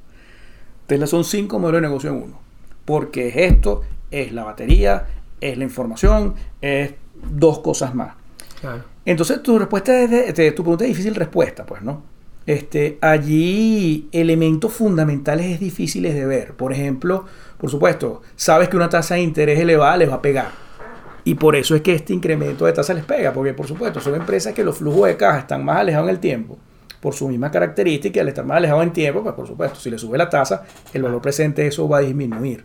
Tesla 0.87 1.07
son 1.07 1.25
cinco 1.25 1.59
modelos 1.59 1.81
de 1.81 1.89
negocio 1.89 2.11
en 2.11 2.17
uno. 2.17 2.41
Porque 2.85 3.29
es 3.29 3.37
esto, 3.37 3.83
es 4.11 4.33
la 4.33 4.45
batería, 4.45 5.07
es 5.41 5.57
la 5.59 5.65
información, 5.65 6.35
es 6.61 6.95
dos 7.31 7.61
cosas 7.61 7.95
más. 7.95 8.15
Claro. 8.61 8.85
Entonces 9.05 9.43
tu 9.43 9.59
respuesta 9.59 10.01
es 10.03 10.11
de, 10.11 10.33
de- 10.33 10.53
tu 10.53 10.63
pregunta 10.63 10.85
es 10.85 10.89
difícil 10.91 11.15
respuesta, 11.15 11.65
pues, 11.67 11.83
¿no? 11.83 12.03
Este, 12.47 12.99
allí 13.01 14.09
elementos 14.13 14.73
fundamentales 14.73 15.47
es 15.47 15.61
difíciles 15.61 16.15
de 16.15 16.27
ver. 16.27 16.55
Por 16.55 16.73
ejemplo, 16.73 17.25
por 17.59 17.71
supuesto, 17.71 18.23
sabes 18.37 18.69
que 18.69 18.77
una 18.77 18.89
tasa 18.89 19.15
de 19.15 19.23
interés 19.23 19.59
elevada 19.61 19.97
les 19.97 20.11
va 20.11 20.15
a 20.15 20.23
pegar. 20.23 20.51
Y 21.25 21.35
por 21.37 21.55
eso 21.55 21.77
es 21.77 21.83
que 21.83 21.95
este 21.95 22.13
incremento 22.13 22.65
de 22.67 22.73
tasa 22.73 22.95
les 22.95 23.05
pega, 23.05 23.33
porque 23.33 23.55
por 23.55 23.69
supuesto 23.69 24.01
son 24.01 24.17
empresas 24.17 24.55
que 24.55 24.65
los 24.65 24.79
flujos 24.79 25.07
de 25.07 25.17
caja 25.17 25.39
están 25.39 25.65
más 25.65 25.77
alejados 25.79 26.09
en 26.09 26.15
el 26.17 26.21
tiempo, 26.21 26.59
por 27.03 27.15
su 27.15 27.29
misma 27.29 27.51
característica, 27.51 28.21
al 28.21 28.29
estar 28.29 28.45
más 28.45 28.59
alejados 28.59 28.85
en 28.85 28.93
tiempo, 28.93 29.25
pues 29.25 29.35
por 29.35 29.49
supuesto, 29.49 29.81
si 29.81 29.91
le 29.91 29.99
sube 29.99 30.17
la 30.17 30.31
tasa, 30.31 30.63
el 30.95 31.03
valor 31.03 31.21
presente 31.21 31.63
de 31.63 31.69
eso 31.69 31.89
va 31.89 31.99
a 31.99 32.01
disminuir. 32.01 32.65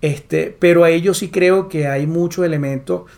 Este, 0.00 0.56
pero 0.56 0.84
a 0.84 0.90
ellos 0.90 1.18
sí 1.18 1.30
creo 1.30 1.68
que 1.68 1.88
hay 1.88 2.06
muchos 2.06 2.46
elementos 2.46 3.10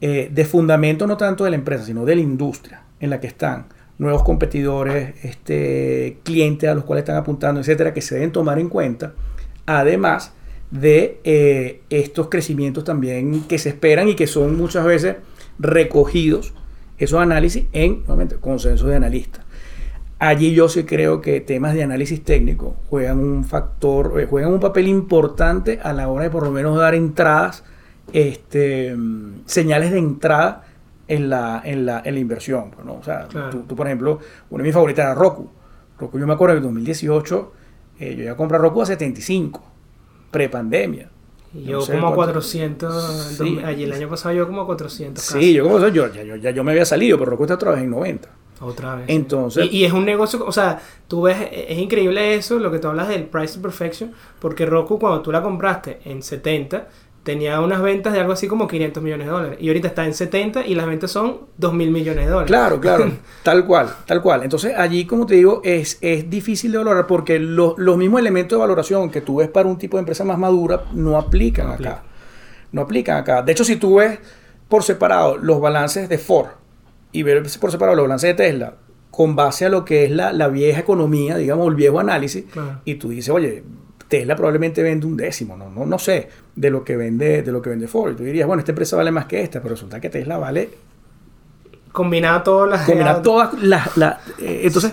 eh, 0.00 0.30
de 0.32 0.44
fundamento, 0.46 1.06
no 1.06 1.18
tanto 1.18 1.44
de 1.44 1.50
la 1.50 1.56
empresa, 1.56 1.84
sino 1.84 2.06
de 2.06 2.14
la 2.14 2.22
industria 2.22 2.82
en 2.98 3.10
la 3.10 3.20
que 3.20 3.26
están, 3.26 3.66
nuevos 3.98 4.22
competidores, 4.22 5.22
este, 5.22 6.16
clientes 6.22 6.70
a 6.70 6.74
los 6.74 6.84
cuales 6.84 7.02
están 7.02 7.16
apuntando, 7.16 7.60
etcétera, 7.60 7.92
que 7.92 8.00
se 8.00 8.14
deben 8.14 8.32
tomar 8.32 8.58
en 8.58 8.70
cuenta. 8.70 9.12
Además, 9.66 10.32
de 10.70 11.20
eh, 11.24 11.82
estos 11.90 12.30
crecimientos 12.30 12.84
también 12.84 13.42
que 13.42 13.58
se 13.58 13.68
esperan 13.68 14.08
y 14.08 14.14
que 14.14 14.26
son 14.26 14.56
muchas 14.56 14.86
veces 14.86 15.16
recogidos 15.58 16.54
esos 16.96 17.20
análisis 17.20 17.66
en 17.72 17.98
nuevamente, 17.98 18.36
consenso 18.36 18.86
de 18.86 18.96
analistas. 18.96 19.44
Allí 20.20 20.52
yo 20.52 20.68
sí 20.68 20.84
creo 20.84 21.22
que 21.22 21.40
temas 21.40 21.72
de 21.72 21.82
análisis 21.82 22.22
técnico 22.22 22.76
juegan 22.90 23.20
un 23.20 23.42
factor, 23.42 24.20
eh, 24.20 24.26
juegan 24.26 24.52
un 24.52 24.60
papel 24.60 24.86
importante 24.86 25.80
a 25.82 25.94
la 25.94 26.08
hora 26.08 26.24
de 26.24 26.30
por 26.30 26.42
lo 26.42 26.50
menos 26.50 26.76
dar 26.76 26.94
entradas, 26.94 27.64
este, 28.12 28.94
señales 29.46 29.92
de 29.92 29.98
entrada 29.98 30.66
en 31.08 31.30
la, 31.30 31.62
en 31.64 31.86
la, 31.86 32.02
en 32.04 32.12
la 32.12 32.20
inversión. 32.20 32.70
Pues, 32.70 32.84
¿no? 32.84 32.96
O 32.96 33.02
sea, 33.02 33.28
tú, 33.28 33.74
por 33.74 33.86
ejemplo, 33.86 34.18
una 34.50 34.62
de 34.62 34.68
mis 34.68 34.74
favoritas 34.74 35.06
era 35.06 35.14
Roku. 35.14 35.48
Roku, 35.98 36.18
yo 36.18 36.26
me 36.26 36.34
acuerdo 36.34 36.54
que 36.54 36.58
en 36.58 36.64
2018 36.64 37.52
eh, 38.00 38.14
yo 38.14 38.22
iba 38.24 38.32
a 38.32 38.36
comprar 38.36 38.60
Roku 38.60 38.82
a 38.82 38.86
75 38.86 39.62
prepandemia. 40.30 41.08
Yo 41.54 41.80
como 41.84 42.08
a 42.08 42.14
400, 42.14 43.40
allí 43.64 43.84
el 43.84 43.92
año 43.94 44.10
pasado 44.10 44.34
yo 44.34 44.46
como 44.46 44.60
a 44.60 44.66
400. 44.66 45.24
Sí, 45.24 45.54
yo 45.54 45.64
como 45.64 45.78
yo, 45.88 46.12
ya, 46.12 46.22
yo, 46.22 46.36
ya 46.36 46.50
yo 46.50 46.62
me 46.62 46.72
había 46.72 46.84
salido, 46.84 47.18
pero 47.18 47.38
cuesta 47.38 47.54
otra 47.54 47.70
vez 47.72 47.82
en 47.82 47.90
90. 47.90 48.28
Otra 48.60 48.96
vez. 48.96 49.06
Entonces. 49.08 49.68
Y, 49.72 49.84
es 49.84 49.92
un 49.92 50.04
negocio, 50.04 50.44
o 50.44 50.52
sea, 50.52 50.80
tú 51.08 51.22
ves, 51.22 51.36
es 51.50 51.78
increíble 51.78 52.34
eso, 52.34 52.58
lo 52.58 52.70
que 52.70 52.78
tú 52.78 52.88
hablas 52.88 53.08
del 53.08 53.24
price 53.24 53.54
to 53.54 53.62
perfection, 53.62 54.12
porque 54.38 54.66
Roku 54.66 54.98
cuando 54.98 55.22
tú 55.22 55.32
la 55.32 55.42
compraste 55.42 56.00
en 56.04 56.22
70, 56.22 56.86
tenía 57.22 57.60
unas 57.60 57.82
ventas 57.82 58.12
de 58.12 58.20
algo 58.20 58.32
así 58.32 58.48
como 58.48 58.66
500 58.66 59.02
millones 59.02 59.26
de 59.26 59.32
dólares. 59.32 59.58
Y 59.60 59.68
ahorita 59.68 59.88
está 59.88 60.04
en 60.04 60.14
70 60.14 60.66
y 60.66 60.74
las 60.74 60.86
ventas 60.86 61.10
son 61.10 61.40
2 61.58 61.74
mil 61.74 61.90
millones 61.90 62.24
de 62.24 62.30
dólares. 62.30 62.48
Claro, 62.48 62.80
claro. 62.80 63.10
tal 63.42 63.64
cual, 63.66 63.94
tal 64.06 64.22
cual. 64.22 64.42
Entonces 64.42 64.74
allí, 64.76 65.06
como 65.06 65.26
te 65.26 65.34
digo, 65.34 65.60
es, 65.64 65.98
es 66.00 66.28
difícil 66.28 66.72
de 66.72 66.78
valorar 66.78 67.06
porque 67.06 67.38
los 67.38 67.96
mismos 67.96 68.20
elementos 68.20 68.56
de 68.56 68.60
valoración 68.60 69.10
que 69.10 69.20
tú 69.20 69.36
ves 69.36 69.48
para 69.48 69.68
un 69.68 69.78
tipo 69.78 69.96
de 69.96 70.00
empresa 70.00 70.24
más 70.24 70.38
madura 70.38 70.84
no 70.92 71.16
aplican 71.16 71.70
acá. 71.70 72.02
No 72.72 72.82
aplican 72.82 73.18
acá. 73.18 73.42
De 73.42 73.52
hecho, 73.52 73.64
si 73.64 73.76
tú 73.76 73.96
ves 73.96 74.18
por 74.68 74.82
separado 74.82 75.36
los 75.36 75.60
balances 75.60 76.08
de 76.08 76.18
Ford 76.18 76.48
y 77.12 77.22
ves 77.22 77.58
por 77.58 77.70
separado 77.70 77.96
los 77.96 78.04
balances 78.04 78.28
de 78.28 78.34
Tesla, 78.34 78.74
con 79.10 79.36
base 79.36 79.66
a 79.66 79.68
lo 79.68 79.84
que 79.84 80.04
es 80.04 80.10
la, 80.10 80.48
vieja 80.48 80.80
economía, 80.80 81.36
digamos, 81.36 81.68
el 81.68 81.74
viejo 81.74 82.00
análisis, 82.00 82.44
y 82.84 82.94
tú 82.94 83.10
dices, 83.10 83.30
oye, 83.30 83.62
Tesla 84.08 84.34
probablemente 84.34 84.82
vende 84.82 85.06
un 85.06 85.16
décimo, 85.16 85.56
no, 85.56 85.70
no, 85.70 85.86
no 85.86 85.98
sé, 85.98 86.28
de 86.56 86.70
lo 86.70 86.84
que 86.84 86.96
vende, 86.96 87.42
de 87.42 87.52
lo 87.52 87.62
que 87.62 87.70
vende 87.70 87.86
Ford. 87.86 88.16
Tú 88.16 88.24
dirías, 88.24 88.46
bueno, 88.46 88.60
esta 88.60 88.72
empresa 88.72 88.96
vale 88.96 89.12
más 89.12 89.26
que 89.26 89.40
esta, 89.40 89.60
pero 89.62 89.74
resulta 89.74 90.00
que 90.00 90.10
Tesla 90.10 90.36
vale. 90.36 90.68
Combinado 91.92 92.42
todas 92.42 92.70
las. 92.70 92.86
Combinado 92.86 93.22
todas 93.22 93.62
las. 93.62 93.88
Eh, 94.38 94.62
entonces. 94.64 94.92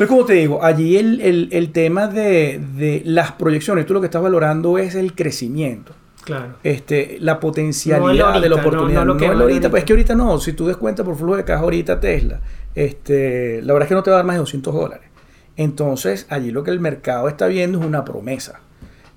Entonces, 0.00 0.16
como 0.16 0.24
te 0.24 0.32
digo, 0.32 0.64
allí 0.64 0.96
el, 0.96 1.70
tema 1.74 2.06
de, 2.06 3.02
las 3.04 3.32
proyecciones, 3.32 3.84
tú 3.84 3.92
lo 3.92 4.00
que 4.00 4.06
estás 4.06 4.22
valorando 4.22 4.78
es 4.78 4.94
el 4.94 5.14
crecimiento. 5.14 5.92
Claro. 6.30 6.54
Este, 6.62 7.16
la 7.20 7.40
potencialidad 7.40 8.40
de 8.40 8.48
la 8.48 8.56
oportunidad. 8.56 9.04
No, 9.04 9.14
lo 9.14 9.16
que 9.16 9.26
ahorita, 9.26 9.70
pues 9.70 9.82
es 9.82 9.86
que 9.86 9.92
ahorita 9.92 10.14
no. 10.14 10.38
Si 10.38 10.52
tú 10.52 10.66
des 10.66 10.76
cuenta 10.76 11.04
por 11.04 11.16
flujo 11.16 11.36
de 11.36 11.44
caja 11.44 11.62
ahorita 11.62 12.00
Tesla, 12.00 12.40
este, 12.74 13.62
la 13.62 13.72
verdad 13.72 13.86
es 13.86 13.88
que 13.88 13.94
no 13.94 14.02
te 14.02 14.10
va 14.10 14.16
a 14.16 14.18
dar 14.18 14.26
más 14.26 14.34
de 14.34 14.40
200 14.40 14.74
dólares. 14.74 15.10
Entonces, 15.56 16.26
allí 16.30 16.50
lo 16.50 16.62
que 16.64 16.70
el 16.70 16.80
mercado 16.80 17.28
está 17.28 17.46
viendo 17.46 17.80
es 17.80 17.84
una 17.84 18.04
promesa. 18.04 18.60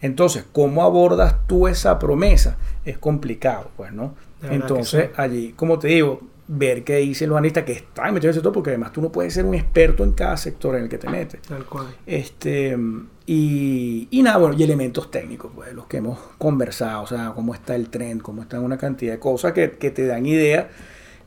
Entonces, 0.02 0.46
¿cómo 0.52 0.84
abordas 0.84 1.36
tú 1.48 1.68
esa 1.68 1.98
promesa? 1.98 2.58
Es 2.84 2.98
complicado, 2.98 3.72
pues, 3.78 3.94
¿no? 3.94 4.16
Entonces, 4.42 5.12
allí, 5.16 5.54
como 5.56 5.80
te 5.80 5.88
digo, 5.88 6.20
ver 6.48 6.84
qué 6.84 6.98
dicen 6.98 7.30
los 7.30 7.38
analistas 7.38 7.64
que 7.64 7.72
están 7.72 8.14
metidos 8.14 8.26
en 8.26 8.30
ese 8.32 8.38
sector, 8.40 8.52
porque 8.52 8.72
además 8.72 8.92
tú 8.92 9.02
no 9.02 9.12
puedes 9.12 9.34
ser 9.34 9.46
un 9.46 9.56
experto 9.56 10.04
en 10.04 10.12
cada 10.12 10.36
sector 10.36 10.76
en 10.76 10.84
el 10.84 10.90
que 10.90 10.98
te 10.98 11.10
metes. 11.10 11.42
Tal 11.42 11.66
cual. 11.66 11.88
Este, 12.06 12.78
y, 13.26 14.22
nada, 14.24 14.38
bueno, 14.38 14.56
y 14.58 14.64
elementos 14.64 15.10
técnicos, 15.10 15.52
pues, 15.56 15.74
los 15.74 15.86
que 15.86 15.98
hemos 15.98 16.20
conversado, 16.38 17.04
o 17.04 17.08
sea, 17.08 17.32
cómo 17.34 17.54
está 17.54 17.76
el 17.76 17.90
trend, 17.90 18.22
cómo 18.22 18.42
está 18.42 18.60
una 18.60 18.78
cantidad 18.78 19.14
de 19.14 19.20
cosas 19.20 19.54
que, 19.54 19.68
te 19.68 20.06
dan 20.06 20.26
idea 20.26 20.70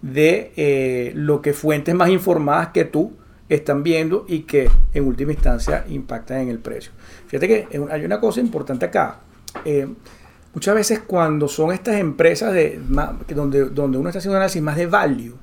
de 0.02 0.52
eh, 0.56 1.12
lo 1.14 1.40
que 1.40 1.54
fuentes 1.54 1.94
más 1.94 2.10
informadas 2.10 2.68
que 2.68 2.84
tú 2.84 3.12
están 3.48 3.82
viendo 3.82 4.26
y 4.28 4.40
que 4.40 4.68
en 4.92 5.06
última 5.06 5.32
instancia 5.32 5.86
impactan 5.88 6.40
en 6.40 6.48
el 6.50 6.58
precio. 6.58 6.92
Fíjate 7.28 7.48
que 7.48 7.68
hay 7.90 8.04
una 8.04 8.20
cosa 8.20 8.40
importante 8.40 8.84
acá. 8.84 9.20
Eh, 9.64 9.88
muchas 10.52 10.74
veces 10.74 11.00
cuando 11.00 11.48
son 11.48 11.72
estas 11.72 11.94
empresas 11.94 12.52
de, 12.52 12.78
donde, 13.28 13.70
donde 13.70 13.96
uno 13.96 14.10
está 14.10 14.18
haciendo 14.18 14.36
análisis 14.36 14.60
más 14.60 14.76
de 14.76 14.86
value, 14.86 15.34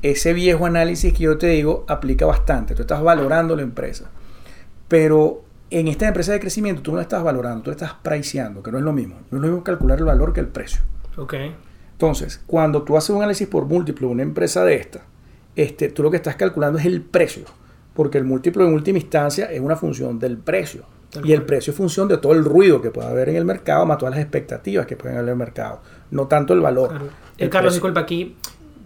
ese 0.00 0.32
viejo 0.32 0.64
análisis 0.64 1.12
que 1.12 1.24
yo 1.24 1.36
te 1.36 1.48
digo 1.48 1.84
aplica 1.88 2.24
bastante. 2.24 2.74
Tú 2.74 2.82
estás 2.82 3.02
valorando 3.02 3.54
la 3.54 3.62
empresa. 3.62 4.10
Pero 4.88 5.44
en 5.70 5.88
esta 5.88 6.08
empresa 6.08 6.32
de 6.32 6.40
crecimiento 6.40 6.82
tú 6.82 6.90
no 6.90 6.96
la 6.96 7.02
estás 7.02 7.22
valorando, 7.22 7.62
tú 7.62 7.70
estás 7.70 7.94
priceando, 8.02 8.62
que 8.62 8.72
no 8.72 8.78
es 8.78 8.84
lo 8.84 8.92
mismo. 8.92 9.16
No 9.30 9.38
es 9.38 9.42
lo 9.42 9.48
mismo 9.48 9.64
calcular 9.64 9.98
el 9.98 10.04
valor 10.04 10.32
que 10.32 10.40
el 10.40 10.48
precio. 10.48 10.82
Ok. 11.16 11.34
Entonces, 11.92 12.42
cuando 12.46 12.82
tú 12.82 12.96
haces 12.96 13.10
un 13.10 13.18
análisis 13.18 13.46
por 13.46 13.66
múltiplo 13.66 14.08
de 14.08 14.14
una 14.14 14.22
empresa 14.22 14.64
de 14.64 14.74
esta, 14.74 15.02
este, 15.54 15.88
tú 15.88 16.02
lo 16.02 16.10
que 16.10 16.16
estás 16.16 16.36
calculando 16.36 16.78
es 16.78 16.86
el 16.86 17.02
precio, 17.02 17.44
porque 17.94 18.18
el 18.18 18.24
múltiplo 18.24 18.66
en 18.66 18.72
última 18.72 18.98
instancia 18.98 19.46
es 19.46 19.60
una 19.60 19.76
función 19.76 20.18
del 20.18 20.38
precio. 20.38 20.84
y 21.24 21.32
el 21.32 21.42
precio 21.42 21.72
es 21.72 21.76
función 21.76 22.06
de 22.06 22.18
todo 22.18 22.32
el 22.34 22.44
ruido 22.44 22.80
que 22.80 22.92
pueda 22.92 23.10
haber 23.10 23.30
en 23.30 23.36
el 23.36 23.44
mercado, 23.44 23.84
más 23.84 23.98
todas 23.98 24.14
las 24.14 24.22
expectativas 24.22 24.86
que 24.86 24.96
pueden 24.96 25.18
haber 25.18 25.30
en 25.30 25.32
el 25.32 25.38
mercado, 25.38 25.80
no 26.12 26.28
tanto 26.28 26.54
el 26.54 26.60
valor. 26.60 27.10
El 27.36 27.50
Carlos, 27.50 27.74
disculpa, 27.74 28.00
aquí 28.00 28.36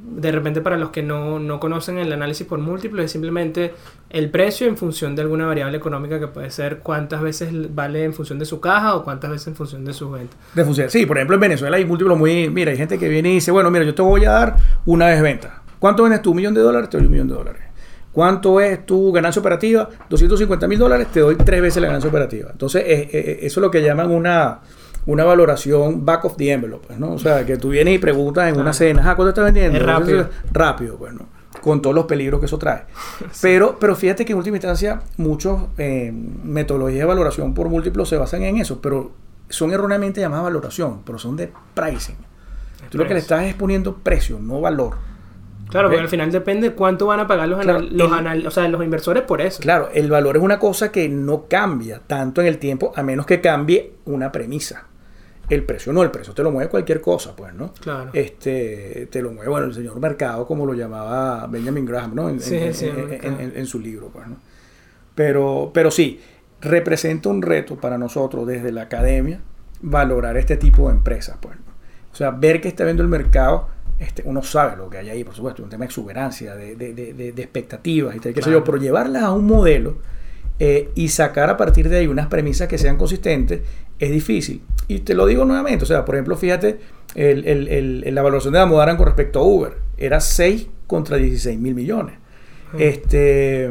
de 0.05 0.33
repente 0.33 0.61
para 0.61 0.77
los 0.77 0.91
que 0.91 1.03
no, 1.03 1.39
no, 1.39 1.59
conocen 1.59 1.99
el 1.99 2.13
análisis 2.13 2.47
por 2.47 2.59
múltiplos 2.59 3.05
es 3.05 3.13
simplemente 3.13 3.75
el 4.11 4.31
precio 4.31 4.67
en 4.67 4.77
función 4.77 5.17
de 5.17 5.23
alguna 5.23 5.47
variable 5.47 5.79
económica 5.79 6.21
que 6.21 6.29
puede 6.29 6.51
ser 6.51 6.81
cuántas 6.81 7.23
veces 7.23 7.75
vale 7.75 8.05
en 8.05 8.13
función 8.13 8.39
de 8.39 8.45
su 8.45 8.61
caja 8.61 8.97
o 8.97 9.05
cuántas 9.05 9.31
veces 9.31 9.49
en 9.49 9.57
función 9.57 9.85
de 9.85 9.93
sus 9.93 10.13
ventas. 10.13 10.37
De 10.55 10.65
función, 10.65 10.91
sí, 10.91 11.07
por 11.07 11.17
ejemplo 11.17 11.35
en 11.35 11.41
Venezuela 11.41 11.77
hay 11.77 11.85
múltiplos 11.85 12.19
muy, 12.19 12.51
mira, 12.51 12.71
hay 12.71 12.77
gente 12.77 12.99
que 12.99 13.09
viene 13.09 13.31
y 13.31 13.35
dice, 13.35 13.51
bueno, 13.51 13.71
mira, 13.71 13.85
yo 13.85 13.95
te 13.95 14.03
voy 14.03 14.25
a 14.25 14.31
dar 14.31 14.57
una 14.85 15.07
vez 15.07 15.23
venta 15.23 15.65
¿Cuánto 15.85 16.05
vendes 16.05 16.23
tú? 16.23 16.31
¿Un 16.31 16.37
millón 16.37 16.55
de 16.55 16.63
dólares? 16.63 16.89
Te 16.89 16.97
doy 16.97 17.05
un 17.05 17.13
millón 17.13 17.29
de 17.29 17.35
dólares. 17.35 17.63
¿Cuánto 18.11 18.59
es 18.59 18.87
tu 18.87 19.13
ganancia 19.13 19.39
operativa? 19.41 19.87
250 20.09 20.67
mil 20.67 20.79
dólares, 20.79 21.09
te 21.13 21.21
doy 21.21 21.37
tres 21.37 21.61
veces 21.61 21.83
la 21.83 21.89
ganancia 21.89 22.09
operativa. 22.09 22.49
Entonces, 22.53 22.83
eso 22.87 23.61
es 23.61 23.63
lo 23.63 23.71
que 23.71 23.83
llaman 23.83 24.11
una, 24.11 24.61
una 25.07 25.25
valoración 25.25 26.05
back 26.05 26.25
of 26.25 26.37
the 26.37 26.53
envelope, 26.53 26.87
pues, 26.87 26.99
¿no? 26.99 27.13
O 27.13 27.19
sea, 27.19 27.45
que 27.45 27.57
tú 27.57 27.71
vienes 27.71 27.95
y 27.95 27.99
preguntas 27.99 28.53
en 28.53 28.59
una 28.59 28.73
cena, 28.73 29.03
ah, 29.11 29.17
¿cuánto 29.17 29.31
estás 29.31 29.45
vendiendo? 29.45 29.79
Es 29.79 29.85
rápido. 29.85 30.29
rápido, 30.53 30.97
pues, 30.97 31.13
¿no? 31.13 31.27
Con 31.61 31.81
todos 31.81 31.95
los 31.95 32.07
peligros 32.07 32.41
que 32.41 32.47
eso 32.47 32.59
trae. 32.59 32.85
Pero, 33.43 33.79
pero 33.79 33.97
fíjate 33.97 34.25
que 34.25 34.33
en 34.33 34.39
última 34.39 34.57
instancia, 34.57 35.03
muchos 35.17 35.63
eh, 35.79 36.13
metodologías 36.13 37.01
de 37.01 37.07
valoración 37.07 37.55
por 37.55 37.69
múltiplos 37.69 38.09
se 38.09 38.17
basan 38.17 38.43
en 38.43 38.59
eso, 38.59 38.81
pero 38.83 39.13
son 39.49 39.73
erróneamente 39.73 40.21
llamadas 40.21 40.45
valoración, 40.45 41.01
pero 41.05 41.19
son 41.19 41.37
de 41.37 41.53
pricing. 41.75 42.17
Tú 42.91 42.99
lo 42.99 43.07
que 43.07 43.15
le 43.15 43.21
estás 43.21 43.45
es 43.45 43.55
poniendo 43.55 43.97
precio, 43.97 44.39
no 44.39 44.61
valor. 44.61 44.97
Claro, 45.71 45.89
porque 45.89 46.03
al 46.03 46.09
final 46.09 46.31
depende 46.31 46.73
cuánto 46.73 47.07
van 47.07 47.21
a 47.21 47.27
pagar 47.27 47.49
los, 47.49 47.65
los, 47.65 48.13
o 48.47 48.51
sea, 48.51 48.69
los 48.69 48.85
inversores 48.85 49.23
por 49.23 49.41
eso. 49.41 49.61
Claro, 49.61 49.89
el 49.93 50.11
valor 50.11 50.37
es 50.37 50.43
una 50.43 50.59
cosa 50.59 50.93
que 50.93 51.09
no 51.09 51.47
cambia 51.49 52.01
tanto 52.07 52.41
en 52.41 52.47
el 52.47 52.59
tiempo 52.59 52.93
a 52.95 53.03
menos 53.03 53.27
que 53.27 53.41
cambie 53.41 53.95
una 54.05 54.31
premisa. 54.31 54.85
El 55.49 55.65
precio 55.65 55.93
no, 55.93 56.03
el 56.03 56.11
precio 56.11 56.33
te 56.35 56.43
lo 56.43 56.51
mueve 56.51 56.71
cualquier 56.71 57.01
cosa, 57.01 57.35
pues, 57.37 57.55
¿no? 57.55 57.73
Claro. 57.75 58.11
Este, 58.13 59.09
te 59.11 59.23
lo 59.23 59.33
mueve, 59.33 59.51
bueno, 59.51 59.67
el 59.67 59.75
señor 59.75 59.99
mercado, 60.01 60.47
como 60.47 60.65
lo 60.67 60.75
llamaba 60.75 61.47
Benjamin 61.47 61.85
Graham, 61.85 62.15
¿no? 62.15 62.29
En, 62.29 62.39
en, 62.41 63.67
su 63.67 63.79
libro, 63.79 64.09
pues, 64.09 64.27
¿no? 64.27 64.37
Pero, 65.15 65.71
pero 65.73 65.91
sí, 65.91 66.21
representa 66.61 67.29
un 67.29 67.43
reto 67.43 67.77
para 67.77 67.99
nosotros 67.99 68.47
desde 68.47 68.73
la 68.73 68.83
academia 68.83 69.41
valorar 69.83 70.37
este 70.37 70.57
tipo 70.57 70.89
de 70.89 70.95
empresas, 70.95 71.37
pues, 71.41 71.57
¿no? 71.57 71.75
O 72.13 72.17
sea, 72.17 72.31
ver 72.31 72.61
que 72.61 72.69
está 72.69 72.85
viendo 72.85 73.03
el 73.03 73.09
mercado 73.09 73.69
este, 73.99 74.23
uno 74.25 74.43
sabe 74.43 74.77
lo 74.77 74.91
que 74.91 74.99
hay 74.99 75.11
ahí, 75.11 75.25
por 75.25 75.35
supuesto, 75.35 75.63
un 75.63 75.69
tema 75.69 75.83
de 75.83 75.87
exuberancia, 75.87 76.55
de, 76.57 76.75
de, 76.75 76.93
de, 76.95 77.33
de 77.33 77.43
expectativas, 77.43 78.17
y 78.17 78.21
qué 78.21 78.43
sé 78.43 78.51
yo, 78.51 78.65
pero 78.65 78.77
llevarlas 78.77 79.23
a 79.23 79.33
un 79.33 79.47
modelo 79.47 79.99
eh, 80.59 80.91
y 80.95 81.09
sacar 81.09 81.51
a 81.51 81.57
partir 81.57 81.89
de 81.89 81.99
ahí 81.99 82.07
unas 82.07 82.29
premisas 82.29 82.69
que 82.69 82.79
sean 82.79 82.97
consistentes 82.97 83.61
es 83.99 84.11
difícil. 84.11 84.63
Y 84.89 85.01
te 85.01 85.15
lo 85.15 85.27
digo 85.27 85.45
nuevamente, 85.45 85.85
o 85.85 85.87
sea, 85.87 86.05
por 86.05 86.15
ejemplo, 86.15 86.37
fíjate, 86.37 86.79
el, 87.15 87.47
el, 87.47 87.69
el, 87.69 88.15
la 88.15 88.21
evaluación 88.21 88.53
de 88.53 88.61
Amodaran 88.61 88.97
con 88.97 89.07
respecto 89.07 89.41
a 89.41 89.43
Uber 89.45 89.73
era 89.97 90.21
6 90.21 90.69
contra 90.87 91.17
16 91.17 91.59
mil 91.59 91.75
millones. 91.75 92.17
Este, 92.79 93.71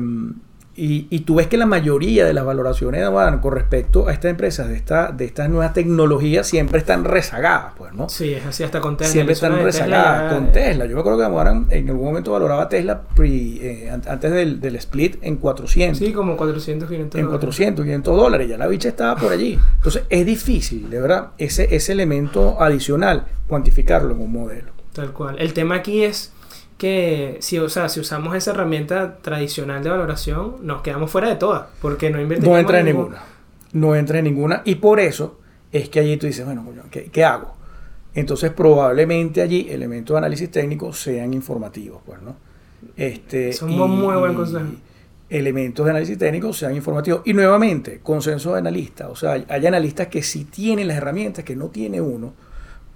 y, 0.76 1.08
y, 1.12 1.20
tú 1.20 1.36
ves 1.36 1.46
que 1.48 1.58
la 1.58 1.68
mayoría 1.68 2.26
de 2.26 2.34
las 2.34 2.44
valoraciones 2.46 3.08
bueno, 3.10 3.42
con 3.42 3.54
respecto 3.54 4.08
a 4.08 4.14
estas 4.14 4.32
empresas 4.32 4.68
de, 4.68 4.76
esta, 4.76 5.12
de 5.12 5.26
estas 5.26 5.48
nuevas 5.48 5.74
tecnologías 5.74 6.48
siempre 6.48 6.80
están 6.80 7.04
rezagadas, 7.04 7.74
pues, 7.78 7.94
¿no? 7.94 8.10
Sí, 8.10 8.34
es 8.34 8.44
así 8.44 8.64
hasta 8.64 8.82
con 8.82 8.98
Tesla. 8.98 9.14
Siempre 9.14 9.34
están 9.34 9.62
rezagadas 9.64 10.34
con 10.34 10.52
Tesla. 10.52 10.86
Yo 10.86 10.96
me 10.96 11.02
acuerdo 11.02 11.20
que 11.20 11.26
Amoran 11.26 11.68
en 11.70 11.90
algún 11.90 12.06
momento 12.06 12.32
valoraba 12.32 12.68
Tesla 12.70 13.04
eh, 13.20 13.92
antes 13.92 14.32
del, 14.32 14.60
del, 14.60 14.76
split 14.78 15.18
en 15.22 15.36
400. 15.38 15.98
Sí, 15.98 16.12
como 16.12 16.36
400, 16.36 16.90
500 16.90 17.22
En 17.22 17.28
400, 17.28 17.86
500 17.86 18.18
dólares. 18.18 18.50
Ya 18.50 18.58
la 18.58 18.66
bicha 18.66 18.90
estaba 18.90 19.16
por 19.16 19.32
allí. 19.32 19.60
Entonces 19.76 20.04
es 20.10 20.26
difícil, 20.26 20.90
de 20.90 21.00
verdad, 21.00 21.28
ese, 21.38 21.76
ese 21.76 21.92
elemento 21.92 22.60
adicional, 22.60 23.28
cuantificarlo 23.48 24.16
en 24.16 24.22
un 24.22 24.32
modelo. 24.32 24.72
Tal 24.92 25.12
cual. 25.12 25.36
El 25.38 25.54
tema 25.54 25.76
aquí 25.76 26.04
es 26.04 26.32
que 26.78 27.38
si, 27.40 27.60
o 27.60 27.70
sea, 27.70 27.90
si 27.90 28.00
usamos 28.00 28.36
esa 28.36 28.52
herramienta 28.52 29.18
tradicional 29.18 29.84
de 29.84 29.90
valoración, 29.90 30.56
nos 30.62 30.82
quedamos 30.82 31.12
fuera 31.12 31.30
de 31.30 31.36
todas, 31.36 31.68
porque 31.82 32.10
no 32.10 32.20
invertimos 32.20 32.54
No 32.54 32.60
entra 32.60 32.80
en 32.80 32.86
ninguna. 32.86 33.24
No 33.74 33.96
entra 33.96 34.20
en 34.20 34.26
ninguna. 34.26 34.62
Y 34.66 34.76
por 34.76 35.00
eso 35.00 35.40
es 35.72 35.90
que 35.90 36.00
allí 36.00 36.18
tú 36.18 36.28
dices, 36.28 36.46
bueno, 36.46 36.66
¿qué, 36.92 37.06
qué 37.06 37.24
hago? 37.24 37.56
Entonces 38.16 38.52
probablemente 38.52 39.42
allí 39.42 39.68
elementos 39.70 40.14
de 40.14 40.18
análisis 40.20 40.52
técnico 40.52 40.94
sean 40.94 41.34
informativos, 41.34 42.02
pues, 42.06 42.22
¿no? 42.22 42.36
Este, 42.96 43.50
es 43.50 43.62
un 43.62 43.72
muy 43.72 44.16
buen 44.16 44.34
consejo. 44.34 44.66
Elementos 45.30 45.86
de 45.86 45.92
análisis 45.92 46.18
técnico 46.18 46.54
sean 46.54 46.76
informativos. 46.76 47.22
Y 47.26 47.34
nuevamente, 47.34 48.02
consenso 48.04 48.54
de 48.54 48.60
analistas. 48.60 49.08
O 49.10 49.16
sea, 49.16 49.44
hay 49.48 49.66
analistas 49.66 50.08
que 50.08 50.22
sí 50.22 50.46
tienen 50.46 50.88
las 50.88 50.98
herramientas 50.98 51.44
que 51.44 51.56
no 51.56 51.70
tiene 51.70 52.02
uno 52.02 52.34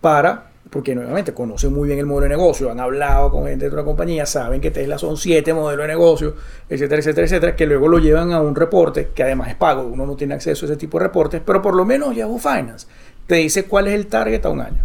para 0.02 0.52
porque 0.70 0.96
nuevamente 0.96 1.34
conocen 1.34 1.74
muy 1.74 1.88
bien 1.88 2.00
el 2.00 2.06
modelo 2.06 2.24
de 2.24 2.30
negocio, 2.30 2.72
han 2.72 2.80
hablado 2.80 3.32
con 3.32 3.46
gente 3.46 3.66
de 3.66 3.70
otra 3.70 3.84
compañía, 3.84 4.26
saben 4.26 4.60
que 4.60 4.72
Tesla 4.72 4.98
son 4.98 5.18
siete 5.18 5.54
modelos 5.54 5.84
de 5.84 5.94
negocio, 5.94 6.36
etcétera, 6.70 7.00
etcétera, 7.00 7.26
etcétera, 7.26 7.56
que 7.56 7.66
luego 7.66 7.88
lo 7.88 8.00
llevan 8.00 8.32
a 8.32 8.42
un 8.42 8.56
reporte 8.56 9.10
que 9.14 9.24
además 9.24 9.50
es 9.50 9.56
pago, 9.56 9.84
uno 9.84 10.06
no 10.06 10.16
tiene 10.16 10.34
acceso 10.34 10.66
a 10.66 10.70
ese 10.70 10.78
tipo 10.78 10.98
de 11.00 11.06
reportes, 11.06 11.42
pero 11.46 11.62
por 11.62 11.76
lo 11.76 11.86
menos 11.86 12.16
Yahoo 12.16 12.38
Finance 12.38 12.88
te 13.26 13.36
dice 13.36 13.66
cuál 13.66 13.88
es 13.88 13.94
el 13.94 14.08
target 14.08 14.46
a 14.46 14.50
un 14.50 14.62
año. 14.62 14.84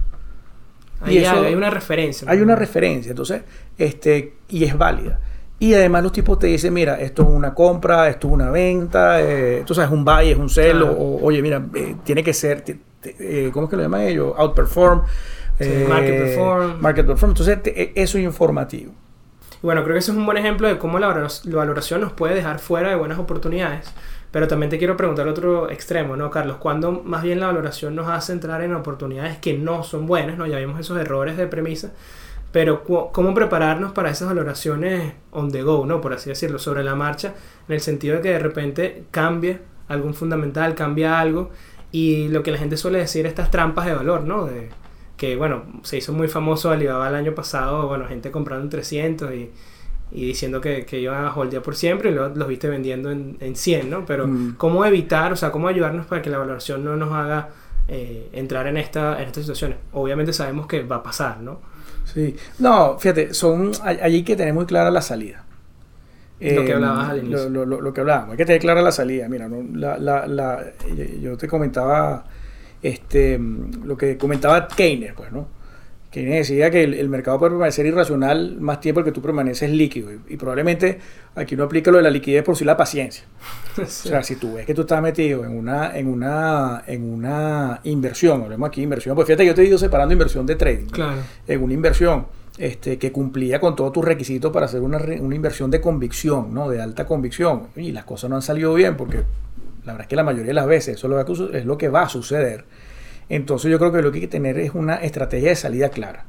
y 1.06 1.18
eso, 1.18 1.40
hay 1.40 1.54
una 1.54 1.70
referencia. 1.70 2.30
Hay 2.30 2.40
una 2.40 2.54
referencia, 2.54 3.10
entonces, 3.10 3.42
este, 3.78 4.34
y 4.48 4.64
es 4.64 4.76
válida. 4.76 5.20
Y 5.58 5.74
además 5.74 6.02
los 6.02 6.12
tipos 6.12 6.40
te 6.40 6.48
dicen, 6.48 6.74
mira, 6.74 7.00
esto 7.00 7.22
es 7.22 7.28
una 7.28 7.54
compra, 7.54 8.08
esto 8.08 8.26
es 8.26 8.32
una 8.34 8.50
venta, 8.50 9.20
eh, 9.20 9.60
esto 9.60 9.80
es 9.80 9.90
un 9.90 10.04
buy, 10.04 10.30
es 10.30 10.36
un 10.36 10.48
sell, 10.48 10.82
o, 10.82 11.20
oye, 11.22 11.40
mira, 11.40 11.64
eh, 11.74 11.94
tiene 12.02 12.24
que 12.24 12.34
ser, 12.34 12.64
eh, 13.04 13.50
¿cómo 13.52 13.66
es 13.66 13.70
que 13.70 13.76
lo 13.76 13.82
llaman 13.82 14.00
ellos? 14.00 14.34
Outperform 14.36 15.02
market 15.88 16.14
eh, 16.14 16.18
perform. 16.18 16.80
Market 16.80 17.06
perform. 17.06 17.30
Entonces, 17.32 17.58
e, 17.64 17.92
eso 17.94 18.18
es 18.18 18.24
informativo. 18.24 18.92
Bueno, 19.62 19.84
creo 19.84 19.94
que 19.94 20.00
ese 20.00 20.10
es 20.10 20.16
un 20.16 20.26
buen 20.26 20.38
ejemplo 20.38 20.66
de 20.66 20.76
cómo 20.76 20.98
la 20.98 21.06
valoración 21.44 22.00
nos 22.00 22.12
puede 22.12 22.34
dejar 22.34 22.58
fuera 22.58 22.88
de 22.88 22.96
buenas 22.96 23.18
oportunidades. 23.18 23.92
Pero 24.32 24.48
también 24.48 24.70
te 24.70 24.78
quiero 24.78 24.96
preguntar 24.96 25.28
otro 25.28 25.70
extremo, 25.70 26.16
¿no, 26.16 26.30
Carlos? 26.30 26.56
¿Cuándo 26.56 27.02
más 27.04 27.22
bien 27.22 27.38
la 27.38 27.46
valoración 27.46 27.94
nos 27.94 28.08
hace 28.08 28.32
entrar 28.32 28.62
en 28.62 28.74
oportunidades 28.74 29.36
que 29.36 29.56
no 29.56 29.84
son 29.84 30.06
buenas, 30.06 30.38
¿no? 30.38 30.46
Ya 30.46 30.58
vimos 30.58 30.80
esos 30.80 30.98
errores 30.98 31.36
de 31.36 31.46
premisa. 31.46 31.92
Pero 32.50 32.82
¿cómo 32.82 33.34
prepararnos 33.34 33.92
para 33.92 34.10
esas 34.10 34.28
valoraciones 34.28 35.12
on 35.30 35.52
the 35.52 35.62
go, 35.62 35.86
¿no? 35.86 36.00
Por 36.00 36.12
así 36.14 36.30
decirlo, 36.30 36.58
sobre 36.58 36.82
la 36.82 36.94
marcha, 36.94 37.34
en 37.68 37.74
el 37.74 37.80
sentido 37.80 38.16
de 38.16 38.22
que 38.22 38.30
de 38.30 38.38
repente 38.38 39.04
cambie 39.10 39.60
algún 39.88 40.14
fundamental, 40.14 40.74
cambia 40.74 41.20
algo. 41.20 41.50
Y 41.92 42.28
lo 42.28 42.42
que 42.42 42.50
la 42.50 42.58
gente 42.58 42.76
suele 42.78 42.98
decir, 42.98 43.26
estas 43.26 43.50
trampas 43.50 43.84
de 43.86 43.94
valor, 43.94 44.22
¿no? 44.22 44.46
De, 44.46 44.70
que 45.22 45.36
bueno, 45.36 45.62
se 45.84 45.98
hizo 45.98 46.12
muy 46.12 46.26
famoso 46.26 46.72
Alibaba 46.72 47.08
el 47.08 47.14
año 47.14 47.32
pasado, 47.32 47.86
bueno, 47.86 48.08
gente 48.08 48.32
comprando 48.32 48.64
en 48.64 48.70
300 48.70 49.32
y, 49.32 49.50
y 50.10 50.26
diciendo 50.26 50.60
que, 50.60 50.84
que 50.84 50.98
iban 50.98 51.24
a 51.24 51.32
holdear 51.32 51.62
por 51.62 51.76
siempre 51.76 52.10
y 52.10 52.12
luego 52.12 52.34
los 52.34 52.48
viste 52.48 52.68
vendiendo 52.68 53.08
en, 53.12 53.36
en 53.38 53.54
100, 53.54 53.88
¿no? 53.88 54.04
Pero 54.04 54.26
mm. 54.26 54.56
¿cómo 54.56 54.84
evitar, 54.84 55.32
o 55.32 55.36
sea, 55.36 55.52
cómo 55.52 55.68
ayudarnos 55.68 56.06
para 56.06 56.22
que 56.22 56.28
la 56.28 56.38
valoración 56.38 56.84
no 56.84 56.96
nos 56.96 57.12
haga 57.12 57.50
eh, 57.86 58.30
entrar 58.32 58.66
en, 58.66 58.78
esta, 58.78 59.22
en 59.22 59.28
estas 59.28 59.44
situaciones? 59.44 59.78
Obviamente 59.92 60.32
sabemos 60.32 60.66
que 60.66 60.82
va 60.82 60.96
a 60.96 61.02
pasar, 61.04 61.38
¿no? 61.38 61.60
Sí, 62.04 62.34
no, 62.58 62.98
fíjate, 62.98 63.32
son 63.32 63.70
allí 63.84 64.24
que 64.24 64.34
tener 64.34 64.52
muy 64.52 64.66
clara 64.66 64.90
la 64.90 65.02
salida. 65.02 65.44
Lo 66.40 66.64
que 66.64 66.72
hablabas 66.72 67.10
al 67.10 67.18
inicio. 67.18 67.48
Lo, 67.48 67.64
lo, 67.64 67.80
lo, 67.80 67.94
que 67.94 68.00
hablábamos, 68.00 68.32
hay 68.32 68.38
que 68.38 68.46
tener 68.46 68.60
clara 68.60 68.82
la 68.82 68.90
salida. 68.90 69.28
Mira, 69.28 69.48
¿no? 69.48 69.64
la, 69.72 69.98
la, 69.98 70.26
la, 70.26 70.64
yo 71.20 71.36
te 71.36 71.46
comentaba 71.46 72.24
este, 72.82 73.38
lo 73.38 73.96
que 73.96 74.18
comentaba 74.18 74.68
Keynes, 74.68 75.14
pues, 75.14 75.32
¿no? 75.32 75.46
Keynes 76.10 76.46
decía 76.46 76.70
que 76.70 76.84
el, 76.84 77.08
mercado 77.08 77.38
puede 77.38 77.52
permanecer 77.52 77.86
irracional 77.86 78.60
más 78.60 78.80
tiempo 78.80 79.02
que 79.02 79.12
tú 79.12 79.22
permaneces 79.22 79.70
líquido. 79.70 80.10
Y, 80.28 80.36
probablemente 80.36 80.98
aquí 81.34 81.56
no 81.56 81.64
aplica 81.64 81.90
lo 81.90 81.96
de 81.96 82.02
la 82.02 82.10
liquidez 82.10 82.44
por 82.44 82.54
sí 82.54 82.64
la 82.64 82.76
paciencia. 82.76 83.24
O 83.82 83.86
sea, 83.86 84.22
si 84.22 84.36
tú 84.36 84.52
ves 84.54 84.66
que 84.66 84.74
tú 84.74 84.82
estás 84.82 85.00
metido 85.00 85.46
en 85.46 85.56
una, 85.56 85.96
en 85.96 86.06
una, 86.06 86.84
en 86.86 87.10
una 87.10 87.80
inversión, 87.84 88.42
hablemos 88.42 88.68
aquí 88.68 88.82
de 88.82 88.84
inversión, 88.84 89.14
pues 89.14 89.26
fíjate, 89.26 89.46
yo 89.46 89.54
te 89.54 89.62
he 89.62 89.64
ido 89.64 89.78
separando 89.78 90.12
inversión 90.12 90.44
de 90.44 90.56
trading. 90.56 90.88
En 91.48 91.62
una 91.62 91.72
inversión 91.72 92.26
este, 92.58 92.98
que 92.98 93.10
cumplía 93.10 93.58
con 93.58 93.74
todos 93.74 93.90
tus 93.92 94.04
requisitos 94.04 94.52
para 94.52 94.66
hacer 94.66 94.82
una, 94.82 94.98
una 94.98 95.34
inversión 95.34 95.70
de 95.70 95.80
convicción, 95.80 96.52
¿no? 96.52 96.68
De 96.68 96.82
alta 96.82 97.06
convicción. 97.06 97.68
Y 97.74 97.92
las 97.92 98.04
cosas 98.04 98.28
no 98.28 98.36
han 98.36 98.42
salido 98.42 98.74
bien 98.74 98.98
porque 98.98 99.24
la 99.84 99.92
verdad 99.92 100.02
es 100.02 100.08
que 100.08 100.16
la 100.16 100.24
mayoría 100.24 100.48
de 100.48 100.54
las 100.54 100.66
veces 100.66 100.96
eso 100.96 101.50
es 101.52 101.64
lo 101.64 101.78
que 101.78 101.88
va 101.88 102.02
a 102.02 102.08
suceder. 102.08 102.64
Entonces 103.28 103.70
yo 103.70 103.78
creo 103.78 103.92
que 103.92 104.02
lo 104.02 104.12
que 104.12 104.18
hay 104.18 104.22
que 104.22 104.28
tener 104.28 104.58
es 104.58 104.74
una 104.74 104.96
estrategia 104.96 105.50
de 105.50 105.56
salida 105.56 105.88
clara. 105.88 106.26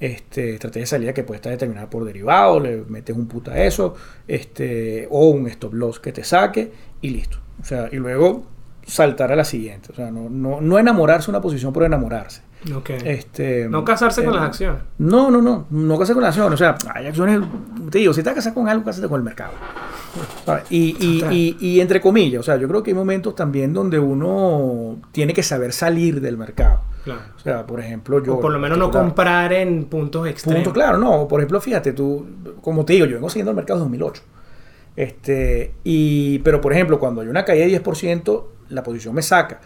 Este, 0.00 0.54
estrategia 0.54 0.82
de 0.82 0.86
salida 0.86 1.12
que 1.12 1.24
puede 1.24 1.36
estar 1.36 1.50
determinada 1.50 1.90
por 1.90 2.04
derivado, 2.04 2.60
le 2.60 2.84
metes 2.88 3.16
un 3.16 3.26
puta 3.26 3.52
a 3.52 3.64
eso, 3.64 3.94
este, 4.28 5.08
o 5.10 5.26
un 5.30 5.48
stop 5.48 5.74
loss 5.74 5.98
que 5.98 6.12
te 6.12 6.22
saque 6.22 6.72
y 7.00 7.10
listo. 7.10 7.38
O 7.60 7.64
sea, 7.64 7.88
y 7.90 7.96
luego 7.96 8.46
saltar 8.86 9.32
a 9.32 9.36
la 9.36 9.44
siguiente. 9.44 9.90
O 9.92 9.94
sea, 9.94 10.10
no, 10.10 10.30
no, 10.30 10.60
no 10.60 10.78
enamorarse 10.78 11.30
una 11.30 11.40
posición 11.40 11.72
por 11.72 11.82
enamorarse. 11.82 12.42
Este, 13.04 13.68
no 13.68 13.84
casarse 13.84 14.24
con 14.24 14.34
las 14.34 14.44
acciones. 14.44 14.82
No, 14.98 15.30
no, 15.30 15.40
no. 15.40 15.66
No 15.70 15.94
casarse 15.94 16.14
con 16.14 16.22
las 16.22 16.30
acciones. 16.30 16.54
O 16.54 16.56
sea, 16.56 16.76
hay 16.94 17.06
acciones. 17.06 17.40
Te 17.90 17.98
digo, 17.98 18.12
si 18.12 18.20
estás 18.20 18.34
casado 18.34 18.54
con 18.54 18.68
algo, 18.68 18.84
cásate 18.84 19.08
con 19.08 19.20
el 19.20 19.24
mercado. 19.24 19.52
Y, 20.70 20.96
y, 20.98 21.56
y, 21.60 21.80
entre 21.80 22.00
comillas, 22.00 22.40
o 22.40 22.42
sea, 22.42 22.56
yo 22.56 22.66
creo 22.66 22.82
que 22.82 22.90
hay 22.90 22.94
momentos 22.94 23.34
también 23.34 23.72
donde 23.72 23.98
uno 23.98 24.96
tiene 25.12 25.32
que 25.32 25.42
saber 25.42 25.72
salir 25.72 26.20
del 26.20 26.36
mercado. 26.36 26.80
Claro. 27.04 27.20
O 27.36 27.40
sea, 27.40 27.66
por 27.66 27.80
ejemplo, 27.80 28.22
yo. 28.22 28.34
O 28.36 28.40
por 28.40 28.52
lo 28.52 28.58
menos 28.58 28.76
no 28.76 28.90
comprar 28.90 29.52
en 29.52 29.84
puntos 29.84 30.26
extremos. 30.26 30.64
Punto, 30.64 30.72
claro, 30.72 30.98
no. 30.98 31.28
Por 31.28 31.40
ejemplo, 31.40 31.60
fíjate, 31.60 31.92
tú, 31.92 32.26
como 32.60 32.84
te 32.84 32.94
digo, 32.94 33.06
yo 33.06 33.14
vengo 33.16 33.30
siguiendo 33.30 33.50
el 33.52 33.56
mercado 33.56 33.78
desde 33.78 33.90
2008. 33.90 34.22
Este, 34.96 35.74
y, 35.84 36.40
pero, 36.40 36.60
por 36.60 36.72
ejemplo, 36.72 36.98
cuando 36.98 37.20
hay 37.20 37.28
una 37.28 37.44
caída 37.44 37.66
de 37.66 37.82
10%, 37.82 38.44
la 38.70 38.82
posición 38.82 39.14
me 39.14 39.22
saca. 39.22 39.60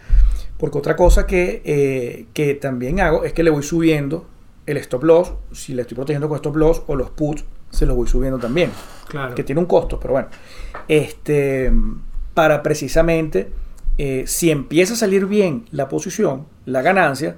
Porque 0.63 0.77
otra 0.77 0.95
cosa 0.95 1.27
que, 1.27 1.61
eh, 1.65 2.27
que 2.31 2.53
también 2.53 3.01
hago 3.01 3.25
es 3.25 3.33
que 3.33 3.43
le 3.43 3.49
voy 3.49 3.63
subiendo 3.63 4.25
el 4.65 4.77
stop 4.77 5.03
loss, 5.03 5.33
si 5.51 5.73
le 5.73 5.81
estoy 5.81 5.95
protegiendo 5.95 6.29
con 6.29 6.37
stop 6.37 6.55
loss, 6.55 6.83
o 6.87 6.95
los 6.95 7.09
puts, 7.09 7.43
se 7.69 7.85
los 7.85 7.97
voy 7.97 8.07
subiendo 8.07 8.39
también. 8.39 8.71
Claro. 9.09 9.35
Que 9.35 9.43
tiene 9.43 9.59
un 9.59 9.67
costo, 9.67 9.99
pero 9.99 10.13
bueno. 10.13 10.29
Este, 10.87 11.69
para 12.33 12.63
precisamente, 12.63 13.49
eh, 13.97 14.23
si 14.25 14.51
empieza 14.51 14.93
a 14.93 14.95
salir 14.95 15.25
bien 15.25 15.65
la 15.71 15.89
posición, 15.89 16.45
la 16.65 16.81
ganancia, 16.81 17.35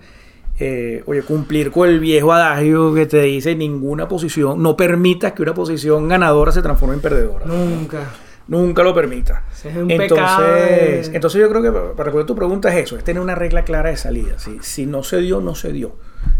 eh, 0.59 1.01
oye, 1.07 1.23
cumplir 1.23 1.71
con 1.71 1.89
el 1.89 1.99
viejo 1.99 2.31
adagio 2.31 2.93
que 2.93 3.07
te 3.07 3.23
dice 3.23 3.55
ninguna 3.55 4.07
posición, 4.07 4.61
no 4.61 4.77
permitas 4.77 5.33
que 5.33 5.41
una 5.41 5.55
posición 5.55 6.07
ganadora 6.07 6.51
se 6.51 6.61
transforme 6.61 6.93
en 6.93 7.01
perdedora. 7.01 7.47
Nunca 7.47 8.07
nunca 8.47 8.83
lo 8.83 8.93
permita. 8.93 9.43
entonces, 9.63 11.11
entonces 11.13 11.41
yo 11.41 11.49
creo 11.49 11.61
que 11.61 11.71
para 11.71 12.05
responder 12.05 12.25
tu 12.25 12.35
pregunta 12.35 12.69
es 12.69 12.85
eso, 12.85 12.97
es 12.97 13.03
tener 13.03 13.21
una 13.21 13.35
regla 13.35 13.63
clara 13.63 13.89
de 13.89 13.97
salida. 13.97 14.37
Si, 14.39 14.59
si 14.61 14.85
no 14.85 15.03
se 15.03 15.17
dio, 15.17 15.41
no 15.41 15.55
se 15.55 15.71
dio. 15.71 15.95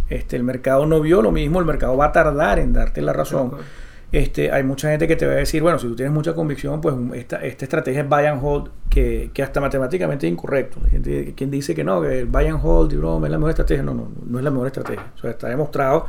Este, 0.10 0.36
el 0.36 0.44
mercado 0.44 0.86
no 0.86 1.02
vio 1.02 1.22
lo 1.22 1.32
mismo, 1.32 1.60
el 1.60 1.66
mercado 1.66 1.98
va 1.98 2.06
a 2.06 2.12
tardar 2.12 2.60
en 2.60 2.74
darte 2.74 3.02
la 3.02 3.14
razón. 3.14 3.54
Este, 4.12 4.52
hay 4.52 4.64
mucha 4.64 4.90
gente 4.92 5.08
que 5.08 5.16
te 5.16 5.26
va 5.26 5.34
a 5.34 5.38
decir, 5.38 5.62
bueno, 5.62 5.78
si 5.80 5.88
tú 5.88 5.96
tienes 5.96 6.14
mucha 6.14 6.34
convicción, 6.34 6.80
pues 6.80 6.96
esta, 7.16 7.44
esta 7.44 7.66
estrategia 7.66 8.02
es 8.02 8.10
buy 8.10 8.26
and 8.26 8.40
hold, 8.42 8.70
que, 8.90 9.32
que 9.34 9.44
hasta 9.44 9.60
matemáticamente 9.60 10.28
es 10.28 10.32
incorrecto. 10.32 10.80
Hay 10.86 10.92
gente 10.92 11.34
quien 11.36 11.52
dice 11.52 11.76
que 11.76 11.84
no, 11.84 12.02
que 12.02 12.20
el 12.20 12.28
buy 12.28 12.46
and 12.46 12.60
hold 12.64 12.94
y 12.94 12.96
es 12.96 13.02
la 13.02 13.38
mejor 13.38 13.50
estrategia. 13.50 13.84
No, 13.84 13.94
no, 13.94 14.10
no 14.26 14.38
es 14.38 14.44
la 14.44 14.52
mejor 14.52 14.68
estrategia. 14.68 15.12
O 15.16 15.20
sea, 15.20 15.32
está 15.32 15.50
demostrado 15.50 16.06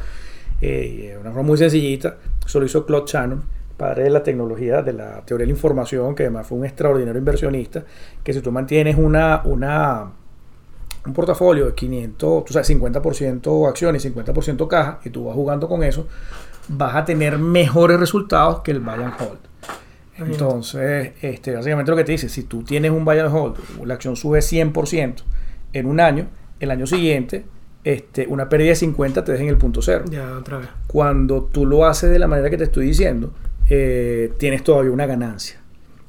eh, 0.60 1.10
de 1.12 1.18
una 1.18 1.30
forma 1.30 1.48
muy 1.48 1.58
sencillita. 1.58 2.16
Eso 2.44 2.60
lo 2.60 2.66
hizo 2.66 2.86
Claude 2.86 3.06
Shannon 3.06 3.55
padre 3.76 4.04
de 4.04 4.10
la 4.10 4.22
tecnología, 4.22 4.82
de 4.82 4.92
la 4.92 5.22
teoría 5.24 5.44
de 5.44 5.52
la 5.52 5.56
información, 5.56 6.14
que 6.14 6.24
además 6.24 6.46
fue 6.46 6.58
un 6.58 6.64
extraordinario 6.64 7.18
inversionista, 7.18 7.84
que 8.22 8.32
si 8.32 8.40
tú 8.40 8.50
mantienes 8.52 8.96
una, 8.96 9.42
una, 9.44 10.12
un 11.04 11.12
portafolio 11.12 11.66
de 11.66 11.74
500, 11.74 12.44
tú 12.44 12.52
sabes, 12.52 12.70
50% 12.70 13.68
acciones 13.68 14.04
y 14.04 14.10
50% 14.10 14.66
caja, 14.68 15.00
y 15.04 15.10
tú 15.10 15.26
vas 15.26 15.34
jugando 15.34 15.68
con 15.68 15.82
eso, 15.82 16.06
vas 16.68 16.96
a 16.96 17.04
tener 17.04 17.38
mejores 17.38 18.00
resultados 18.00 18.60
que 18.60 18.70
el 18.70 18.80
buy 18.80 18.94
and 18.94 19.14
hold. 19.20 19.38
Entonces, 20.18 21.12
este, 21.20 21.54
básicamente 21.54 21.90
lo 21.90 21.96
que 21.96 22.04
te 22.04 22.12
dice, 22.12 22.30
si 22.30 22.44
tú 22.44 22.62
tienes 22.62 22.90
un 22.90 23.04
buy 23.04 23.18
and 23.18 23.34
hold, 23.34 23.56
la 23.84 23.94
acción 23.94 24.16
sube 24.16 24.38
100% 24.38 25.22
en 25.74 25.86
un 25.86 26.00
año, 26.00 26.28
el 26.58 26.70
año 26.70 26.86
siguiente 26.86 27.44
este, 27.86 28.26
una 28.26 28.48
pérdida 28.48 28.70
de 28.70 28.74
50 28.74 29.22
te 29.22 29.30
deja 29.30 29.44
en 29.44 29.48
el 29.50 29.58
punto 29.58 29.80
cero. 29.80 30.06
Ya, 30.10 30.36
otra 30.36 30.58
vez. 30.58 30.68
Cuando 30.88 31.44
tú 31.44 31.66
lo 31.66 31.86
haces 31.86 32.10
de 32.10 32.18
la 32.18 32.26
manera 32.26 32.50
que 32.50 32.56
te 32.56 32.64
estoy 32.64 32.86
diciendo, 32.86 33.32
eh, 33.68 34.32
tienes 34.38 34.62
todavía 34.64 34.90
una 34.92 35.06
ganancia. 35.06 35.58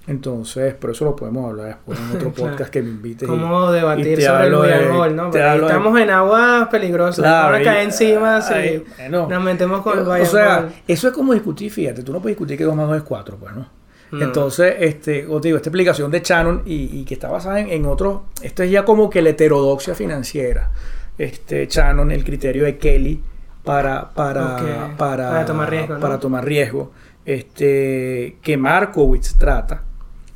Entonces, 0.05 0.73
por 0.75 0.91
eso 0.91 1.03
lo 1.03 1.15
podemos 1.17 1.49
hablar 1.49 1.67
después 1.67 1.99
en 1.99 2.15
otro 2.15 2.31
Claro. 2.33 2.51
podcast 2.51 2.71
que 2.71 2.81
me 2.81 2.89
invites. 2.89 3.23
y- 3.27 3.31
¿Cómo 3.31 3.71
debatir 3.71 4.17
y 4.19 4.21
sobre 4.21 4.47
el 4.47 4.53
hold, 4.53 5.15
no? 5.15 5.23
Porque 5.23 5.39
de- 5.39 5.55
estamos 5.57 5.99
en 5.99 6.09
aguas 6.09 6.67
peligrosas. 6.69 7.19
Claro, 7.23 7.45
Ahora 7.47 7.61
y- 7.61 7.65
cae 7.65 7.83
encima 7.83 8.41
si 8.41 8.83
bueno. 8.97 9.27
nos 9.27 9.43
metemos 9.43 9.81
con 9.81 9.99
el 9.99 10.05
buy 10.05 10.21
O 10.21 10.25
sea, 10.25 10.69
eso 10.87 11.07
es 11.09 11.13
como 11.13 11.33
discutir, 11.33 11.69
fíjate, 11.71 12.03
tú 12.03 12.13
no 12.13 12.21
puedes 12.21 12.37
discutir 12.37 12.57
que 12.57 12.63
2 12.63 12.73
más 12.75 12.87
2 12.87 12.97
es 12.97 13.03
4, 13.03 13.35
pues, 13.37 13.53
¿no? 13.53 13.67
No. 14.09 14.21
Entonces, 14.23 14.75
este, 14.79 15.25
como 15.25 15.41
te 15.41 15.49
digo, 15.49 15.57
esta 15.57 15.67
explicación 15.67 16.09
de 16.09 16.21
Shannon 16.21 16.61
y, 16.65 16.99
y 17.01 17.03
que 17.03 17.15
está 17.15 17.27
basada 17.29 17.59
en, 17.59 17.67
en 17.69 17.85
otros, 17.85 18.21
esto 18.41 18.63
es 18.63 18.71
ya 18.71 18.85
como 18.85 19.09
que 19.09 19.21
la 19.21 19.31
heterodoxia 19.31 19.93
financiera. 19.95 20.69
Este, 21.17 21.65
Shannon, 21.67 22.11
el 22.11 22.23
criterio 22.23 22.63
de 22.63 22.77
Kelly 22.77 23.21
para, 23.65 24.09
para, 24.11 24.55
para, 24.55 24.95
para 24.95 25.45
tomar 25.45 25.69
riesgo, 25.69 25.93
¿no? 25.95 25.99
para 25.99 26.19
tomar 26.21 26.45
riesgo, 26.45 26.91
este, 27.27 28.37
que 28.41 28.55
Markowitz 28.57 29.35
trata. 29.37 29.83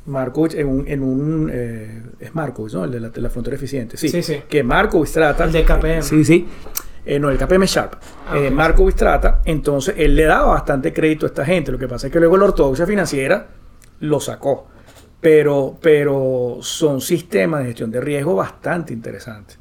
Markowitz 0.04 0.54
en 0.56 0.66
un, 0.68 0.86
en 0.88 1.02
un 1.02 1.50
eh, 1.52 2.02
es 2.20 2.34
Markowitz, 2.34 2.74
¿no? 2.74 2.84
El 2.84 2.90
de 2.90 3.00
la, 3.00 3.08
de 3.08 3.20
la 3.20 3.30
frontera 3.30 3.56
eficiente. 3.56 3.96
Sí, 3.96 4.08
Sí, 4.10 4.22
sí. 4.22 4.42
que 4.48 4.62
Markowitz 4.62 5.12
trata. 5.12 5.44
El 5.44 5.52
de 5.52 5.64
KPM. 5.64 6.02
Sí, 6.02 6.22
sí. 6.24 6.46
Eh, 7.04 7.18
no, 7.18 7.30
el 7.30 7.38
KPM 7.38 7.64
Sharp. 7.64 7.94
Ah, 8.28 8.36
Eh. 8.38 8.50
Markowitz 8.50 8.96
trata, 8.96 9.40
entonces 9.44 9.94
él 9.96 10.14
le 10.14 10.24
daba 10.24 10.52
bastante 10.52 10.92
crédito 10.92 11.24
a 11.26 11.28
esta 11.28 11.44
gente. 11.46 11.72
Lo 11.72 11.78
que 11.78 11.88
pasa 11.88 12.08
es 12.08 12.12
que 12.12 12.20
luego 12.20 12.36
la 12.36 12.44
ortodoxia 12.44 12.86
financiera 12.86 13.48
lo 14.00 14.20
sacó. 14.20 14.68
Pero, 15.20 15.78
pero 15.80 16.58
son 16.60 17.00
sistemas 17.00 17.60
de 17.60 17.66
gestión 17.68 17.90
de 17.90 18.00
riesgo 18.00 18.34
bastante 18.34 18.92
interesantes. 18.92 19.58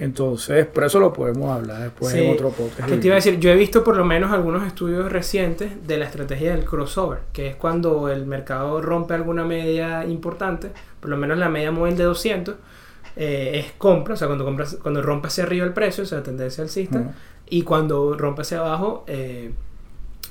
Entonces, 0.00 0.64
por 0.66 0.84
eso 0.84 0.98
lo 0.98 1.12
podemos 1.12 1.50
hablar 1.54 1.82
después 1.82 2.12
Sí. 2.12 2.20
en 2.20 2.32
otro 2.32 2.48
podcast. 2.50 2.88
¿Qué 2.88 2.96
te 2.96 3.06
iba 3.06 3.14
a 3.14 3.18
decir? 3.18 3.38
Yo 3.38 3.50
he 3.50 3.54
visto 3.54 3.84
por 3.84 3.96
lo 3.96 4.04
menos 4.04 4.32
algunos 4.32 4.66
estudios 4.66 5.12
recientes 5.12 5.86
de 5.86 5.98
la 5.98 6.06
estrategia 6.06 6.56
del 6.56 6.64
crossover, 6.64 7.18
que 7.34 7.48
es 7.48 7.56
cuando 7.56 8.08
el 8.08 8.24
mercado 8.24 8.80
rompe 8.80 9.12
alguna 9.12 9.44
media 9.44 10.06
importante, 10.06 10.70
por 11.00 11.10
lo 11.10 11.18
menos 11.18 11.36
la 11.36 11.50
media 11.50 11.70
móvil 11.70 11.96
de 11.98 12.04
200, 12.04 12.54
eh, 13.16 13.62
es 13.66 13.72
compra, 13.76 14.14
o 14.14 14.16
sea, 14.16 14.26
cuando, 14.26 14.44
compras, 14.46 14.78
cuando 14.82 15.02
rompe 15.02 15.28
hacia 15.28 15.44
arriba 15.44 15.66
el 15.66 15.74
precio, 15.74 16.04
o 16.04 16.06
sea, 16.06 16.22
tendencia 16.22 16.64
alcista, 16.64 16.98
Ujú. 16.98 17.10
y 17.50 17.62
cuando 17.62 18.16
rompe 18.16 18.40
hacia 18.42 18.60
abajo, 18.60 19.04
eh, 19.06 19.50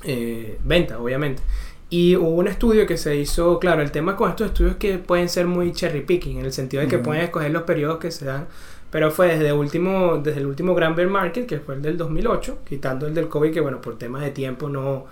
eh, 0.02 0.58
venta, 0.64 0.98
obviamente. 0.98 1.42
Y 1.90 2.16
hubo 2.16 2.30
un 2.30 2.48
estudio 2.48 2.86
que 2.86 2.96
se 2.96 3.16
hizo, 3.16 3.58
claro, 3.60 3.82
el 3.82 3.90
tema 3.92 4.16
con 4.16 4.30
estos 4.30 4.48
estudios 4.48 4.72
es 4.72 4.78
que 4.78 4.98
pueden 4.98 5.28
ser 5.28 5.46
muy 5.46 5.72
cherry 5.72 6.00
picking, 6.02 6.38
en 6.38 6.46
el 6.46 6.52
sentido 6.52 6.82
de 6.82 6.88
que 6.88 6.98
pueden 6.98 7.22
escoger 7.22 7.50
los 7.50 7.62
periodos 7.62 7.98
que 7.98 8.10
se 8.10 8.24
dan, 8.24 8.46
pero 8.90 9.10
fue 9.10 9.28
desde, 9.28 9.52
último, 9.52 10.18
desde 10.18 10.40
el 10.40 10.46
último 10.46 10.74
Grand 10.74 10.96
Bear 10.96 11.08
Market, 11.08 11.46
que 11.46 11.60
fue 11.60 11.74
el 11.76 11.82
del 11.82 11.96
2008, 11.96 12.58
quitando 12.68 13.06
el 13.06 13.14
del 13.14 13.28
COVID, 13.28 13.52
que 13.52 13.60
bueno, 13.60 13.80
por 13.80 13.96
temas 13.98 14.22
de 14.22 14.30
tiempo 14.30 14.68
no, 14.68 14.90
o 14.92 15.06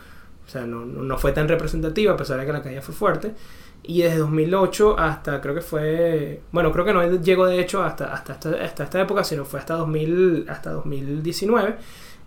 sea, 0.50 0.66
no, 0.66 0.84
no 0.84 1.18
fue 1.18 1.32
tan 1.32 1.48
representativa, 1.48 2.12
a 2.14 2.16
pesar 2.16 2.40
de 2.40 2.46
que 2.46 2.52
la 2.52 2.62
caída 2.62 2.82
fue 2.82 2.94
fuerte. 2.94 3.34
Y 3.84 4.02
desde 4.02 4.18
2008 4.18 4.98
hasta, 4.98 5.40
creo 5.40 5.54
que 5.54 5.60
fue, 5.60 6.40
bueno, 6.52 6.72
creo 6.72 6.84
que 6.84 6.92
no 6.92 7.06
llegó 7.20 7.46
de 7.46 7.60
hecho 7.60 7.82
hasta, 7.82 8.12
hasta, 8.12 8.32
esta, 8.34 8.50
hasta 8.64 8.84
esta 8.84 9.00
época, 9.00 9.24
sino 9.24 9.44
fue 9.44 9.60
hasta, 9.60 9.74
2000, 9.74 10.46
hasta 10.48 10.72
2019. 10.72 11.76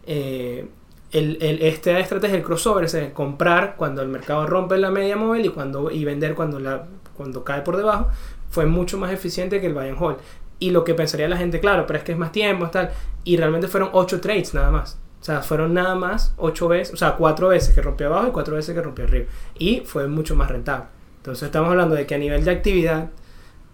Eh, 0.08 0.68
el, 1.12 1.38
el- 1.41 1.62
esta 1.62 1.99
estrategia 1.99 2.38
del 2.38 2.45
crossover 2.45 2.86
es 2.86 2.95
comprar 3.14 3.76
cuando 3.76 4.02
el 4.02 4.08
mercado 4.08 4.47
rompe 4.47 4.78
la 4.78 4.91
media 4.91 5.18
móvil 5.18 5.45
y, 5.45 5.49
cuando, 5.49 5.91
y 5.91 6.06
vender 6.06 6.36
cuando, 6.36 6.60
la, 6.60 6.88
cuando 7.18 7.43
cae 7.43 7.62
por 7.62 7.76
debajo, 7.78 8.08
fue 8.49 8.66
mucho 8.66 8.97
más 8.97 9.12
eficiente 9.12 9.60
que 9.62 9.68
el 9.68 9.74
buy 9.74 9.89
and 9.89 9.97
hold. 10.02 10.18
Y 10.62 10.70
lo 10.70 10.84
que 10.84 10.93
pensaría 10.93 11.28
la 11.28 11.38
gente, 11.38 11.59
claro, 11.59 11.88
pero 11.88 11.97
es 11.97 12.05
que 12.05 12.12
es 12.12 12.18
más 12.18 12.32
tiempo, 12.32 12.70
tal. 12.70 12.91
Y 13.24 13.36
realmente 13.36 13.68
fueron 13.68 13.89
8 13.93 14.22
trades 14.22 14.53
nada 14.53 14.70
más. 14.70 14.97
O 15.20 15.24
sea, 15.24 15.41
fueron 15.41 15.74
nada 15.74 15.95
más 15.95 16.34
8 16.38 16.68
veces, 16.68 16.93
o 16.93 16.97
sea, 16.97 17.16
4 17.16 17.47
veces 17.47 17.74
que 17.74 17.82
rompió 17.82 18.07
abajo 18.07 18.28
y 18.28 18.32
4 18.32 18.55
veces 18.55 18.76
que 18.76 18.82
rompió 18.82 19.05
arriba. 19.05 19.26
Y 19.57 19.82
fue 19.82 20.07
mucho 20.07 20.36
más 20.36 20.49
rentable. 20.49 20.86
Entonces 21.18 21.47
estamos 21.47 21.72
hablando 21.72 21.95
de 21.95 22.05
que 22.05 22.14
a 22.14 22.20
nivel 22.20 22.45
de 22.45 22.51
actividad 22.51 23.09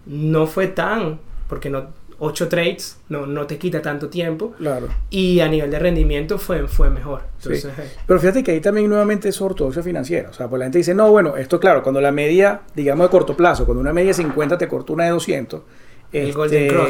no 0.06 0.46
fue 0.46 0.68
tan, 0.68 1.20
porque 1.46 1.68
no 1.68 1.88
8 2.20 2.48
trades 2.48 2.98
no, 3.08 3.26
no 3.26 3.46
te 3.46 3.58
quita 3.58 3.82
tanto 3.82 4.08
tiempo. 4.08 4.54
Claro. 4.58 4.88
Y 5.10 5.40
a 5.40 5.48
nivel 5.48 5.70
de 5.70 5.78
rendimiento 5.78 6.38
fue, 6.38 6.66
fue 6.66 6.88
mejor. 6.88 7.20
Sí. 7.38 7.50
Entonces, 7.52 7.78
eh, 7.78 7.96
Pero 8.06 8.18
fíjate 8.18 8.42
que 8.42 8.52
ahí 8.52 8.60
también 8.60 8.88
nuevamente 8.88 9.28
es 9.28 9.40
ortodoxia 9.40 9.82
financiera. 9.82 10.30
O 10.30 10.32
sea, 10.32 10.48
pues 10.48 10.58
la 10.58 10.64
gente 10.64 10.78
dice, 10.78 10.94
no, 10.94 11.10
bueno, 11.10 11.36
esto 11.36 11.60
claro, 11.60 11.82
cuando 11.82 12.00
la 12.00 12.12
media, 12.12 12.62
digamos 12.74 13.06
de 13.06 13.10
corto 13.10 13.36
plazo, 13.36 13.66
cuando 13.66 13.80
una 13.80 13.92
media 13.92 14.08
de 14.08 14.14
50 14.14 14.58
te 14.58 14.68
cortó 14.68 14.94
una 14.94 15.04
de 15.04 15.10
200, 15.10 15.62
El 16.12 16.32
Golden 16.32 16.68
Cross. 16.68 16.88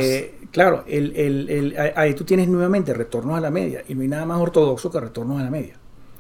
Claro, 0.52 0.84
el, 0.86 1.14
el- 1.16 1.48
el- 1.50 1.92
ahí- 1.96 2.14
tú 2.14 2.24
tienes 2.24 2.48
nuevamente 2.48 2.94
retornos 2.94 3.36
a 3.36 3.40
la 3.40 3.50
media. 3.50 3.82
Y 3.88 3.94
no 3.94 4.02
hay 4.02 4.08
nada 4.08 4.24
más 4.24 4.40
ortodoxo 4.40 4.90
que 4.90 5.00
retornos 5.00 5.40
a 5.40 5.44
la 5.44 5.50
media. 5.50 5.74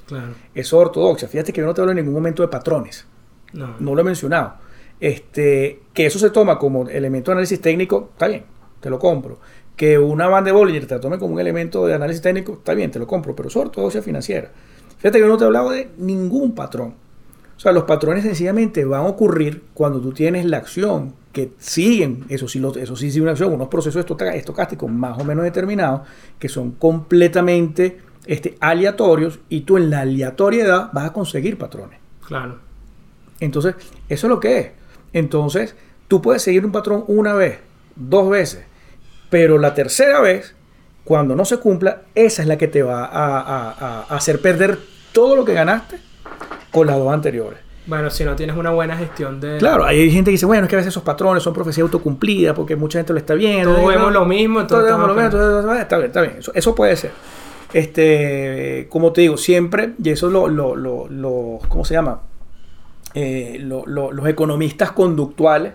claro. 0.06 0.34
Eso 0.54 0.76
es 0.80 0.86
ortodoxia. 0.86 1.28
Fíjate 1.28 1.52
que 1.52 1.60
yo 1.60 1.66
no 1.66 1.74
te 1.74 1.80
hablo 1.80 1.92
en 1.92 1.96
ningún 1.96 2.14
momento 2.14 2.42
de 2.42 2.48
patrones. 2.48 3.06
No. 3.52 3.76
No 3.78 3.94
lo 3.94 4.00
he 4.00 4.04
mencionado. 4.04 4.54
Este, 5.00 5.80
que 5.94 6.06
eso 6.06 6.18
se 6.18 6.30
toma 6.30 6.58
como 6.58 6.88
elemento 6.88 7.30
de 7.30 7.34
análisis 7.34 7.60
técnico, 7.60 8.08
está 8.12 8.26
bien, 8.28 8.44
te 8.80 8.90
lo 8.90 8.98
compro. 8.98 9.38
Que 9.76 9.96
una 9.98 10.26
banda 10.26 10.50
de 10.50 10.56
Bollinger 10.58 10.86
te 10.86 10.94
la 10.96 11.00
tome 11.00 11.18
como 11.18 11.34
un 11.34 11.40
elemento 11.40 11.86
de 11.86 11.94
análisis 11.94 12.20
técnico, 12.20 12.54
está 12.54 12.74
bien, 12.74 12.90
te 12.90 12.98
lo 12.98 13.06
compro, 13.06 13.34
pero 13.36 13.48
eso 13.48 13.60
es 13.60 13.66
ortodoxia 13.66 14.02
financiera. 14.02 14.50
Fíjate 14.96 15.18
que 15.18 15.20
yo 15.20 15.28
no 15.28 15.36
te 15.36 15.44
he 15.44 15.46
hablado 15.46 15.70
de 15.70 15.88
ningún 15.98 16.52
patrón. 16.54 16.94
O 17.58 17.60
sea, 17.60 17.72
los 17.72 17.82
patrones 17.84 18.22
sencillamente 18.22 18.84
van 18.84 19.00
a 19.02 19.06
ocurrir 19.08 19.64
cuando 19.74 20.00
tú 20.00 20.12
tienes 20.12 20.44
la 20.46 20.58
acción 20.58 21.12
que 21.32 21.50
siguen, 21.58 22.24
eso 22.28 22.46
sí, 22.46 22.62
eso 22.80 22.94
sí 22.96 23.20
una 23.20 23.32
acción, 23.32 23.52
unos 23.52 23.66
procesos 23.68 24.06
estocásticos 24.34 24.88
más 24.90 25.18
o 25.18 25.24
menos 25.24 25.42
determinados, 25.44 26.02
que 26.38 26.48
son 26.48 26.70
completamente 26.72 27.98
este, 28.26 28.56
aleatorios, 28.60 29.40
y 29.48 29.62
tú 29.62 29.76
en 29.76 29.90
la 29.90 30.00
aleatoriedad 30.02 30.90
vas 30.92 31.06
a 31.06 31.12
conseguir 31.12 31.58
patrones. 31.58 31.98
Claro. 32.26 32.58
Entonces, 33.40 33.74
eso 34.08 34.26
es 34.26 34.30
lo 34.30 34.38
que 34.38 34.58
es. 34.58 34.70
Entonces, 35.12 35.74
tú 36.06 36.22
puedes 36.22 36.42
seguir 36.42 36.64
un 36.64 36.70
patrón 36.72 37.04
una 37.08 37.32
vez, 37.34 37.58
dos 37.96 38.30
veces, 38.30 38.64
pero 39.30 39.58
la 39.58 39.74
tercera 39.74 40.20
vez, 40.20 40.54
cuando 41.02 41.34
no 41.34 41.44
se 41.44 41.58
cumpla, 41.58 42.02
esa 42.14 42.42
es 42.42 42.48
la 42.48 42.56
que 42.56 42.68
te 42.68 42.82
va 42.84 43.04
a, 43.04 43.40
a- 43.40 43.70
a- 43.72 44.00
a 44.08 44.16
hacer 44.16 44.40
perder 44.40 44.78
todo 45.12 45.34
lo 45.34 45.44
que 45.44 45.54
ganaste 45.54 45.98
con 46.70 46.86
las 46.86 46.96
dos 46.98 47.12
anteriores. 47.12 47.58
Bueno, 47.86 48.10
si 48.10 48.22
no 48.24 48.36
tienes 48.36 48.54
una 48.56 48.70
buena 48.70 48.96
gestión 48.98 49.40
de... 49.40 49.56
Claro, 49.56 49.84
hay 49.86 50.10
gente 50.10 50.28
que 50.30 50.32
dice, 50.32 50.44
bueno, 50.44 50.64
es 50.64 50.68
que 50.68 50.76
a 50.76 50.78
veces 50.78 50.92
esos 50.92 51.02
patrones 51.02 51.42
son 51.42 51.54
profecías 51.54 51.84
autocumplidas 51.84 52.54
porque 52.54 52.76
mucha 52.76 52.98
gente 52.98 53.14
lo 53.14 53.18
está 53.18 53.32
viendo. 53.34 53.74
Todos 53.74 53.88
vemos 53.88 54.12
lo 54.12 54.24
mismo, 54.26 54.66
Todos 54.66 54.84
vemos 54.84 55.08
lo 55.08 55.14
mismo, 55.14 55.22
entonces, 55.22 55.80
está 55.80 55.96
bien, 55.96 56.06
está 56.08 56.20
bien. 56.20 56.34
Eso, 56.38 56.52
eso 56.54 56.74
puede 56.74 56.96
ser. 56.96 57.12
Este, 57.72 58.86
como 58.90 59.12
te 59.12 59.22
digo, 59.22 59.36
siempre, 59.38 59.94
y 60.02 60.10
eso 60.10 60.28
lo, 60.28 60.48
lo, 60.48 60.76
lo, 60.76 61.06
lo- 61.08 61.58
¿cómo 61.68 61.84
se 61.86 61.94
llama? 61.94 62.20
Eh, 63.14 63.56
lo- 63.60 63.84
lo- 63.86 64.12
los 64.12 64.26
economistas 64.28 64.92
conductuales, 64.92 65.72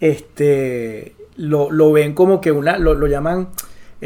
este, 0.00 1.14
lo, 1.36 1.70
lo 1.70 1.92
ven 1.92 2.14
como 2.14 2.40
que 2.40 2.52
una, 2.52 2.78
lo, 2.78 2.94
lo 2.94 3.06
llaman 3.06 3.48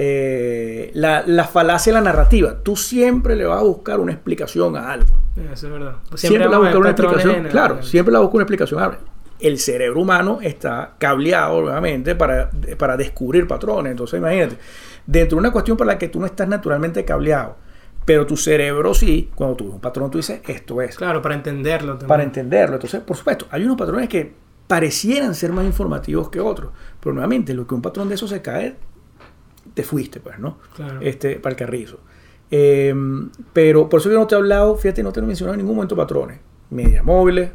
eh, 0.01 0.93
la, 0.95 1.25
la 1.27 1.43
falacia 1.45 1.93
de 1.93 1.99
la 1.99 2.05
narrativa. 2.05 2.55
Tú 2.63 2.77
siempre 2.77 3.35
le 3.35 3.45
vas 3.47 3.59
a 3.61 3.65
buscar 3.65 3.99
una 3.99 4.13
explicación 4.13 4.77
a 4.77 4.93
algo. 4.93 5.13
Eso 5.53 5.67
es 5.67 5.73
verdad. 5.73 5.97
Siempre, 6.15 6.39
le 6.39 6.47
vas 6.47 6.55
a 6.55 6.59
vamos 6.59 6.67
buscar 6.69 6.81
una 6.81 6.91
explicación. 6.91 7.35
en- 7.47 7.51
Claro, 7.51 7.83
siempre 7.83 8.13
le 8.13 8.19
vas 8.19 8.21
a 8.21 8.27
buscar 8.27 8.37
una 8.37 8.43
explicación. 8.45 8.97
El 9.41 9.59
cerebro 9.59 10.01
humano 10.01 10.39
está 10.41 10.95
cableado, 10.99 11.57
obviamente, 11.59 12.15
para, 12.15 12.49
para 12.79 12.97
descubrir 12.97 13.49
patrones. 13.49 13.91
Entonces, 13.91 14.19
imagínate, 14.21 14.57
dentro 15.05 15.35
de 15.37 15.41
una 15.41 15.51
cuestión 15.51 15.77
para 15.77 15.93
la 15.93 15.99
que 15.99 16.09
tú 16.09 16.21
no 16.21 16.27
estás 16.27 16.47
naturalmente 16.47 17.05
cableado, 17.05 17.57
pero 18.05 18.25
tu 18.25 18.37
cerebro 18.37 18.95
sí, 18.95 19.31
cuando 19.35 19.57
tú 19.57 19.65
ves 19.65 19.75
un 19.75 19.81
patrón, 19.81 20.11
tú 20.13 20.19
dices, 20.19 20.41
esto 20.47 20.81
es 20.81 20.97
Claro, 20.97 21.21
para 21.23 21.35
entenderlo 21.35 21.93
también. 21.95 22.09
para 22.09 22.23
entenderlo. 22.23 22.77
Entonces, 22.77 23.01
por 23.01 23.17
supuesto, 23.17 23.47
hay 23.51 23.65
unos 23.65 23.77
patrones 23.77 24.09
que 24.09 24.33
parecieran 24.69 25.35
ser 25.35 25.51
más 25.53 25.65
informativos 25.65 26.31
que 26.31 26.39
otros, 26.41 26.71
pero 27.01 27.13
nuevamente, 27.15 27.53
lo 27.53 27.67
que 27.67 27.75
un 27.75 27.83
patrón 27.83 28.09
de 28.09 28.15
eso 28.15 28.29
se 28.29 28.43
cae, 28.43 28.77
te 29.79 29.85
fuiste, 29.85 30.21
pues, 30.21 30.39
¿no? 30.39 30.59
Claro. 30.75 31.01
Este, 31.01 31.37
para 31.37 31.53
el 31.53 31.57
carrizo. 31.57 32.01
Eh, 32.51 32.95
pero 33.53 33.89
por 33.89 34.01
eso 34.01 34.11
yo 34.11 34.19
no 34.19 34.27
te 34.27 34.35
he 34.35 34.39
hablado, 34.39 34.75
fíjate, 34.77 35.03
no 35.03 35.13
te 35.13 35.21
he 35.21 35.23
mencionado 35.23 35.55
en 35.55 35.59
ningún 35.61 35.77
momento 35.77 35.95
patrones. 35.95 36.41
Medias 36.71 37.05
móviles, 37.05 37.51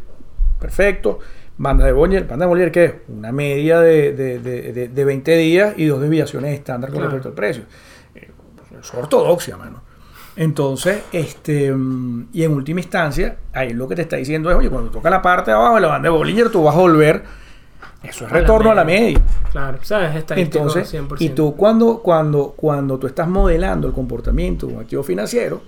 perfecto. 0.59 1.19
Banda 1.57 1.85
de 1.85 1.91
Bollinger, 1.91 2.25
banda 2.27 2.45
de 2.45 2.49
Bollinger, 2.49 2.71
¿qué 2.71 2.85
es? 2.85 2.93
Una 3.09 3.31
media 3.31 3.79
de, 3.79 4.13
de, 4.13 4.39
de, 4.39 4.71
de- 4.73 4.87
de 4.89 5.05
20 5.05 5.35
días 5.37 5.73
y 5.77 5.85
dos 5.85 6.01
desviaciones 6.01 6.53
estándar 6.53 6.89
con 6.89 6.99
Claro. 6.99 7.11
respecto 7.11 7.29
al 7.29 7.35
precio. 7.35 7.63
Eh, 8.15 8.31
es 8.81 8.93
ortodoxia, 8.93 9.57
mano. 9.57 9.83
Entonces, 10.35 11.03
este, 11.11 11.65
y 12.33 12.43
en 12.43 12.51
última 12.53 12.79
instancia, 12.79 13.37
ahí 13.53 13.73
lo 13.73 13.87
que 13.87 13.95
te 13.95 14.01
está 14.01 14.15
diciendo 14.15 14.49
es, 14.49 14.57
oye, 14.57 14.69
cuando 14.69 14.89
toca 14.89 15.09
la 15.11 15.21
parte 15.21 15.51
de 15.51 15.57
abajo 15.57 15.75
de 15.75 15.81
la 15.81 15.89
banda 15.89 16.09
de 16.09 16.15
Bollinger, 16.15 16.49
tú 16.49 16.63
vas 16.63 16.75
a 16.75 16.79
volver, 16.79 17.21
eso 18.03 18.25
es 18.25 18.31
A 18.31 18.35
retorno 18.35 18.71
a 18.71 18.75
la 18.75 18.83
media. 18.83 19.21
Claro, 19.51 19.79
¿sabes? 19.81 20.15
Estadístico 20.15 20.67
Entonces, 20.67 20.93
100%. 20.93 21.15
y 21.19 21.29
tú 21.29 21.55
cuando, 21.55 21.99
cuando, 21.99 22.53
cuando 22.55 22.99
tú 22.99 23.07
estás 23.07 23.27
modelando 23.27 23.87
el 23.87 23.93
comportamiento 23.93 24.67
de 24.67 24.73
un 24.73 24.81
activo 24.81 25.03
financiero, 25.03 25.61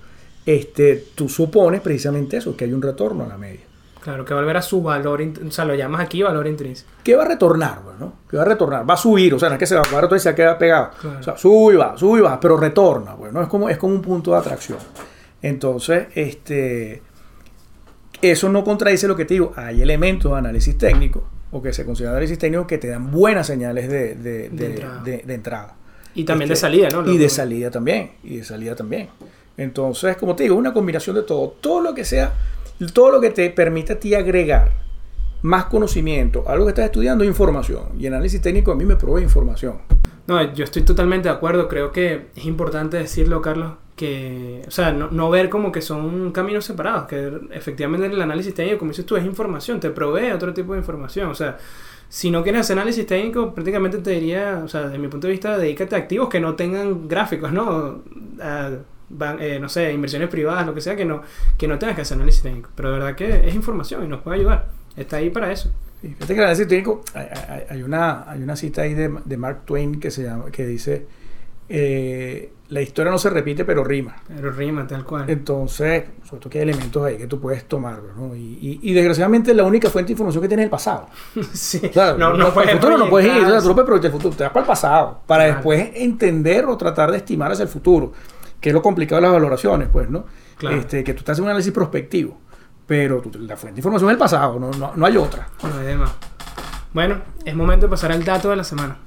este, 0.45 1.05
tú 1.15 1.29
supones 1.29 1.81
precisamente 1.81 2.37
eso, 2.37 2.55
que 2.55 2.65
hay 2.65 2.73
un 2.73 2.81
retorno 2.81 3.23
a 3.23 3.27
la 3.27 3.37
media. 3.37 3.61
Claro, 4.01 4.23
que 4.23 4.35
volver 4.35 4.55
a 4.57 4.61
su 4.61 4.83
valor, 4.83 5.19
o 5.47 5.51
sea, 5.51 5.65
lo 5.65 5.73
llamas 5.73 6.01
aquí 6.01 6.21
valor 6.21 6.45
intrínseco. 6.45 6.91
¿Qué 7.03 7.15
va 7.15 7.23
a 7.23 7.27
retornar? 7.27 7.81
Bueno, 7.83 8.13
¿Qué 8.29 8.37
va 8.37 8.43
a 8.43 8.45
retornar? 8.45 8.87
Va 8.87 8.93
a 8.93 8.97
subir, 8.97 9.33
o 9.33 9.39
sea, 9.39 9.49
no 9.49 9.55
es 9.55 9.59
que 9.59 9.65
se 9.65 9.73
va 9.73 9.81
a 9.81 9.83
parar 9.83 10.05
todo 10.05 10.15
y 10.15 10.19
se 10.19 10.35
queda 10.35 10.57
pegado. 10.59 10.91
Claro. 11.01 11.19
O 11.19 11.23
sea, 11.23 11.37
sube 11.37 11.73
y 11.73 11.77
va, 11.77 11.97
sube 11.97 12.19
y 12.19 12.21
va, 12.21 12.39
pero 12.39 12.55
retorna, 12.57 13.15
bueno, 13.15 13.41
es 13.41 13.47
como, 13.47 13.67
es 13.67 13.77
como 13.77 13.95
un 13.95 14.01
punto 14.03 14.31
de 14.31 14.37
atracción. 14.37 14.77
Entonces, 15.41 16.07
este, 16.13 17.01
eso 18.21 18.49
no 18.49 18.63
contradice 18.63 19.07
lo 19.07 19.15
que 19.15 19.25
te 19.25 19.35
digo. 19.35 19.53
Hay 19.55 19.81
elementos 19.81 20.31
de 20.31 20.37
análisis 20.37 20.77
técnico 20.77 21.23
o 21.55 21.61
que 21.61 21.71
se 21.71 21.85
considera 21.85 22.11
análisis 22.11 22.37
técnico 22.37 22.67
que 22.67 22.77
te 22.77 22.89
dan 22.89 23.11
buenas 23.11 23.47
señales 23.47 23.89
de, 23.89 24.15
de, 24.15 24.49
de, 24.49 24.65
entrada. 24.65 25.03
de 25.03 25.33
entrada. 25.33 25.75
Y 26.13 26.25
también 26.25 26.49
de 26.49 26.53
este, 26.53 26.67
salida, 26.67 26.89
¿no? 26.89 27.09
y 27.09 27.17
de 27.17 27.29
salida 27.29 27.71
también. 27.71 28.11
Y 28.23 28.37
de 28.37 28.43
salida 28.43 28.75
también. 28.75 29.07
Entonces, 29.55 30.17
como 30.17 30.35
te 30.35 30.43
digo, 30.43 30.55
una 30.55 30.73
combinación 30.73 31.15
de 31.15 31.23
todo. 31.23 31.55
Todo 31.61 31.79
lo 31.79 31.95
que 31.95 32.03
sea, 32.03 32.33
todo 32.93 33.09
lo 33.09 33.21
que 33.21 33.29
te 33.29 33.49
permita 33.51 33.93
a 33.93 33.95
ti 33.97 34.15
agregar 34.15 34.69
más 35.43 35.65
conocimiento 35.65 36.43
a 36.45 36.55
lo 36.55 36.65
que 36.65 36.69
estás 36.69 36.85
estudiando, 36.85 37.23
información. 37.23 37.83
Y 37.97 38.07
análisis 38.07 38.41
técnico 38.41 38.73
a 38.73 38.75
mí 38.75 38.83
me 38.83 38.97
provee 38.97 39.23
información. 39.23 39.77
No, 40.27 40.53
yo 40.53 40.65
estoy 40.65 40.81
totalmente 40.81 41.29
de 41.29 41.35
acuerdo. 41.35 41.69
Creo 41.69 41.93
que 41.93 42.27
es 42.35 42.45
importante 42.45 42.97
decirlo, 42.97 43.41
Carlos, 43.41 43.75
que, 43.95 44.61
o 44.67 44.71
sea, 44.71 44.91
no, 44.91 45.09
no, 45.09 45.29
ver 45.29 45.49
como 45.49 45.71
que 45.71 45.81
son 45.81 46.31
caminos 46.31 46.65
separados, 46.65 47.07
que 47.07 47.31
efectivamente 47.51 48.07
el 48.07 48.21
análisis 48.21 48.53
técnico, 48.53 48.79
como 48.79 48.91
dices 48.91 49.05
tú, 49.05 49.15
es 49.15 49.25
información, 49.25 49.79
te 49.79 49.89
provee 49.89 50.31
otro 50.31 50.53
tipo 50.53 50.73
de 50.73 50.79
información. 50.79 51.29
O 51.29 51.35
sea, 51.35 51.57
si 52.09 52.29
no 52.29 52.43
quieres 52.43 52.61
hacer 52.61 52.77
análisis 52.77 53.05
técnico, 53.07 53.53
prácticamente 53.53 53.99
te 53.99 54.11
diría, 54.11 54.61
o 54.63 54.67
sea, 54.67 54.83
desde 54.83 54.97
mi 54.97 55.07
punto 55.07 55.27
de 55.27 55.31
vista, 55.31 55.57
dedícate 55.57 55.95
a 55.95 55.99
activos 55.99 56.29
que 56.29 56.39
no 56.39 56.55
tengan 56.55 57.07
gráficos, 57.07 57.51
¿no? 57.53 58.03
Eh, 59.39 59.59
no 59.61 59.69
sé, 59.69 59.93
inversiones 59.93 60.29
privadas, 60.29 60.65
lo 60.65 60.73
que 60.73 60.81
sea, 60.81 60.95
que 60.95 61.05
no, 61.05 61.21
que 61.57 61.67
no 61.67 61.79
tengas 61.79 61.95
que 61.95 62.01
hacer 62.01 62.15
análisis 62.15 62.41
técnico. 62.41 62.69
Pero 62.75 62.91
de 62.91 62.99
verdad 62.99 63.15
que 63.15 63.47
es 63.47 63.55
información 63.55 64.03
y 64.03 64.07
nos 64.07 64.21
puede 64.21 64.39
ayudar. 64.39 64.67
Está 64.97 65.17
ahí 65.17 65.29
para 65.29 65.51
eso. 65.51 65.71
fíjate 66.01 66.27
que 66.27 66.33
el 66.33 66.39
análisis 66.39 66.67
técnico, 66.67 67.01
hay, 67.13 67.27
hay, 67.69 67.83
una, 67.83 68.29
hay 68.29 68.43
una 68.43 68.57
cita 68.57 68.81
ahí 68.81 68.93
de, 68.93 69.13
de 69.23 69.37
Mark 69.37 69.61
Twain 69.65 70.01
que, 70.01 70.11
se 70.11 70.23
llama, 70.23 70.51
que 70.51 70.65
dice 70.65 71.05
eh, 71.67 72.51
la 72.69 72.81
historia 72.81 73.11
no 73.11 73.17
se 73.17 73.29
repite, 73.29 73.63
pero 73.63 73.83
rima. 73.83 74.15
Pero 74.27 74.51
rima, 74.51 74.87
tal 74.87 75.03
cual. 75.03 75.29
Entonces, 75.29 76.05
sobre 76.23 76.41
todo 76.41 76.49
que 76.49 76.59
hay 76.59 76.63
elementos 76.63 77.03
ahí 77.03 77.17
que 77.17 77.27
tú 77.27 77.39
puedes 77.39 77.65
tomar, 77.65 78.01
¿no? 78.17 78.35
Y, 78.35 78.79
y, 78.81 78.93
desgraciadamente 78.93 79.53
la 79.53 79.63
única 79.63 79.89
fuente 79.89 80.07
de 80.07 80.13
información 80.13 80.41
que 80.41 80.47
tienes 80.47 80.63
es 80.63 80.67
el 80.67 80.71
pasado. 80.71 81.07
sí. 81.53 81.81
no, 82.17 82.33
no, 82.33 82.53
puedes 82.53 82.71
el 82.71 82.77
futuro 82.77 82.97
no 82.97 83.09
puedes 83.09 83.27
ir, 83.27 83.43
tú 83.43 83.73
no 83.73 83.85
puedes 83.85 84.05
el 84.05 84.11
futuro, 84.11 84.35
te 84.35 84.43
vas 84.43 84.51
para 84.51 84.63
el 84.63 84.67
pasado, 84.67 85.21
para 85.27 85.43
después 85.43 85.91
entender 85.95 86.65
o 86.65 86.75
tratar 86.75 87.11
de 87.11 87.17
estimar 87.17 87.51
hacia 87.51 87.63
el 87.63 87.69
futuro, 87.69 88.13
que 88.59 88.69
es 88.69 88.73
lo 88.73 88.81
complicado 88.81 89.21
de 89.21 89.27
las 89.27 89.33
valoraciones, 89.33 89.87
pues, 89.91 90.09
¿no? 90.09 90.25
Claro. 90.57 90.77
Este, 90.77 91.03
que 91.03 91.13
tú 91.13 91.19
estás 91.19 91.33
haciendo 91.33 91.47
un 91.47 91.51
análisis 91.51 91.71
prospectivo, 91.71 92.39
pero 92.87 93.21
la 93.39 93.57
fuente 93.57 93.75
de 93.75 93.79
información 93.79 94.09
es 94.09 94.13
el 94.13 94.19
pasado, 94.19 94.59
no, 94.59 94.71
no, 94.71 94.93
no 94.95 95.05
hay 95.05 95.17
otra. 95.17 95.49
No 95.61 95.77
hay 95.79 95.85
demás. 95.85 96.11
Bueno, 96.93 97.17
es 97.43 97.55
momento 97.55 97.85
de 97.85 97.89
pasar 97.91 98.11
al 98.11 98.23
dato 98.23 98.49
de 98.49 98.55
la 98.55 98.63
semana. 98.63 98.97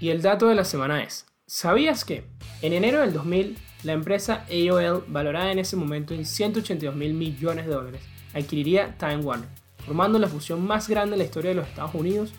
Y 0.00 0.10
el 0.10 0.22
dato 0.22 0.46
de 0.46 0.54
la 0.54 0.64
semana 0.64 1.02
es, 1.02 1.26
¿sabías 1.46 2.04
que 2.04 2.24
en 2.62 2.72
enero 2.72 3.00
del 3.00 3.12
2000 3.12 3.58
la 3.82 3.92
empresa 3.92 4.44
AOL, 4.48 5.04
valorada 5.08 5.50
en 5.50 5.58
ese 5.58 5.74
momento 5.74 6.14
en 6.14 6.24
182 6.24 6.94
mil 6.94 7.14
millones 7.14 7.66
de 7.66 7.72
dólares, 7.72 8.02
adquiriría 8.32 8.96
Time 8.96 9.18
Warner, 9.18 9.48
formando 9.84 10.20
la 10.20 10.28
fusión 10.28 10.64
más 10.64 10.88
grande 10.88 11.12
de 11.12 11.18
la 11.18 11.24
historia 11.24 11.50
de 11.50 11.56
los 11.56 11.66
Estados 11.66 11.94
Unidos, 11.94 12.30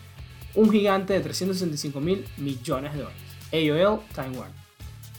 un 0.54 0.70
gigante 0.70 1.12
de 1.12 1.20
365 1.20 2.00
mil 2.00 2.26
millones 2.38 2.94
de 2.94 3.00
dólares, 3.00 3.22
AOL 3.52 4.00
Time 4.14 4.38
Warner. 4.38 4.60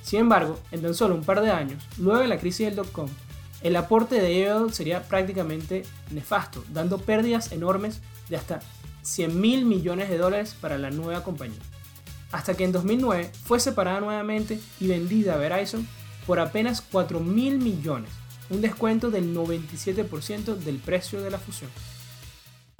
Sin 0.01 0.21
embargo, 0.21 0.59
en 0.71 0.81
tan 0.81 0.95
solo 0.95 1.13
un 1.13 1.23
par 1.23 1.41
de 1.41 1.51
años, 1.51 1.83
luego 1.99 2.21
de 2.21 2.27
la 2.27 2.39
crisis 2.39 2.65
del 2.65 2.75
dot-com, 2.75 3.09
el 3.61 3.75
aporte 3.75 4.19
de 4.19 4.49
AOL 4.49 4.73
sería 4.73 5.03
prácticamente 5.03 5.83
nefasto, 6.09 6.63
dando 6.73 6.97
pérdidas 6.97 7.51
enormes 7.51 8.01
de 8.29 8.37
hasta 8.37 8.61
100 9.03 9.39
mil 9.39 9.65
millones 9.65 10.09
de 10.09 10.17
dólares 10.17 10.55
para 10.59 10.79
la 10.79 10.89
nueva 10.89 11.23
compañía 11.23 11.59
hasta 12.31 12.55
que 12.55 12.63
en 12.63 12.71
2009 12.71 13.31
fue 13.43 13.59
separada 13.59 13.99
nuevamente 13.99 14.59
y 14.79 14.87
vendida 14.87 15.33
a 15.33 15.37
Verizon 15.37 15.87
por 16.25 16.39
apenas 16.39 16.81
4 16.81 17.19
mil 17.19 17.59
millones, 17.59 18.11
un 18.49 18.61
descuento 18.61 19.11
del 19.11 19.35
97% 19.35 20.55
del 20.55 20.77
precio 20.77 21.21
de 21.21 21.31
la 21.31 21.39
fusión. 21.39 21.69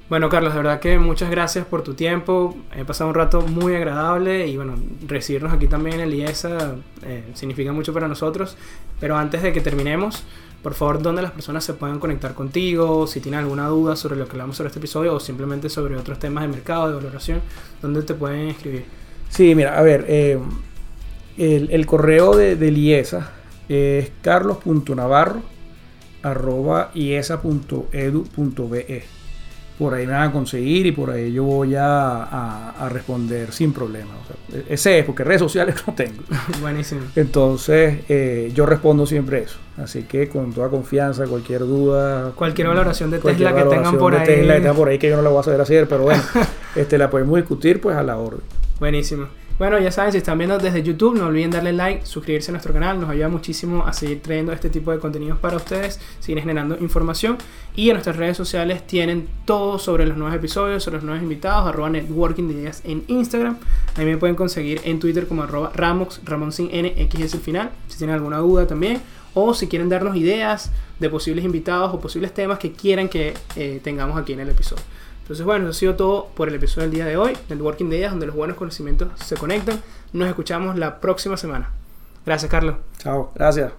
Bueno, 0.10 0.28
Carlos, 0.28 0.54
de 0.54 0.58
verdad 0.58 0.82
que 0.82 1.00
muchas 1.00 1.30
gracias 1.30 1.66
por 1.66 1.84
tu 1.84 1.94
tiempo. 1.94 2.58
He 2.76 2.84
pasado 2.84 3.10
un 3.10 3.16
rato 3.16 3.42
muy 3.42 3.76
agradable 3.76 4.46
y 4.46 4.58
bueno, 4.58 4.76
recibirnos 5.08 5.54
aquí 5.54 5.68
también 5.68 6.02
en 6.02 6.02
el 6.02 6.14
IESA 6.14 6.76
significa 7.34 7.72
mucho 7.72 7.94
para 7.94 8.10
nosotros. 8.10 8.58
Pero 9.00 9.16
antes 9.16 9.42
de 9.42 9.54
que 9.54 9.62
terminemos, 9.62 10.24
por 10.62 10.74
favor, 10.74 11.02
¿dónde 11.02 11.22
las 11.22 11.32
personas 11.32 11.64
se 11.64 11.76
pueden 11.76 11.98
conectar 12.00 12.34
contigo? 12.34 13.08
Si 13.08 13.22
tienen 13.22 13.40
alguna 13.40 13.68
duda 13.70 13.96
sobre 13.96 14.18
lo 14.18 14.26
que 14.26 14.32
hablamos 14.32 14.58
sobre 14.58 14.68
este 14.68 14.80
episodio 14.80 15.16
o 15.16 15.20
simplemente 15.22 15.70
sobre 15.70 15.96
otros 15.96 16.20
temas 16.20 16.42
de 16.44 16.50
mercado, 16.50 16.90
de 16.90 16.96
valoración, 16.96 17.42
¿dónde 17.82 18.02
te 18.04 18.14
pueden 18.14 18.50
escribir? 18.50 18.84
Sí, 19.32 19.56
mira, 19.56 19.78
a 19.78 19.82
ver, 19.82 20.06
eh, 20.08 20.40
el, 21.38 21.86
correo 21.86 22.36
de, 22.36 22.56
de 22.56 22.70
IESA 22.70 23.32
es 23.68 24.12
carlos.navarro 24.22 25.42
arroba 26.22 26.92
iesa.edu.be. 26.94 27.92
Por 29.80 29.94
ahí 29.96 30.06
me 30.06 30.14
van 30.14 30.30
a 30.30 30.32
conseguir 30.32 30.86
y 30.86 30.92
por 30.92 31.10
ahí 31.10 31.34
yo 31.34 31.44
voy 31.44 31.74
a, 31.76 32.88
responder 32.92 33.52
sin 33.52 33.74
problema. 33.74 34.12
ese 34.70 35.00
es, 35.00 35.06
porque 35.06 35.24
redes 35.24 35.40
sociales 35.40 35.76
no 35.88 35.96
tengo. 35.96 36.22
Buenísimo. 36.62 37.02
Entonces, 37.16 38.02
eh, 38.08 38.52
yo 38.54 38.68
respondo 38.68 39.08
siempre 39.08 39.40
eso. 39.42 39.58
Así 39.78 40.04
que 40.04 40.30
con 40.30 40.54
toda 40.54 40.70
confianza, 40.70 41.26
cualquier 41.26 41.62
duda. 41.62 42.34
Cualquier 42.36 42.68
valoración 42.68 43.10
de 43.10 43.18
Tesla 43.18 43.56
que 43.56 43.64
tengan 43.64 43.98
por 43.98 44.14
ahí. 44.14 44.28
Tesla 44.28 44.54
que 44.54 44.60
tengan 44.60 44.76
por 44.76 44.90
ahí 44.90 45.00
que 45.00 45.10
yo 45.10 45.16
no 45.16 45.24
la 45.24 45.30
voy 45.30 45.40
a 45.40 45.44
saber 45.44 45.62
hacer, 45.62 45.88
pero 45.88 46.04
bueno, 46.04 46.22
este, 46.76 47.00
la 47.00 47.10
podemos 47.10 47.38
discutir 47.38 47.82
pues 47.82 47.98
a 47.98 48.04
la 48.04 48.18
orden. 48.18 48.61
Buenísimo. 48.82 49.28
Bueno, 49.60 49.78
ya 49.78 49.92
saben, 49.92 50.12
si 50.12 50.18
están 50.18 50.40
viendo 50.40 50.58
desde 50.58 50.82
YouTube, 50.82 51.16
no 51.16 51.28
olviden 51.28 51.52
darle 51.52 51.72
like, 51.72 52.04
suscribirse 52.04 52.50
a 52.50 52.54
nuestro 52.54 52.74
canal, 52.74 53.00
nos 53.00 53.12
ayuda 53.12 53.30
muchísimo 53.30 53.86
a 53.86 53.94
seguir 53.94 54.24
trayendo 54.24 54.52
este 54.54 54.72
tipo 54.72 54.90
de 54.90 54.98
contenidos 54.98 55.38
para 55.38 55.58
ustedes, 55.58 56.00
seguir 56.20 56.40
generando 56.40 56.76
información. 56.80 57.38
Y 57.76 57.90
en 57.90 57.94
nuestras 57.94 58.16
redes 58.16 58.38
sociales 58.38 58.88
tienen 58.88 59.28
todo 59.46 59.78
sobre 59.78 60.08
los 60.08 60.18
nuevos 60.18 60.36
episodios, 60.36 60.84
sobre 60.84 60.96
los 60.96 61.04
nuevos 61.04 61.22
invitados, 61.22 61.70
arroba 61.70 61.92
networking 61.92 62.48
de 62.48 62.54
ideas 62.56 62.82
en 62.84 63.04
Instagram. 63.06 63.60
Ahí 63.98 64.06
me 64.06 64.18
pueden 64.18 64.36
conseguir 64.36 64.82
en 64.84 65.00
Twitter 65.00 65.28
como 65.28 65.44
arroba 65.44 65.72
Ramox, 65.76 66.22
Ramón 66.26 66.52
sin 66.52 66.70
N, 66.72 66.96
X 66.98 67.22
es 67.22 67.34
el 67.36 67.42
final, 67.42 67.70
si 67.88 68.00
tienen 68.00 68.16
alguna 68.16 68.40
duda 68.40 68.66
también. 68.66 69.00
O 69.36 69.54
si 69.54 69.68
quieren 69.68 69.90
darnos 69.90 70.16
ideas 70.16 70.72
de 71.00 71.08
posibles 71.08 71.46
invitados 71.46 71.94
o 71.94 72.00
posibles 72.00 72.34
temas 72.34 72.58
que 72.58 72.72
quieran 72.72 73.10
que 73.10 73.36
eh, 73.56 73.80
tengamos 73.84 74.20
aquí 74.20 74.34
en 74.34 74.40
el 74.40 74.50
episodio. 74.50 74.82
Entonces, 75.32 75.46
bueno, 75.46 75.64
eso 75.64 75.70
ha 75.70 75.80
sido 75.80 75.96
todo 75.96 76.28
por 76.36 76.50
el 76.50 76.56
episodio 76.56 76.90
del 76.90 76.92
día 76.92 77.06
de 77.06 77.16
hoy, 77.16 77.38
del 77.48 77.62
Working 77.62 77.88
Ideas, 77.88 78.12
donde 78.12 78.26
los 78.26 78.36
buenos 78.36 78.58
conocimientos 78.58 79.08
se 79.24 79.38
conectan. 79.38 79.80
Nos 80.12 80.28
escuchamos 80.28 80.78
la 80.78 81.00
próxima 81.00 81.38
semana. 81.38 81.72
Gracias, 82.26 82.52
Carlos. 82.52 82.76
Chao, 82.98 83.32
gracias. 83.34 83.72